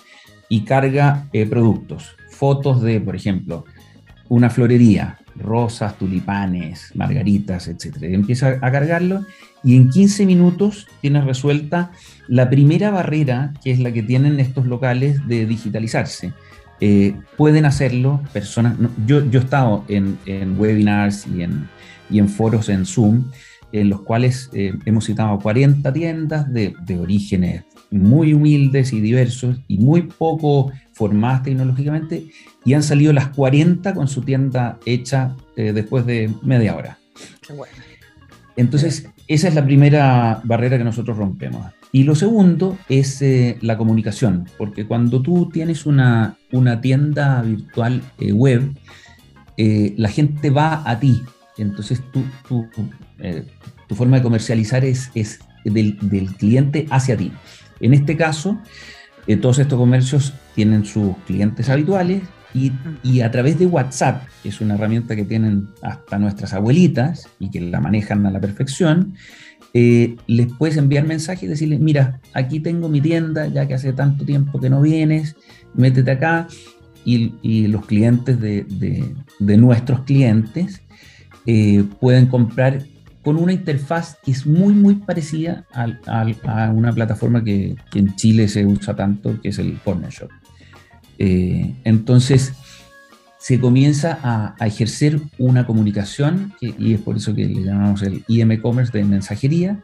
y 0.49 0.61
carga 0.61 1.27
eh, 1.33 1.45
productos, 1.45 2.15
fotos 2.31 2.81
de, 2.81 2.99
por 2.99 3.15
ejemplo, 3.15 3.65
una 4.29 4.49
florería, 4.49 5.19
rosas, 5.39 5.97
tulipanes, 5.97 6.91
margaritas, 6.95 7.67
etc. 7.67 7.97
Empieza 8.01 8.57
a 8.61 8.71
cargarlo 8.71 9.25
y 9.63 9.75
en 9.75 9.89
15 9.89 10.25
minutos 10.25 10.87
tienes 11.01 11.23
resuelta 11.25 11.91
la 12.27 12.49
primera 12.49 12.91
barrera, 12.91 13.53
que 13.63 13.71
es 13.71 13.79
la 13.79 13.91
que 13.91 14.03
tienen 14.03 14.39
estos 14.39 14.65
locales 14.65 15.27
de 15.27 15.45
digitalizarse. 15.45 16.33
Eh, 16.79 17.15
pueden 17.37 17.65
hacerlo 17.65 18.21
personas, 18.33 18.77
yo, 19.05 19.25
yo 19.29 19.39
he 19.39 19.43
estado 19.43 19.83
en, 19.87 20.17
webinars 20.59 21.25
y 21.27 21.41
en, 21.41 21.67
y 22.09 22.19
en, 22.19 22.29
foros 22.29 22.69
en 22.69 22.85
Zoom, 22.85 23.31
en 23.71 23.89
los 23.89 24.01
cuales 24.01 24.49
eh, 24.53 24.73
hemos 24.85 25.05
citado 25.05 25.39
40 25.39 25.91
tiendas 25.91 26.53
de, 26.53 26.75
de, 26.85 26.97
orígenes 26.97 27.63
muy 27.89 28.33
humildes 28.33 28.93
y 28.93 29.01
diversos 29.01 29.57
y 29.67 29.79
muy 29.79 30.03
poco 30.03 30.71
formadas 30.93 31.43
tecnológicamente, 31.43 32.27
y 32.67 32.73
han 32.73 32.83
salido 32.83 33.13
las 33.13 33.29
40 33.29 33.93
con 33.93 34.09
su 34.09 34.23
tienda 34.23 34.77
hecha 34.85 35.37
eh, 35.55 35.71
después 35.71 36.05
de 36.05 36.29
media 36.43 36.75
hora. 36.75 36.97
Qué 37.41 37.53
bueno. 37.53 37.73
Entonces, 38.57 39.07
esa 39.29 39.47
es 39.47 39.55
la 39.55 39.63
primera 39.63 40.41
barrera 40.43 40.77
que 40.77 40.83
nosotros 40.83 41.15
rompemos. 41.15 41.65
Y 41.93 42.03
lo 42.03 42.13
segundo 42.13 42.77
es 42.89 43.21
eh, 43.21 43.57
la 43.61 43.77
comunicación, 43.77 44.49
porque 44.57 44.85
cuando 44.85 45.21
tú 45.21 45.49
tienes 45.49 45.85
una, 45.85 46.35
una 46.51 46.81
tienda 46.81 47.41
virtual 47.41 48.01
eh, 48.19 48.33
web, 48.33 48.69
eh, 49.55 49.93
la 49.95 50.09
gente 50.09 50.49
va 50.49 50.83
a 50.85 50.99
ti. 50.99 51.21
Entonces 51.57 52.03
tú, 52.11 52.25
tu 53.87 53.95
forma 53.95 54.17
de 54.17 54.23
comercializar 54.23 54.83
es, 54.83 55.09
es 55.15 55.39
del, 55.63 55.97
del, 56.01 56.35
cliente 56.35 56.85
hacia 56.89 57.15
ti. 57.15 57.31
En 57.79 57.93
este 57.93 58.17
caso, 58.17 58.59
todos 59.41 59.57
estos 59.57 59.79
comercios 59.79 60.33
tienen 60.53 60.85
sus 60.85 61.15
clientes 61.25 61.69
habituales 61.69 62.21
y, 63.03 63.21
a 63.21 63.31
través 63.31 63.59
de 63.59 63.65
WhatsApp, 63.65 64.23
que 64.41 64.49
es 64.49 64.61
una 64.61 64.75
herramienta 64.75 65.15
que 65.15 65.23
tienen 65.23 65.67
hasta 65.81 66.17
nuestras 66.17 66.53
abuelitas 66.53 67.29
y 67.39 67.49
que 67.49 67.61
la 67.61 67.79
manejan 67.79 68.25
a 68.25 68.31
la 68.31 68.39
perfección, 68.39 69.13
eh, 69.73 70.15
les 70.27 70.47
puedes 70.53 70.77
enviar 70.77 71.05
mensajes 71.05 71.43
y 71.43 71.47
decirles, 71.47 71.79
mira, 71.79 72.19
aquí 72.33 72.59
tengo 72.59 72.89
mi 72.89 73.01
tienda, 73.01 73.47
ya 73.47 73.67
que 73.67 73.73
hace 73.73 73.93
tanto 73.93 74.25
tiempo 74.25 74.59
que 74.59 74.69
no 74.69 74.81
vienes, 74.81 75.35
métete 75.73 76.11
acá. 76.11 76.47
Y, 77.05 77.67
los 77.67 77.85
clientes 77.85 78.37
de, 78.41 79.57
nuestros 79.57 80.01
clientes 80.01 80.81
eh, 81.45 81.85
pueden 82.01 82.25
comprar 82.25 82.83
con 83.23 83.37
una 83.37 83.53
interfaz 83.53 84.17
que 84.23 84.31
es 84.31 84.45
muy, 84.45 84.73
muy 84.73 84.95
parecida 84.95 85.65
a, 85.73 86.71
una 86.73 86.91
plataforma 86.91 87.43
que, 87.45 87.77
que, 87.91 87.99
en 87.99 88.13
Chile 88.15 88.49
se 88.49 88.65
usa 88.65 88.93
tanto, 88.93 89.39
que 89.41 89.49
es 89.49 89.59
el 89.59 89.77
Corner 89.85 90.09
Shop. 90.09 90.29
Eh, 91.17 91.73
entonces, 91.83 92.53
se 93.37 93.59
comienza 93.59 94.19
a, 94.23 94.65
ejercer 94.65 95.21
una 95.37 95.65
comunicación, 95.65 96.53
y 96.59 96.93
es 96.93 97.01
por 97.01 97.17
eso 97.17 97.33
que 97.33 97.45
le 97.45 97.63
llamamos 97.63 98.01
el 98.01 98.23
IM 98.27 98.59
Commerce 98.61 98.91
de 98.97 99.03
mensajería, 99.03 99.79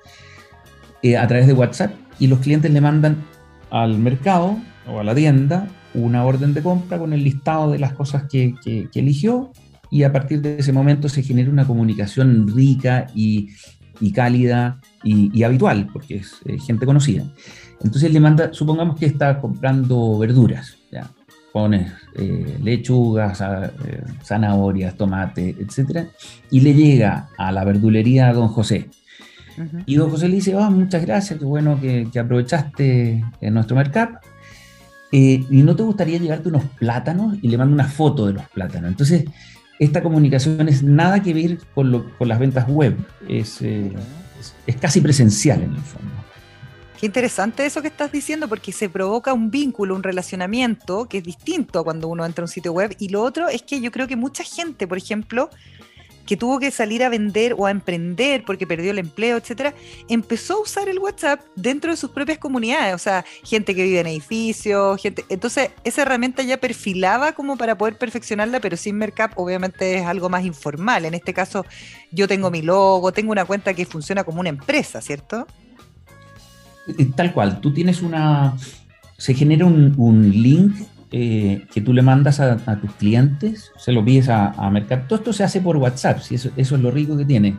eh, 1.02 1.18
a 1.18 1.28
través 1.28 1.48
de 1.48 1.54
WhatsApp, 1.54 1.94
y 2.20 2.28
los 2.28 2.40
clientes 2.40 2.72
le 2.72 2.82
mandan 2.82 3.24
al 3.70 3.98
mercado 3.98 4.58
o 4.88 5.00
a 5.00 5.04
la 5.04 5.16
tienda 5.16 5.68
una 5.94 6.26
orden 6.26 6.54
de 6.54 6.62
compra 6.62 6.98
con 6.98 7.14
el 7.14 7.24
listado 7.24 7.72
de 7.72 7.80
las 7.80 7.94
cosas 7.94 8.24
que, 8.30 8.56
eligió, 8.94 9.52
y 9.92 10.04
a 10.04 10.12
partir 10.12 10.42
de 10.42 10.58
ese 10.58 10.74
momento 10.74 11.08
se 11.08 11.22
genera 11.22 11.50
una 11.50 11.68
comunicación 11.68 12.48
rica 12.54 13.08
y, 13.14 13.50
cálida 14.14 14.82
y, 15.04 15.44
habitual, 15.44 15.88
porque 15.94 16.16
es 16.16 16.42
gente 16.66 16.86
conocida. 16.86 17.24
Entonces 17.84 18.12
le 18.12 18.20
manda, 18.20 18.54
supongamos 18.54 18.98
que 18.98 19.06
está 19.06 19.40
comprando 19.40 20.18
verduras. 20.18 20.83
Pones 21.54 21.94
eh, 22.16 22.58
lechugas, 22.62 23.40
eh, 23.42 24.04
zanahorias, 24.24 24.98
tomate, 24.98 25.56
etc. 25.60 26.08
Y 26.50 26.62
le 26.62 26.74
llega 26.74 27.30
a 27.38 27.52
la 27.52 27.64
verdulería 27.64 28.30
a 28.30 28.34
don 28.34 28.48
José. 28.48 28.90
Y 29.86 29.96
don 29.96 30.10
José 30.10 30.28
le 30.30 30.36
dice, 30.36 30.56
oh, 30.56 30.72
muchas 30.72 31.06
gracias, 31.06 31.38
qué 31.38 31.46
bueno 31.46 31.80
que, 31.80 32.10
aprovechaste 32.20 33.24
en 33.40 33.54
nuestro 33.54 33.76
mercado. 33.76 34.18
Eh, 35.12 35.46
¿Y 35.48 35.62
no 35.62 35.76
te 35.76 35.84
gustaría 35.84 36.18
llevarte 36.18 36.50
unos 36.50 36.64
plátanos? 36.80 37.38
Y 37.44 37.50
le 37.50 37.58
manda 37.60 37.76
una 37.76 37.88
foto 37.88 38.26
de 38.26 38.34
los 38.34 38.50
plátanos. 38.50 38.90
Entonces, 38.90 39.26
esta 39.78 40.02
comunicación 40.02 40.68
es 40.68 40.82
nada 40.82 41.22
que 41.22 41.36
ver 41.36 41.60
con, 41.76 42.10
con 42.18 42.28
las 42.28 42.40
ventas 42.40 42.68
web, 42.68 42.98
es, 43.30 43.62
es 43.62 44.76
casi 44.82 45.02
presencial 45.02 45.62
en 45.62 45.76
el 45.76 45.82
fondo. 45.82 46.23
Qué 47.04 47.08
interesante 47.08 47.66
eso 47.66 47.82
que 47.82 47.90
estás 47.90 48.14
diciendo 48.14 48.48
porque 48.48 48.72
se 48.72 48.88
provoca 48.88 49.34
un 49.34 49.52
vínculo, 49.52 49.94
un 49.94 50.04
relacionamiento 50.04 51.04
que 51.10 51.18
es 51.18 51.24
distinto 51.26 51.80
a 51.80 51.84
cuando 51.84 52.08
uno 52.08 52.26
entra 52.26 52.44
a 52.44 52.46
un 52.46 52.48
sitio 52.48 52.72
web. 52.72 52.96
Y 52.98 53.10
lo 53.10 53.22
otro 53.24 53.50
es 53.50 53.62
que 53.62 53.82
yo 53.82 53.92
creo 53.92 54.08
que 54.08 54.16
mucha 54.16 54.46
gente, 54.46 54.88
por 54.88 54.98
ejemplo, 54.98 55.50
que 56.26 56.38
tuvo 56.38 56.60
que 56.60 56.72
salir 56.72 57.04
a 57.04 57.10
vender 57.10 57.56
o 57.58 57.66
a 57.66 57.72
emprender 57.72 58.46
porque 58.46 58.66
perdió 58.66 58.92
el 58.92 59.00
empleo, 59.00 59.36
etcétera, 59.36 59.74
empezó 60.08 60.54
a 60.54 60.62
usar 60.62 60.88
el 60.88 60.98
WhatsApp 60.98 61.42
dentro 61.58 61.92
de 61.92 61.98
sus 61.98 62.12
propias 62.12 62.38
comunidades, 62.38 62.96
o 62.96 63.00
sea, 63.00 63.26
gente 63.44 63.76
que 63.76 63.84
vive 63.84 64.00
en 64.00 64.08
edificios, 64.08 65.02
gente, 65.02 65.26
entonces 65.28 65.72
esa 65.84 66.04
herramienta 66.04 66.42
ya 66.44 66.56
perfilaba 66.56 67.34
como 67.34 67.58
para 67.58 67.78
poder 67.78 67.98
perfeccionarla, 67.98 68.62
pero 68.62 68.78
sin 68.78 68.96
Mercap 68.96 69.38
obviamente 69.38 69.98
es 69.98 70.06
algo 70.06 70.30
más 70.30 70.46
informal. 70.46 71.04
En 71.04 71.16
este 71.16 71.34
caso, 71.34 71.66
yo 72.14 72.30
tengo 72.30 72.50
mi 72.50 72.62
logo, 72.62 73.12
tengo 73.12 73.34
una 73.34 73.44
cuenta 73.44 73.74
que 73.74 73.86
funciona 73.86 74.24
como 74.24 74.40
una 74.40 74.48
empresa, 74.48 75.02
¿cierto? 75.02 75.46
Eh, 76.88 77.06
tal 77.16 77.34
cual, 77.34 77.62
tú 77.62 77.74
tienes 77.74 78.02
una, 78.02 78.56
se 79.18 79.34
genera 79.34 79.66
un, 79.66 80.32
link 80.32 80.76
eh, 81.12 81.66
que 81.74 81.82
tú 81.82 81.94
le 81.94 82.02
mandas 82.02 82.40
a, 82.40 82.58
tus 82.80 82.92
clientes, 82.94 83.72
se 83.78 83.92
lo 83.92 84.04
pides 84.04 84.30
a, 84.30 84.52
a 84.52 84.70
Mercado. 84.70 85.04
Todo 85.08 85.20
esto 85.20 85.34
se 85.34 85.44
hace 85.44 85.62
por 85.62 85.78
WhatsApp, 85.78 86.20
si 86.20 86.36
eso, 86.36 86.50
eso 86.58 86.76
es 86.76 86.82
lo 86.82 86.92
rico 86.92 87.18
que 87.18 87.26
tiene. 87.26 87.56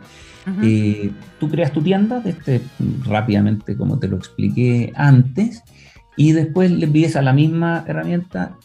Eh, 0.61 1.11
tú 1.39 1.49
creas 1.49 1.71
tu 1.71 1.81
tienda, 1.81 2.21
este, 2.23 2.61
rápidamente 3.03 3.75
como 3.75 3.97
te 3.97 4.07
lo 4.07 4.17
expliqué 4.17 4.93
antes, 4.95 5.63
y 6.17 6.33
después 6.33 6.71
le 6.71 6.87
pides 6.87 7.15
a 7.15 7.23
la 7.23 7.33
misma 7.33 7.83
herramienta, 7.87 8.55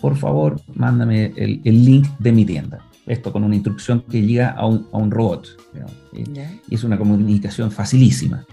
por 0.00 0.16
favor, 0.16 0.60
mándame 0.74 1.32
el, 1.34 1.60
link 1.64 2.06
de 2.18 2.30
mi 2.30 2.44
tienda. 2.44 2.86
Esto 3.06 3.32
con 3.32 3.42
una 3.42 3.54
instrucción 3.54 4.04
que 4.08 4.22
llega 4.22 4.50
a 4.50 4.66
un, 4.66 4.86
a 4.92 4.98
un 4.98 5.10
robot. 5.10 5.48
Y 6.68 6.74
es 6.74 6.84
una 6.84 6.96
comunicación 6.96 7.72
facilísima 7.72 8.44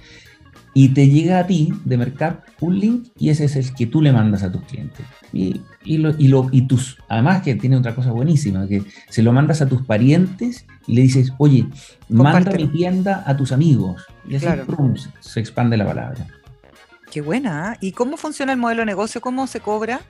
y 0.73 0.89
te 0.89 1.07
llega 1.07 1.39
a 1.39 1.47
ti 1.47 1.73
de 1.84 1.97
Mercado 1.97 2.41
un 2.62 2.79
link 2.79 3.07
y 3.17 3.29
ese 3.29 3.45
es 3.45 3.55
el 3.55 3.73
que 3.73 3.88
tú 3.88 4.01
le 4.01 4.13
mandas 4.13 4.43
a 4.43 4.51
tus 4.51 4.62
clientes. 4.63 5.05
Y, 5.34 5.62
y, 5.84 5.97
lo, 5.97 6.12
y, 6.17 6.27
lo, 6.27 6.47
y 6.51 6.67
tus, 6.67 6.97
además 7.10 7.41
que 7.41 7.55
tiene 7.55 7.77
otra 7.77 7.95
cosa 7.95 8.12
buenísima, 8.12 8.67
que 8.67 8.84
se 9.10 9.23
lo 9.23 9.34
mandas 9.34 9.62
a 9.62 9.67
tus 9.67 9.86
parientes 9.86 10.65
y 10.88 10.95
le 10.95 11.01
dices, 11.01 11.34
oye, 11.38 11.65
manda 12.10 12.51
mi 12.51 12.67
tienda 12.67 13.23
a 13.25 13.36
tus 13.36 13.51
amigos. 13.51 14.05
Y 14.27 14.36
así 14.36 14.47
se 15.19 15.39
expande 15.39 15.77
la 15.77 15.86
palabra. 15.86 16.27
Qué 17.12 17.21
buena. 17.21 17.71
¿ah? 17.71 17.77
¿Y 17.81 17.91
cómo 17.91 18.17
funciona 18.17 18.53
el 18.53 18.57
modelo 18.57 18.81
de 18.81 18.86
negocio? 18.86 19.19
¿Cómo 19.19 19.47
se 19.47 19.60
cobra? 19.60 20.01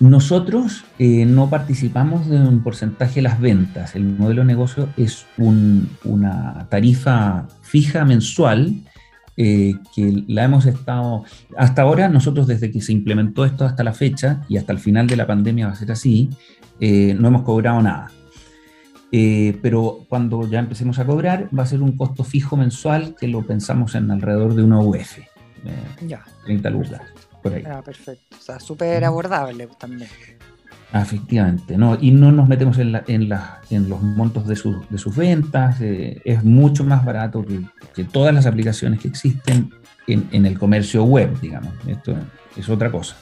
Nosotros 0.00 0.84
eh, 0.98 1.26
no 1.26 1.50
participamos 1.50 2.26
de 2.26 2.38
un 2.38 2.62
porcentaje 2.62 3.16
de 3.16 3.22
las 3.22 3.38
ventas. 3.38 3.94
El 3.94 4.04
modelo 4.04 4.40
de 4.40 4.46
negocio 4.46 4.88
es 4.96 5.26
un, 5.36 5.90
una 6.04 6.66
tarifa 6.70 7.46
fija 7.60 8.06
mensual 8.06 8.76
eh, 9.36 9.74
que 9.94 10.24
la 10.28 10.44
hemos 10.44 10.66
estado, 10.66 11.24
hasta 11.56 11.82
ahora 11.82 12.08
nosotros 12.08 12.46
desde 12.46 12.70
que 12.70 12.80
se 12.80 12.92
implementó 12.92 13.44
esto 13.44 13.64
hasta 13.64 13.84
la 13.84 13.92
fecha 13.92 14.42
y 14.48 14.56
hasta 14.56 14.72
el 14.72 14.78
final 14.78 15.06
de 15.06 15.16
la 15.16 15.26
pandemia 15.26 15.66
va 15.66 15.72
a 15.72 15.76
ser 15.76 15.92
así, 15.92 16.30
eh, 16.80 17.14
no 17.18 17.28
hemos 17.28 17.42
cobrado 17.42 17.80
nada. 17.80 18.10
Eh, 19.12 19.58
pero 19.60 20.06
cuando 20.08 20.48
ya 20.48 20.60
empecemos 20.60 20.98
a 21.00 21.04
cobrar 21.04 21.48
va 21.56 21.64
a 21.64 21.66
ser 21.66 21.82
un 21.82 21.96
costo 21.96 22.22
fijo 22.22 22.56
mensual 22.56 23.16
que 23.18 23.26
lo 23.26 23.44
pensamos 23.44 23.96
en 23.96 24.10
alrededor 24.10 24.54
de 24.54 24.62
una 24.62 24.78
UF, 24.78 25.18
ya. 26.06 26.24
30 26.44 26.70
lucas, 26.70 27.02
por 27.42 27.54
ahí. 27.54 27.64
Ah, 27.66 27.82
perfecto, 27.82 28.36
o 28.38 28.42
sea, 28.42 28.60
súper 28.60 29.04
abordable 29.04 29.68
también. 29.78 30.10
Efectivamente, 30.92 31.76
no, 31.76 31.96
y 32.00 32.10
no 32.10 32.32
nos 32.32 32.48
metemos 32.48 32.76
en, 32.78 33.00
en, 33.06 33.88
los 33.88 34.02
montos 34.02 34.46
de, 34.48 34.58
de 34.90 34.98
sus 34.98 35.16
ventas, 35.16 35.80
eh, 35.80 36.20
es 36.24 36.42
mucho 36.42 36.82
más 36.82 37.04
barato 37.04 37.44
que, 37.94 38.04
todas 38.04 38.34
las 38.34 38.46
aplicaciones 38.46 38.98
que 38.98 39.06
existen 39.06 39.70
en, 40.08 40.28
en, 40.32 40.46
el 40.46 40.58
comercio 40.58 41.04
web, 41.04 41.38
digamos. 41.40 41.72
Esto 41.86 42.16
es 42.56 42.68
otra 42.68 42.90
cosa. 42.90 43.14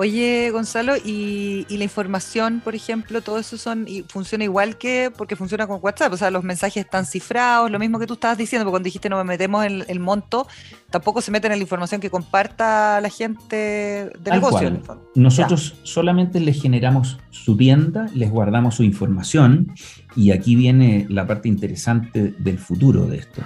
Oye, 0.00 0.50
Gonzalo, 0.50 0.94
y, 0.96 1.66
la 1.68 1.84
información, 1.84 2.62
por 2.64 2.74
ejemplo, 2.74 3.20
todo 3.20 3.38
eso 3.38 3.58
son 3.58 3.86
y 3.86 4.02
funciona 4.08 4.44
igual 4.44 4.78
que 4.78 5.12
porque 5.14 5.36
funciona 5.36 5.66
con 5.66 5.78
WhatsApp, 5.82 6.14
o 6.14 6.16
sea, 6.16 6.30
los 6.30 6.42
mensajes 6.42 6.86
están 6.86 7.04
cifrados, 7.04 7.70
lo 7.70 7.78
mismo 7.78 7.98
que 7.98 8.06
tú 8.06 8.14
estabas 8.14 8.38
diciendo, 8.38 8.64
porque 8.64 8.72
cuando 8.72 8.86
dijiste 8.86 9.10
no 9.10 9.18
me 9.18 9.24
metemos 9.24 9.62
en 9.66 9.84
el 9.86 10.00
monto, 10.00 10.48
tampoco 10.88 11.20
se 11.20 11.30
meten 11.30 11.52
en 11.52 11.58
la 11.58 11.62
información 11.64 12.00
que 12.00 12.08
comparta 12.08 12.98
la 13.02 13.10
gente 13.10 14.10
del 14.18 14.32
negocio. 14.32 14.72
Nosotros 15.16 15.74
solamente 15.82 16.40
les 16.40 16.62
generamos 16.62 17.18
su 17.28 17.58
tienda, 17.58 18.06
les 18.14 18.30
guardamos 18.30 18.76
su 18.76 18.84
información, 18.84 19.74
y 20.16 20.30
aquí 20.30 20.56
viene 20.56 21.04
la 21.10 21.26
parte 21.26 21.50
interesante 21.50 22.34
del 22.38 22.58
futuro 22.58 23.04
de 23.04 23.18
esto. 23.18 23.42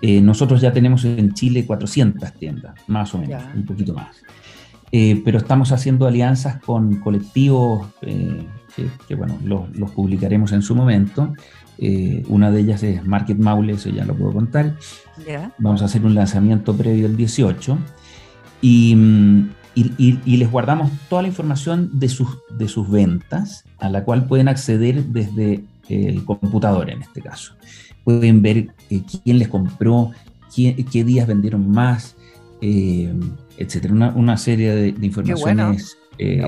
Eh, 0.00 0.22
nosotros 0.22 0.62
ya 0.62 0.72
tenemos 0.72 1.04
en 1.04 1.34
Chile 1.34 1.66
400 1.66 2.32
tiendas, 2.32 2.76
más 2.86 3.14
o 3.14 3.18
menos, 3.18 3.42
un 3.54 3.66
poquito 3.66 3.92
más. 3.92 4.22
Eh, 4.94 5.22
pero 5.24 5.38
estamos 5.38 5.72
haciendo 5.72 6.06
alianzas 6.06 6.60
con 6.60 6.96
colectivos 6.96 7.88
eh, 8.02 8.46
que, 9.08 9.14
bueno, 9.14 9.38
los, 9.42 9.90
publicaremos 9.92 10.52
en 10.52 10.60
su 10.60 10.74
momento. 10.74 11.32
Eh, 11.78 12.22
una 12.28 12.50
de 12.50 12.60
ellas 12.60 12.82
es 12.82 13.02
Market 13.02 13.38
Maule, 13.38 13.72
eso 13.72 13.88
ya 13.88 14.04
lo 14.04 14.14
puedo 14.14 14.34
contar. 14.34 14.76
Vamos 15.58 15.80
a 15.80 15.86
hacer 15.86 16.04
un 16.04 16.14
lanzamiento 16.14 16.76
previo 16.76 17.06
el 17.06 17.16
18 17.16 17.74
mm, 17.74 19.40
y, 19.74 20.18
y, 20.26 20.36
les 20.36 20.50
guardamos 20.50 20.90
toda 21.08 21.22
la 21.22 21.28
información 21.28 21.98
de 21.98 22.10
sus, 22.10 22.28
de 22.50 22.68
sus 22.68 22.90
ventas, 22.90 23.64
a 23.78 23.88
la 23.88 24.04
cual 24.04 24.26
pueden 24.26 24.48
acceder 24.48 25.04
desde 25.06 25.64
el 25.88 26.22
computador 26.26 26.90
en 26.90 27.00
este 27.00 27.22
caso. 27.22 27.54
Pueden 28.04 28.42
ver 28.42 28.74
quién 29.24 29.38
les 29.38 29.48
compró, 29.48 30.10
qué 30.54 31.04
días 31.04 31.26
vendieron 31.26 31.70
más, 31.70 32.14
etcétera, 33.62 34.12
una, 34.14 34.36
serie 34.36 34.74
de, 34.74 35.06
informaciones 35.06 35.98
eh, 36.18 36.42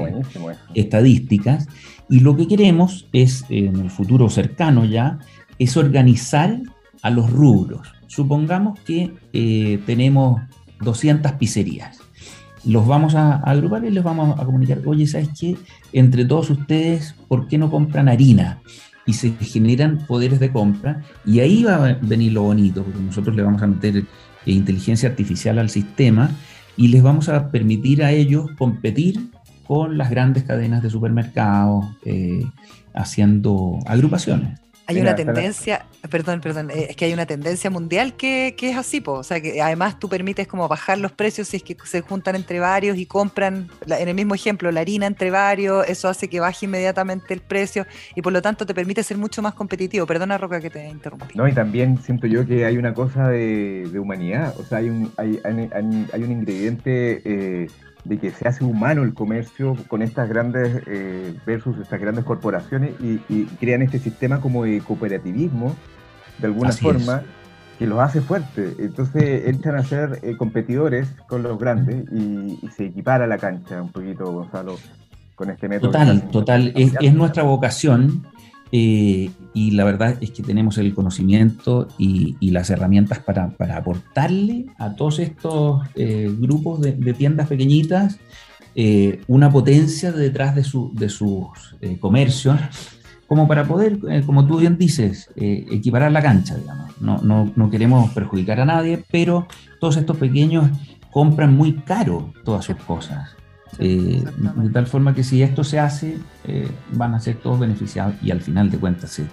estadísticas. 0.75 1.69
Y 2.09 2.21
lo 2.21 2.37
que 2.37 2.47
queremos 2.47 3.09
es, 3.13 3.45
en 3.49 3.77
el 3.77 3.91
futuro 3.91 4.29
cercano 4.29 4.85
ya, 4.85 5.19
es 5.59 5.77
organizar 5.77 6.61
a 7.03 7.11
los 7.11 7.31
rubros. 7.31 7.89
Supongamos 8.07 8.79
que 8.81 9.13
eh, 9.33 9.81
tenemos 9.87 10.43
200 10.81 11.33
pizzerías. 11.33 11.99
Los 12.65 12.87
vamos 12.87 13.15
a, 13.15 13.37
agrupar 13.37 13.85
y 13.85 13.91
les 13.91 14.03
vamos 14.03 14.39
a 14.39 14.45
comunicar, 14.45 14.81
oye, 14.87 15.07
¿sabes 15.07 15.29
qué? 15.39 15.57
Entre 15.93 16.25
todos 16.25 16.51
ustedes, 16.51 17.15
¿por 17.29 17.47
qué 17.49 17.59
no 17.59 17.71
compran 17.71 18.09
harina? 18.09 18.61
y 19.07 19.13
se 19.13 19.33
generan 19.33 19.99
poderes 20.07 20.41
de 20.41 20.51
compra 20.51 21.03
y 21.27 21.41
ahí 21.41 21.63
va 21.63 21.75
a 21.75 21.99
venir 22.01 22.33
lo 22.33 22.43
bonito, 22.43 22.83
porque 22.83 23.01
nosotros 23.01 23.37
le 23.37 23.43
vamos 23.43 23.63
a 23.63 23.67
meter 23.67 23.99
eh, 23.99 24.05
inteligencia 24.47 25.09
artificial 25.09 25.59
al 25.59 25.71
sistema 25.71 26.31
y 26.77 26.89
les 26.89 27.03
vamos 27.03 27.29
a 27.29 27.51
permitir 27.51 28.03
a 28.03 28.13
ellos 28.13 28.51
competir 28.59 29.31
con 29.67 29.97
las 29.97 30.11
grandes 30.11 30.45
cadenas 30.45 30.83
de 30.83 30.91
supermercados, 30.91 31.87
eh, 32.05 32.45
haciendo 32.93 33.79
agrupaciones. 33.87 34.61
Hay 34.87 35.01
una 35.01 35.15
tendencia, 35.15 35.87
perdón, 36.11 36.41
perdón, 36.41 36.71
eh, 36.71 36.89
es 36.91 36.97
que 36.97 37.07
hay 37.07 37.13
una 37.15 37.25
tendencia 37.25 37.71
mundial 37.71 38.15
que, 38.15 38.55
que 38.57 38.71
es 38.71 38.77
así, 38.77 39.01
po, 39.01 39.13
o 39.13 39.23
sea, 39.23 39.41
que 39.41 39.61
además 39.63 39.99
tú 39.99 40.09
permites 40.09 40.47
como 40.47 40.69
bajar 40.69 40.99
los 40.99 41.13
precios 41.13 41.49
si 41.49 41.57
es 41.57 41.63
que 41.63 41.77
se 41.85 42.03
juntan 42.03 42.37
entre 42.37 42.61
varios 42.61 42.99
y 42.99 43.07
compran, 43.07 43.71
en 43.87 44.09
el 44.09 44.15
mismo 44.15 44.35
ejemplo, 44.35 44.71
la 44.71 44.81
harina 44.81 45.07
entre 45.07 45.31
varios, 45.31 45.89
eso 45.89 46.09
hace 46.09 46.29
que 46.29 46.41
baje 46.41 46.67
inmediatamente 46.67 47.33
el 47.33 47.41
precio 47.41 47.87
y 48.15 48.21
por 48.21 48.33
lo 48.33 48.43
tanto 48.43 48.67
te 48.67 48.75
permite 48.75 49.03
ser 49.03 49.17
mucho 49.17 49.41
más 49.41 49.55
competitivo. 49.55 50.07
Perdona, 50.07 50.37
Roca, 50.37 50.61
que 50.61 50.71
te 50.71 50.87
interrumpí. 50.87 51.35
No, 51.35 51.49
y 51.49 51.53
también 51.53 51.99
siento 51.99 52.27
yo 52.27 52.47
que 52.47 52.67
hay 52.67 52.77
una 52.77 52.93
cosa 52.93 53.29
de, 53.29 53.91
humanidad, 53.99 54.55
o 54.59 54.65
sea, 54.65 54.79
hay 54.79 54.91
un, 54.91 55.13
hay, 55.17 55.41
hay, 55.45 56.23
un 56.23 56.33
ingrediente... 56.33 57.23
Eh, 57.25 57.69
de 58.05 58.19
que 58.19 58.31
se 58.31 58.47
hace 58.47 58.65
humano 58.65 59.03
el 59.03 59.15
comercio 59.15 59.77
con 59.89 60.03
estas 60.03 60.29
grandes 60.29 60.83
eh, 60.87 61.35
versus 61.47 61.79
estas 61.79 62.01
grandes 62.01 62.25
corporaciones 62.25 62.93
y, 63.01 63.45
crean 63.59 63.83
este 63.83 63.99
sistema 63.99 64.41
como 64.41 64.65
de 64.65 64.81
cooperativismo 64.81 65.75
de 66.39 66.47
alguna 66.47 66.73
forma 66.73 67.23
que 67.79 67.87
los 67.87 67.99
hace 67.99 68.21
fuertes. 68.21 68.77
Entonces 68.79 69.47
entran 69.47 69.77
a 69.77 69.85
ser 69.85 70.21
eh, 70.23 70.37
competidores 70.37 71.09
con 71.27 71.43
los 71.43 71.59
grandes 71.59 72.05
y, 72.13 72.59
se 72.77 72.87
equipara 72.87 73.27
la 73.27 73.39
cancha 73.39 73.81
un 73.81 73.91
poquito, 73.91 74.31
Gonzalo, 74.31 74.77
con 75.35 75.51
este 75.51 75.69
método. 75.69 75.91
Total, 75.91 76.29
total. 76.31 76.73
Es, 76.77 76.95
es 77.01 77.15
nuestra 77.15 77.43
vocación 77.43 78.27
eh, 78.77 79.31
y 79.53 79.71
la 79.71 79.85
verdad 79.85 80.17
es 80.21 80.33
que 80.33 80.43
tenemos 80.43 80.79
el 80.79 80.97
conocimiento 80.97 81.87
y, 81.97 82.35
las 82.51 82.71
herramientas 82.71 83.21
para, 83.21 83.55
aportarle 83.77 84.67
a 84.79 84.97
todos 84.97 85.21
estos 85.21 85.87
eh, 85.95 86.29
grupos 86.41 86.81
de, 86.81 86.93
tiendas 87.15 87.47
pequeñitas 87.47 88.19
eh, 88.75 89.21
una 89.29 89.49
potencia 89.53 90.11
detrás 90.11 90.57
de, 90.57 90.65
su, 90.65 90.91
de 90.93 91.09
sus 91.09 91.77
comercios, 92.01 92.59
como 93.29 93.47
para 93.47 93.63
poder, 93.63 94.01
como 94.27 94.45
tú 94.45 94.59
bien 94.59 94.77
dices, 94.77 95.31
equiparar 95.37 96.11
la 96.11 96.21
cancha, 96.21 96.57
digamos. 96.57 97.01
No, 97.01 97.19
no, 97.19 97.53
no 97.55 97.71
queremos 97.71 98.11
perjudicar 98.11 98.59
a 98.59 98.65
nadie, 98.65 99.05
pero 99.09 99.47
todos 99.79 99.99
estos 99.99 100.17
pequeños 100.17 100.69
compran 101.13 101.57
muy 101.57 101.75
caro 101.75 102.33
todas 102.45 102.65
sus 102.65 102.77
cosas. 102.79 103.37
Eh, 103.79 104.23
de 104.57 104.71
tal 104.71 104.87
forma 104.87 105.15
que 105.15 105.25
si 105.25 105.43
esto 105.43 105.65
se 105.65 105.79
hace, 105.79 106.19
eh, 106.45 106.71
van 106.93 107.15
a 107.15 107.21
ser 107.21 107.37
todos 107.37 107.59
beneficiados 107.59 108.15
y 108.23 108.31
al 108.31 108.41
final 108.41 108.71
de 108.71 108.79
cuentas 108.79 109.11
se, 109.11 109.25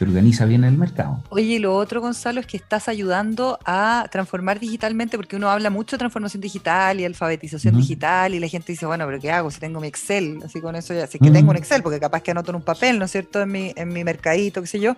se 0.00 0.04
organiza 0.04 0.46
bien 0.46 0.64
el 0.64 0.78
mercado. 0.78 1.22
Oye, 1.28 1.44
y 1.44 1.58
lo 1.58 1.76
otro, 1.76 2.00
Gonzalo, 2.00 2.40
es 2.40 2.46
que 2.46 2.56
estás 2.56 2.88
ayudando 2.88 3.58
a 3.66 4.06
transformar 4.10 4.58
digitalmente, 4.58 5.18
porque 5.18 5.36
uno 5.36 5.50
habla 5.50 5.68
mucho 5.68 5.96
de 5.96 5.98
transformación 5.98 6.40
digital 6.40 7.00
y 7.00 7.04
alfabetización 7.04 7.76
digital, 7.76 8.34
y 8.34 8.40
la 8.40 8.48
gente 8.48 8.72
dice, 8.72 8.86
bueno, 8.86 9.04
pero 9.04 9.20
¿qué 9.20 9.30
hago 9.30 9.50
si 9.50 9.60
tengo 9.60 9.78
mi 9.78 9.88
Excel? 9.88 10.38
Así 10.42 10.62
con 10.62 10.74
eso 10.74 10.94
ya, 10.94 11.06
sí 11.06 11.18
que 11.18 11.30
tengo 11.30 11.50
un 11.50 11.58
Excel, 11.58 11.82
porque 11.82 12.00
capaz 12.00 12.22
que 12.22 12.30
anoto 12.30 12.50
en 12.50 12.56
un 12.56 12.62
papel, 12.62 12.98
¿no 12.98 13.04
es 13.04 13.10
cierto?, 13.10 13.42
en 13.42 13.52
mi, 13.52 13.74
en 13.76 13.92
mi 13.92 14.02
mercadito, 14.02 14.62
qué 14.62 14.66
sé 14.66 14.80
yo. 14.80 14.96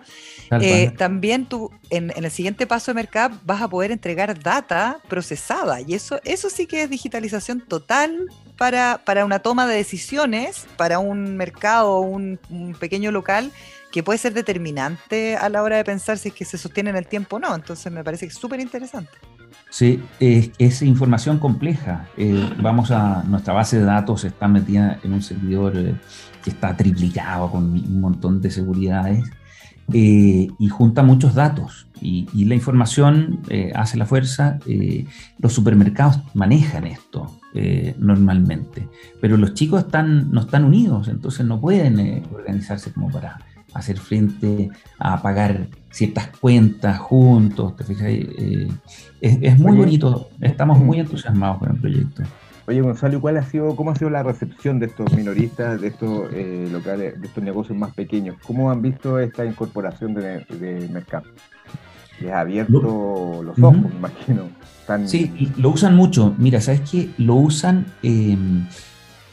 Eh, 0.61 0.93
también 0.97 1.47
tú, 1.47 1.69
en, 1.89 2.13
el 2.15 2.31
siguiente 2.31 2.65
paso 2.65 2.91
de 2.91 2.95
mercado, 2.95 3.37
vas 3.43 3.61
a 3.61 3.67
poder 3.67 3.91
entregar 3.91 4.41
data 4.41 4.99
procesada, 5.09 5.81
y 5.81 5.95
eso, 5.95 6.21
eso 6.23 6.49
sí 6.49 6.65
que 6.65 6.83
es 6.83 6.89
digitalización 6.89 7.59
total 7.59 8.29
para, 8.57 9.01
para 9.03 9.25
una 9.25 9.39
toma 9.39 9.67
de 9.67 9.75
decisiones, 9.75 10.67
para 10.77 10.99
un 10.99 11.37
mercado, 11.37 11.99
un, 11.99 12.39
un 12.49 12.73
pequeño 12.73 13.11
local 13.11 13.51
que 13.93 14.01
puede 14.01 14.17
ser 14.17 14.33
determinante 14.33 15.37
a 15.37 15.49
la 15.49 15.61
hora 15.61 15.77
de 15.77 15.83
pensar 15.83 16.17
si 16.17 16.29
es 16.29 16.33
que 16.33 16.45
se 16.45 16.57
sostiene 16.57 16.89
en 16.89 16.95
el 16.95 17.05
tiempo 17.05 17.35
o 17.35 17.39
no. 17.39 17.53
Entonces 17.53 17.91
me 17.91 18.03
parece 18.03 18.25
es 18.25 18.33
súper 18.33 18.59
interesante. 18.59 19.11
Sí, 19.69 20.01
es, 20.19 20.81
información 20.81 21.37
compleja. 21.37 22.07
Eh, 22.17 22.49
vamos 22.59 22.89
a 22.89 23.23
nuestra 23.23 23.53
base 23.53 23.77
de 23.77 23.85
datos 23.85 24.23
está 24.23 24.47
metida 24.47 24.99
en 25.03 25.13
un 25.13 25.21
servidor 25.21 25.77
eh, 25.77 25.95
que 26.43 26.49
está 26.49 26.75
triplicado 26.75 27.51
con 27.51 27.65
un 27.65 28.01
montón 28.01 28.41
de 28.41 28.49
seguridades 28.49 29.23
eh, 29.93 30.47
y 30.57 30.69
junta 30.69 31.03
muchos 31.03 31.35
datos. 31.35 31.85
Y, 32.01 32.45
la 32.45 32.55
información 32.55 33.41
hace 33.75 33.97
la 33.97 34.05
fuerza. 34.05 34.57
los 35.37 35.53
supermercados 35.53 36.19
manejan 36.33 36.85
esto 36.87 37.39
normalmente, 37.97 38.87
pero 39.21 39.37
los 39.37 39.53
chicos 39.53 39.85
están, 39.85 40.31
no 40.31 40.41
están 40.41 40.63
unidos, 40.63 41.07
entonces 41.07 41.45
no 41.45 41.61
pueden 41.61 42.23
organizarse 42.33 42.91
como 42.91 43.11
para 43.11 43.39
hacer 43.73 43.99
frente 43.99 44.69
a 44.99 45.21
pagar 45.21 45.67
ciertas 45.89 46.27
cuentas 46.39 46.99
juntos, 46.99 47.75
¿te 47.75 47.83
fijas? 47.83 48.07
Eh, 48.09 48.67
es, 49.21 49.59
muy 49.59 49.77
bonito, 49.77 50.29
estamos 50.41 50.79
muy 50.79 50.99
entusiasmados 50.99 51.59
con 51.59 51.71
el 51.71 51.77
proyecto. 51.77 52.23
Oye, 52.65 52.81
Gonzalo, 52.81 53.19
¿cuál 53.19 53.37
ha 53.37 53.43
sido, 53.43 53.75
¿cómo 53.75 53.91
ha 53.91 53.95
sido 53.95 54.09
la 54.09 54.23
recepción 54.23 54.79
de 54.79 54.85
estos 54.85 55.13
minoristas, 55.13 55.81
de 55.81 55.87
estos 55.87 56.29
eh, 56.33 56.69
locales, 56.71 57.19
de 57.19 57.27
estos 57.27 57.43
negocios 57.43 57.77
más 57.77 57.93
pequeños? 57.93 58.37
¿Cómo 58.45 58.71
han 58.71 58.81
visto 58.81 59.19
esta 59.19 59.45
incorporación 59.45 60.13
de, 60.13 60.45
de 60.45 60.87
Mercado? 60.89 61.25
Les 62.19 62.31
ha 62.31 62.41
abierto 62.41 63.41
los 63.43 63.59
ojos, 63.59 63.81
me 63.81 63.95
imagino. 63.95 64.49
Sí, 65.05 65.31
lo 65.57 65.69
usan 65.69 65.95
mucho. 65.95 66.35
Mira, 66.37 66.61
¿sabes 66.61 66.81
qué? 66.89 67.09
Lo 67.17 67.35
usan 67.35 67.85
eh, 68.03 68.37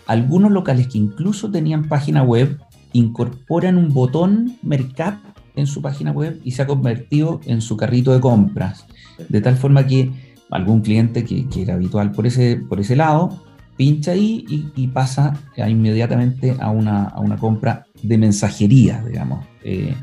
algunos 0.07 0.53
locales 0.53 0.89
que 0.89 0.99
incluso 0.99 1.51
tenían 1.51 1.89
página 1.89 2.23
web 2.23 2.59
incorporan 2.93 3.77
un 3.77 3.93
botón 3.93 4.57
Mercap 4.63 5.19
en 5.57 5.67
su 5.67 5.83
página 5.83 6.13
web 6.13 6.41
y 6.45 6.53
se 6.53 6.63
ha 6.63 6.67
convertido 6.67 7.41
en 7.45 7.61
su 7.61 7.77
carrito 7.77 8.13
de 8.13 8.21
compras. 8.21 8.87
De 9.29 9.41
tal 9.41 9.57
forma 9.57 9.87
que 9.87 10.11
algún 10.51 10.81
cliente 10.81 11.25
que, 11.25 11.47
era 11.57 11.75
habitual 11.75 12.13
por 12.13 12.27
ese, 12.27 12.57
por 12.57 12.81
ese 12.81 12.97
lado, 12.97 13.43
pincha 13.77 14.13
ahí 14.13 14.45
y, 14.75 14.89
pasa 14.89 15.35
inmediatamente 15.57 16.57
a 16.59 16.71
una, 16.71 17.37
compra 17.39 17.87
de 18.03 18.19
mensajería, 18.19 19.03
digamos. 19.07 19.47
Eh, 19.63 19.95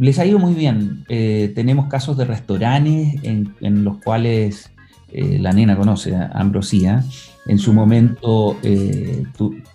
les 0.00 0.18
ha 0.18 0.24
ido 0.24 0.38
muy 0.38 0.54
bien. 0.54 1.04
Eh, 1.08 1.52
tenemos 1.54 1.86
casos 1.88 2.16
de 2.16 2.24
restaurantes 2.24 3.22
en, 3.22 3.84
los 3.84 3.98
cuales 3.98 4.70
eh, 5.12 5.38
la 5.38 5.52
nena 5.52 5.76
conoce, 5.76 6.16
Ambrosía, 6.32 7.04
en 7.46 7.58
su 7.58 7.74
momento 7.74 8.56
eh, 8.62 9.24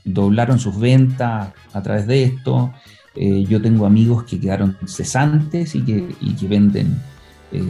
doblaron 0.03 0.59
sus 0.59 0.79
ventas 0.79 1.49
a 1.73 1.81
través 1.81 2.07
de 2.07 2.23
esto. 2.23 2.73
Yo 3.15 3.61
tengo 3.61 3.85
amigos 3.85 4.25
que 4.25 4.37
quedaron 4.41 4.75
cesantes 4.87 5.73
y 5.73 5.81
que, 5.83 6.47
venden 6.49 6.99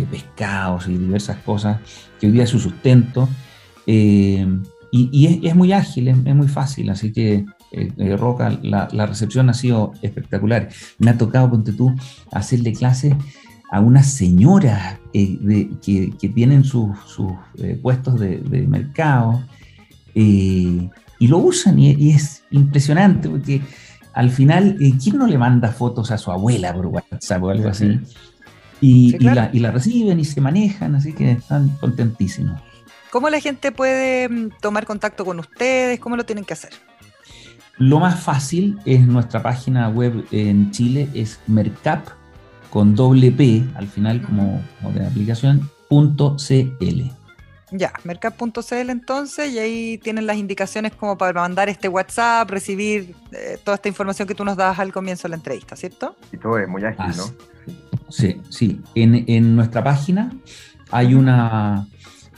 pescados 0.10 0.88
y 0.88 0.97
diversas 0.97 1.38
cosas, 1.38 1.80
que 2.20 2.26
hoy 2.26 2.32
día 2.32 2.45
es 2.45 2.49
su 2.49 2.60
sustento. 2.60 3.30
y, 3.86 4.39
es, 5.43 5.56
muy 5.56 5.72
ágil, 5.72 6.08
es, 6.08 6.36
muy 6.36 6.47
fácil, 6.47 6.89
así 6.89 7.12
que 7.12 7.45
Roca, 8.18 8.58
la, 8.62 9.06
recepción 9.06 9.50
ha 9.50 9.54
sido 9.54 9.94
espectacular. 10.02 10.70
Me 11.00 11.12
ha 11.12 11.18
tocado, 11.18 11.50
ponte 11.50 11.74
tú, 11.74 11.96
hacerle 12.32 12.74
clases 12.74 13.14
a 13.72 13.80
unas 13.80 14.12
señoras 14.12 15.00
que, 15.12 16.32
tienen 16.34 16.64
sus, 16.64 16.96
puestos 17.82 18.20
de, 18.20 18.38
de 18.38 18.68
mercado 18.68 19.44
eh, 20.16 20.90
y 21.20 21.28
lo 21.28 21.38
usan 21.38 21.78
y, 21.78 22.12
es 22.12 22.44
impresionante 22.52 23.30
porque 23.30 23.62
al 24.14 24.32
final, 24.32 24.78
eh, 24.80 24.94
¿quién 25.02 25.18
no 25.18 25.28
le 25.28 25.38
manda 25.38 25.72
fotos 25.72 26.10
a 26.12 26.18
su 26.18 26.32
abuela 26.32 26.74
por 26.74 26.88
WhatsApp 26.88 27.44
o 27.44 27.50
algo 27.50 27.68
así? 27.68 28.00
Y, 28.80 29.18
la, 29.20 29.72
reciben 29.72 30.20
y 30.20 30.26
se 30.26 30.40
manejan, 30.40 30.96
así 30.96 31.14
que 31.14 31.32
están 31.32 31.70
contentísimos. 31.82 32.62
¿Cómo 33.12 33.30
la 33.30 33.40
gente 33.42 33.72
puede 33.72 34.30
mm, 34.30 34.52
tomar 34.62 34.86
contacto 34.86 35.26
con 35.26 35.40
ustedes? 35.40 36.00
¿Cómo 36.00 36.16
lo 36.16 36.26
tienen 36.26 36.46
que 36.46 36.54
hacer? 36.54 36.72
Lo 37.78 38.00
más 38.00 38.22
fácil 38.22 38.80
es 38.86 39.06
nuestra 39.06 39.44
página 39.44 39.90
web 39.90 40.26
en 40.32 40.72
Chile, 40.72 41.10
es 41.14 41.40
mercap 41.48 42.08
con 42.70 42.96
doble 42.96 43.32
P 43.32 43.64
al 43.76 43.88
final 43.88 44.22
como, 44.22 44.62
como 44.82 44.94
de 44.94 45.06
aplicación, 45.06 45.70
punto 45.90 46.38
CL. 46.38 47.12
Ya, 47.72 47.92
mercap.cl 48.04 48.90
entonces, 48.90 49.52
y 49.52 49.60
ahí 49.60 49.98
tienen 49.98 50.28
las 50.28 50.38
indicaciones 50.38 50.94
como 50.94 51.18
para 51.18 51.42
mandar 51.42 51.68
este 51.68 51.90
WhatsApp, 51.90 52.50
recibir 52.50 53.16
eh, 53.32 53.58
toda 53.64 53.76
esta 53.76 53.90
información 53.90 54.28
que 54.28 54.36
tú 54.36 54.46
nos 54.46 54.56
das 54.56 54.78
al 54.80 54.94
comienzo 54.94 55.24
de 55.24 55.30
la 55.30 55.36
entrevista, 55.36 55.76
¿cierto? 55.76 56.16
Y 56.32 56.38
todo 56.38 56.60
es 56.60 56.68
muy 56.68 56.84
ágil, 56.86 57.18
¿no? 57.18 57.24
Sí, 58.10 58.40
sí. 58.50 58.82
En, 58.94 59.56
nuestra 59.56 59.84
página 59.84 60.32
hay 60.92 61.16
una 61.16 61.88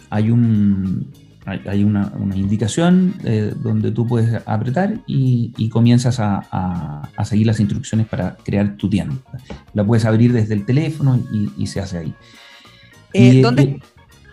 hay 0.10 0.32
un 0.32 1.12
hay, 1.48 1.84
una, 1.84 2.12
indicación 2.36 3.14
eh, 3.24 3.54
donde 3.56 3.91
tú 3.91 4.06
puedes 4.06 4.41
apretar 4.45 5.00
y, 5.08 5.70
comienzas 5.70 6.18
a, 6.20 7.10
seguir 7.24 7.48
las 7.48 7.60
instrucciones 7.60 8.08
para 8.08 8.36
crear 8.43 8.76
tu 8.76 8.89
tienda. 8.89 9.16
La 9.74 9.86
puedes 9.86 10.04
abrir 10.06 10.34
desde 10.34 10.54
el 10.54 10.66
teléfono 10.66 11.20
y, 11.58 11.68
se 11.68 11.80
hace 11.80 12.00
ahí. 12.00 12.14
Eh, 13.14 13.41
¿Dónde? 13.41 13.80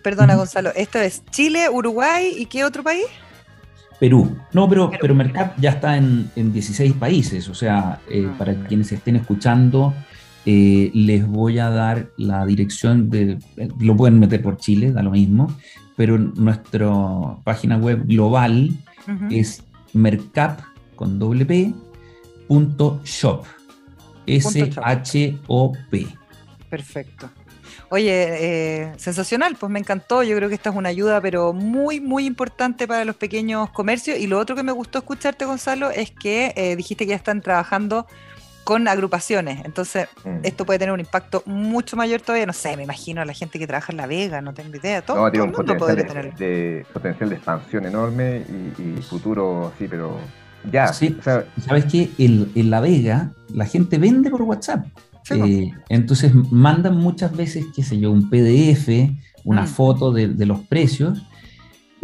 Perdona, 0.03 0.35
Gonzalo, 0.35 0.71
esto 0.75 0.99
es 0.99 1.25
Chile, 1.31 1.69
Uruguay 1.71 2.35
y 2.37 2.47
qué 2.47 2.65
otro 2.65 2.83
país? 2.83 3.07
Perú. 4.01 4.37
No, 4.53 4.69
pero, 4.69 4.91
pero 5.01 5.15
Mercat 5.15 5.59
ya 5.59 5.71
está 5.71 5.97
en, 5.97 6.31
16 6.35 6.95
países, 6.95 7.49
o 7.49 7.55
sea, 7.55 8.01
eh, 8.11 8.27
ah, 8.29 8.35
para 8.37 8.55
quienes 8.67 8.91
estén 8.91 9.17
escuchando, 9.17 9.95
eh, 10.47 10.91
les 10.93 11.27
voy 11.27 11.61
a 11.61 11.71
dar 11.71 12.11
la 12.19 12.45
dirección 12.45 13.09
de, 13.09 13.39
lo 13.79 13.97
pueden 13.97 14.19
meter 14.19 14.43
por 14.43 14.59
Chile, 14.59 14.93
da 14.93 15.03
lo 15.03 15.13
mismo, 15.13 15.57
pero 15.97 16.19
nuestra 16.19 16.91
página 17.45 17.77
web 17.77 18.07
global 18.07 18.71
es 19.31 19.63
mercap 19.93 20.61
con 20.97 21.19
doble 21.19 21.45
p, 21.45 21.73
punto 22.49 23.01
shop, 23.05 23.45
S-H-O-P. 24.27 26.07
Perfecto. 26.69 27.31
Oye, 27.91 28.87
eh, 28.87 28.93
sensacional, 28.97 29.57
pues 29.57 29.71
me 29.71 29.79
encantó. 29.79 30.23
Yo 30.23 30.37
creo 30.37 30.49
que 30.49 30.55
esta 30.57 30.71
es 30.71 30.77
una 30.77 30.89
ayuda, 30.89 31.21
pero 31.21 31.53
muy, 31.53 32.01
muy 32.01 32.27
importante 32.27 32.89
para 32.89 33.05
los 33.05 33.15
pequeños 33.15 33.71
comercios. 33.71 34.19
Y 34.19 34.27
lo 34.27 34.39
otro 34.39 34.57
que 34.57 34.63
me 34.63 34.73
gustó 34.73 34.99
escucharte, 34.99 35.45
Gonzalo, 35.45 35.91
es 35.91 36.11
que 36.11 36.53
eh, 36.57 36.77
dijiste 36.77 37.05
que 37.05 37.11
ya 37.11 37.17
están 37.17 37.41
trabajando 37.41 38.07
con 38.65 38.89
agrupaciones. 38.89 39.65
Entonces, 39.65 40.09
mm. 40.25 40.39
esto 40.43 40.65
puede 40.65 40.79
tener 40.79 40.93
un 40.93 41.01
impacto 41.01 41.43
mucho 41.47 41.97
mayor 41.97 42.21
todavía. 42.21 42.47
No 42.47 42.53
sé, 42.53 42.77
me 42.77 42.83
imagino 42.83 43.21
a 43.21 43.25
la 43.25 43.35
gente 43.35 43.59
que 43.59 43.67
trabaja 43.67 43.93
en 43.93 43.99
La 43.99 44.07
Vega, 44.07 44.41
no 44.41 44.55
tengo 44.55 44.75
idea. 44.77 45.03
Todo, 45.03 45.19
no, 45.19 45.31
tiene 45.31 45.47
un 45.47 45.53
potencial 45.53 46.35
de, 46.37 46.87
potencial 46.93 47.29
de 47.29 47.37
expansión 47.37 47.87
enorme 47.87 48.43
y, 48.79 49.01
futuro, 49.03 49.73
sí, 49.79 49.87
pero 49.89 50.19
ya. 50.71 50.93
Sí, 50.93 51.17
sabes 51.23 51.85
que 51.85 52.11
en 52.19 52.71
La 52.71 52.81
Vega 52.81 53.33
la 53.53 53.67
gente 53.67 53.99
vende 53.99 54.31
por 54.31 54.43
WhatsApp. 54.43 54.87
Eh, 55.31 55.73
entonces 55.89 56.35
mandan 56.51 56.97
muchas 56.97 57.35
veces, 57.35 57.67
qué 57.75 57.83
sé 57.83 57.99
yo, 57.99 58.11
un 58.11 58.29
PDF, 58.29 58.89
una 59.45 59.63
mm. 59.63 59.67
foto 59.67 60.13
de, 60.13 60.47
los 60.47 60.61
precios. 60.61 61.23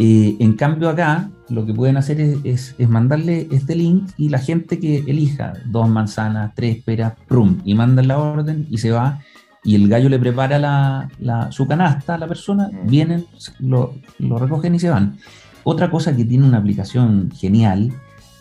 Eh, 0.02 0.36
en 0.40 0.54
cambio 0.54 0.88
acá 0.88 1.28
lo 1.50 1.66
que 1.66 1.74
pueden 1.74 1.98
hacer 1.98 2.18
es, 2.42 2.74
mandarle 2.88 3.48
este 3.50 3.76
link 3.76 4.08
y 4.16 4.30
la 4.30 4.38
gente 4.38 4.80
que 4.80 5.00
elija 5.00 5.52
dos 5.66 5.90
manzanas, 5.90 6.54
tres 6.54 6.82
peras, 6.82 7.12
prum, 7.28 7.58
y 7.66 7.74
mandan 7.74 8.08
la 8.08 8.18
orden 8.18 8.66
y 8.70 8.78
se 8.78 8.92
va 8.92 9.20
y 9.62 9.74
el 9.74 9.90
gallo 9.90 10.08
le 10.08 10.18
prepara 10.18 10.58
la, 10.58 11.48
su 11.50 11.66
canasta 11.66 12.14
a 12.14 12.18
la 12.18 12.26
persona, 12.26 12.70
mm. 12.72 12.88
vienen, 12.88 13.26
lo, 13.58 13.94
lo 14.18 14.38
recogen 14.38 14.74
y 14.74 14.78
se 14.78 14.88
van. 14.88 15.18
Otra 15.64 15.90
cosa 15.90 16.16
que 16.16 16.24
tiene 16.24 16.46
una 16.46 16.56
aplicación 16.56 17.30
genial 17.36 17.92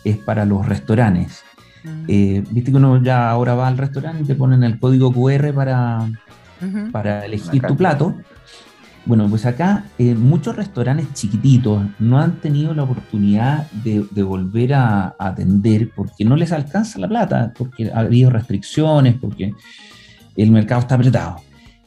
es 0.02 0.16
para 0.16 0.46
los 0.46 0.64
restaurantes. 0.66 1.42
Eh, 2.08 2.42
viste 2.50 2.70
que 2.70 2.76
uno 2.78 3.02
ya 3.02 3.28
ahora 3.28 3.54
va 3.54 3.68
al 3.68 3.76
restaurante 3.76 4.22
y 4.22 4.26
te 4.26 4.34
ponen 4.34 4.64
el 4.64 4.78
código 4.78 5.12
QR 5.12 5.52
para, 5.52 6.08
para 6.90 7.26
elegir 7.26 7.60
tu 7.66 7.76
plato. 7.76 8.16
Bueno, 9.06 9.28
pues 9.28 9.46
acá 9.46 9.84
eh, 9.98 10.14
muchos 10.14 10.56
restaurantes 10.56 11.12
chiquititos 11.14 11.82
no 11.98 12.18
han 12.18 12.36
tenido 12.40 12.74
la 12.74 12.82
oportunidad 12.82 13.70
de, 13.72 14.22
volver 14.22 14.74
a, 14.74 15.14
atender 15.18 15.90
porque 15.94 16.24
no 16.24 16.36
les 16.36 16.52
alcanza 16.52 16.98
la 16.98 17.08
plata, 17.08 17.52
porque 17.56 17.90
ha 17.90 18.00
habido 18.00 18.30
restricciones, 18.30 19.16
porque 19.20 19.54
el 20.36 20.50
mercado 20.50 20.82
está 20.82 20.96
apretado. 20.96 21.36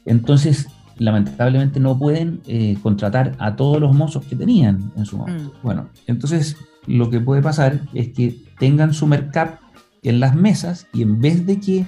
Entonces, 0.06 0.68
lamentablemente 0.98 1.80
no 1.80 1.98
pueden 1.98 2.42
eh, 2.48 2.78
contratar 2.82 3.36
a 3.40 3.56
todos 3.56 3.80
los 3.80 3.96
mozos 3.96 4.26
que 4.26 4.36
tenían 4.36 4.92
en 4.96 5.06
su 5.06 5.18
momento. 5.18 5.54
Mm. 5.60 5.64
Bueno, 5.64 5.90
entonces 6.08 6.58
lo 6.88 7.10
que 7.10 7.20
puede 7.20 7.42
pasar 7.42 7.82
es 7.94 8.10
que 8.10 8.36
tengan 8.60 8.94
su 8.94 9.08
mercado 9.08 9.60
en 10.02 10.20
las 10.20 10.36
mesas 10.36 10.88
y 10.94 11.02
en 11.02 11.22
vez 11.22 11.46
de 11.46 11.60
que 11.60 11.86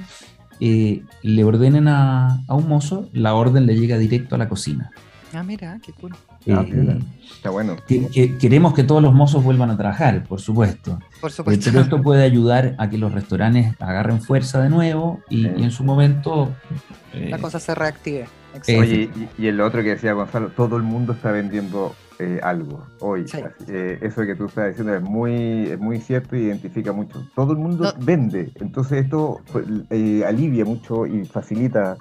eh, 0.59 1.03
le 1.21 1.43
ordenen 1.43 1.88
a, 1.88 2.43
un 2.47 2.67
mozo, 2.67 3.09
la 3.13 3.36
orden 3.36 3.65
le 3.65 3.78
llega 3.78 3.97
directo 3.97 4.36
a 4.36 4.38
la 4.38 4.47
cocina. 4.47 4.91
Ah, 5.36 5.44
mira, 5.44 5.80
qué 5.86 5.92
cool. 5.94 6.14
Ah, 6.50 6.64
Eh. 6.68 7.00
Está 7.36 7.50
bueno. 7.50 7.76
que- 7.88 8.08
que- 8.08 8.38
queremos 8.38 8.74
que 8.74 8.84
todos 8.84 9.02
los 9.02 9.14
mozos 9.14 9.44
vuelvan 9.44 9.70
a 9.70 9.78
trabajar, 9.78 10.24
por 10.24 10.40
supuesto. 10.40 11.00
Por 11.20 11.30
Eh, 11.30 11.34
supuesto. 11.34 11.70
pero 11.72 11.82
esto 11.84 12.02
puede 12.02 12.24
ayudar 12.24 12.76
a 12.78 12.90
que 12.90 12.98
los 12.98 13.12
restaurantes 13.14 13.74
agarren 13.82 14.22
fuerza 14.22 14.62
de 14.62 14.70
nuevo 14.70 15.20
y, 15.30 15.44
Sí. 15.44 15.52
y 15.58 15.64
en 15.64 15.72
su 15.72 15.84
momento... 15.84 16.54
eh, 17.14 17.28
La 17.30 17.38
cosa 17.40 17.60
se 17.60 17.74
reactive. 17.76 18.28
Exacto. 18.54 18.72
Eh, 18.72 18.80
Oye, 18.80 19.10
y, 19.38 19.44
y 19.44 19.48
el 19.48 19.60
otro 19.60 19.82
que 19.84 19.90
decía 19.90 20.14
Gonzalo, 20.14 20.50
todo 20.50 20.78
el 20.78 20.84
mundo 20.84 21.14
está 21.14 21.32
vendiendo 21.32 21.94
eh, 22.18 22.40
algo 22.42 22.86
hoy. 23.02 23.28
Sí. 23.28 23.40
Así 23.42 23.66
que 23.66 24.00
eso 24.02 24.22
que 24.26 24.36
tú 24.36 24.46
estás 24.46 24.70
diciendo 24.70 24.96
es 24.96 25.02
muy, 25.02 25.34
es 25.68 25.78
muy 25.78 26.00
cierto 26.00 26.38
y 26.38 26.44
identifica 26.44 26.94
mucho. 26.94 27.28
Todo 27.36 27.52
el 27.52 27.58
mundo 27.58 27.84
No. 27.84 28.06
vende, 28.06 28.52
entonces 28.62 29.04
esto 29.04 29.42
pues, 29.52 29.66
eh, 29.90 30.24
alivia 30.26 30.64
mucho 30.64 31.06
y 31.06 31.26
facilita 31.26 31.98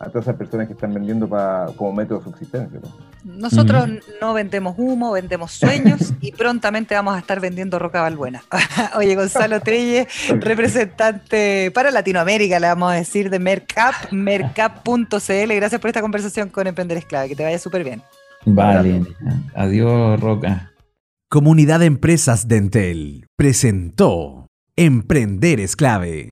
a 0.00 0.06
todas 0.08 0.24
esas 0.24 0.36
personas 0.36 0.66
que 0.66 0.72
están 0.74 0.92
vendiendo 0.92 1.28
pa- 1.28 1.66
como 1.76 1.92
método 1.92 2.18
de 2.18 2.24
subsistencia. 2.24 2.80
¿no? 2.82 3.36
Nosotros 3.36 3.88
no 4.20 4.34
vendemos 4.34 4.74
humo, 4.76 5.12
vendemos 5.12 5.52
sueños 5.52 6.12
y 6.20 6.32
prontamente 6.32 6.94
vamos 6.94 7.14
a 7.14 7.18
estar 7.20 7.40
vendiendo 7.40 7.78
roca 7.78 8.02
balbuena. 8.02 8.42
Oye, 8.96 9.14
Gonzalo 9.14 9.60
Trelle, 9.60 10.06
representante 10.40 11.70
para 11.72 11.90
Latinoamérica, 11.90 12.58
le 12.60 12.66
vamos 12.66 12.92
a 12.92 12.96
decir 12.96 13.30
de 13.30 13.38
Mercap, 13.38 13.94
mercap.cl. 14.10 15.54
Gracias 15.54 15.80
por 15.80 15.88
esta 15.88 16.00
conversación 16.00 16.48
con 16.48 16.66
Emprender 16.66 16.98
es 16.98 17.04
Clave. 17.06 17.28
Que 17.28 17.36
te 17.36 17.44
vaya 17.44 17.58
súper 17.58 17.84
bien. 17.84 18.02
Vale, 18.46 19.02
adiós 19.54 20.20
Roca. 20.20 20.72
Comunidad 21.30 21.80
de 21.80 21.86
Empresas 21.86 22.46
Dentel 22.46 23.26
presentó 23.36 24.48
Emprender 24.76 25.60
es 25.60 25.76
clave. 25.76 26.30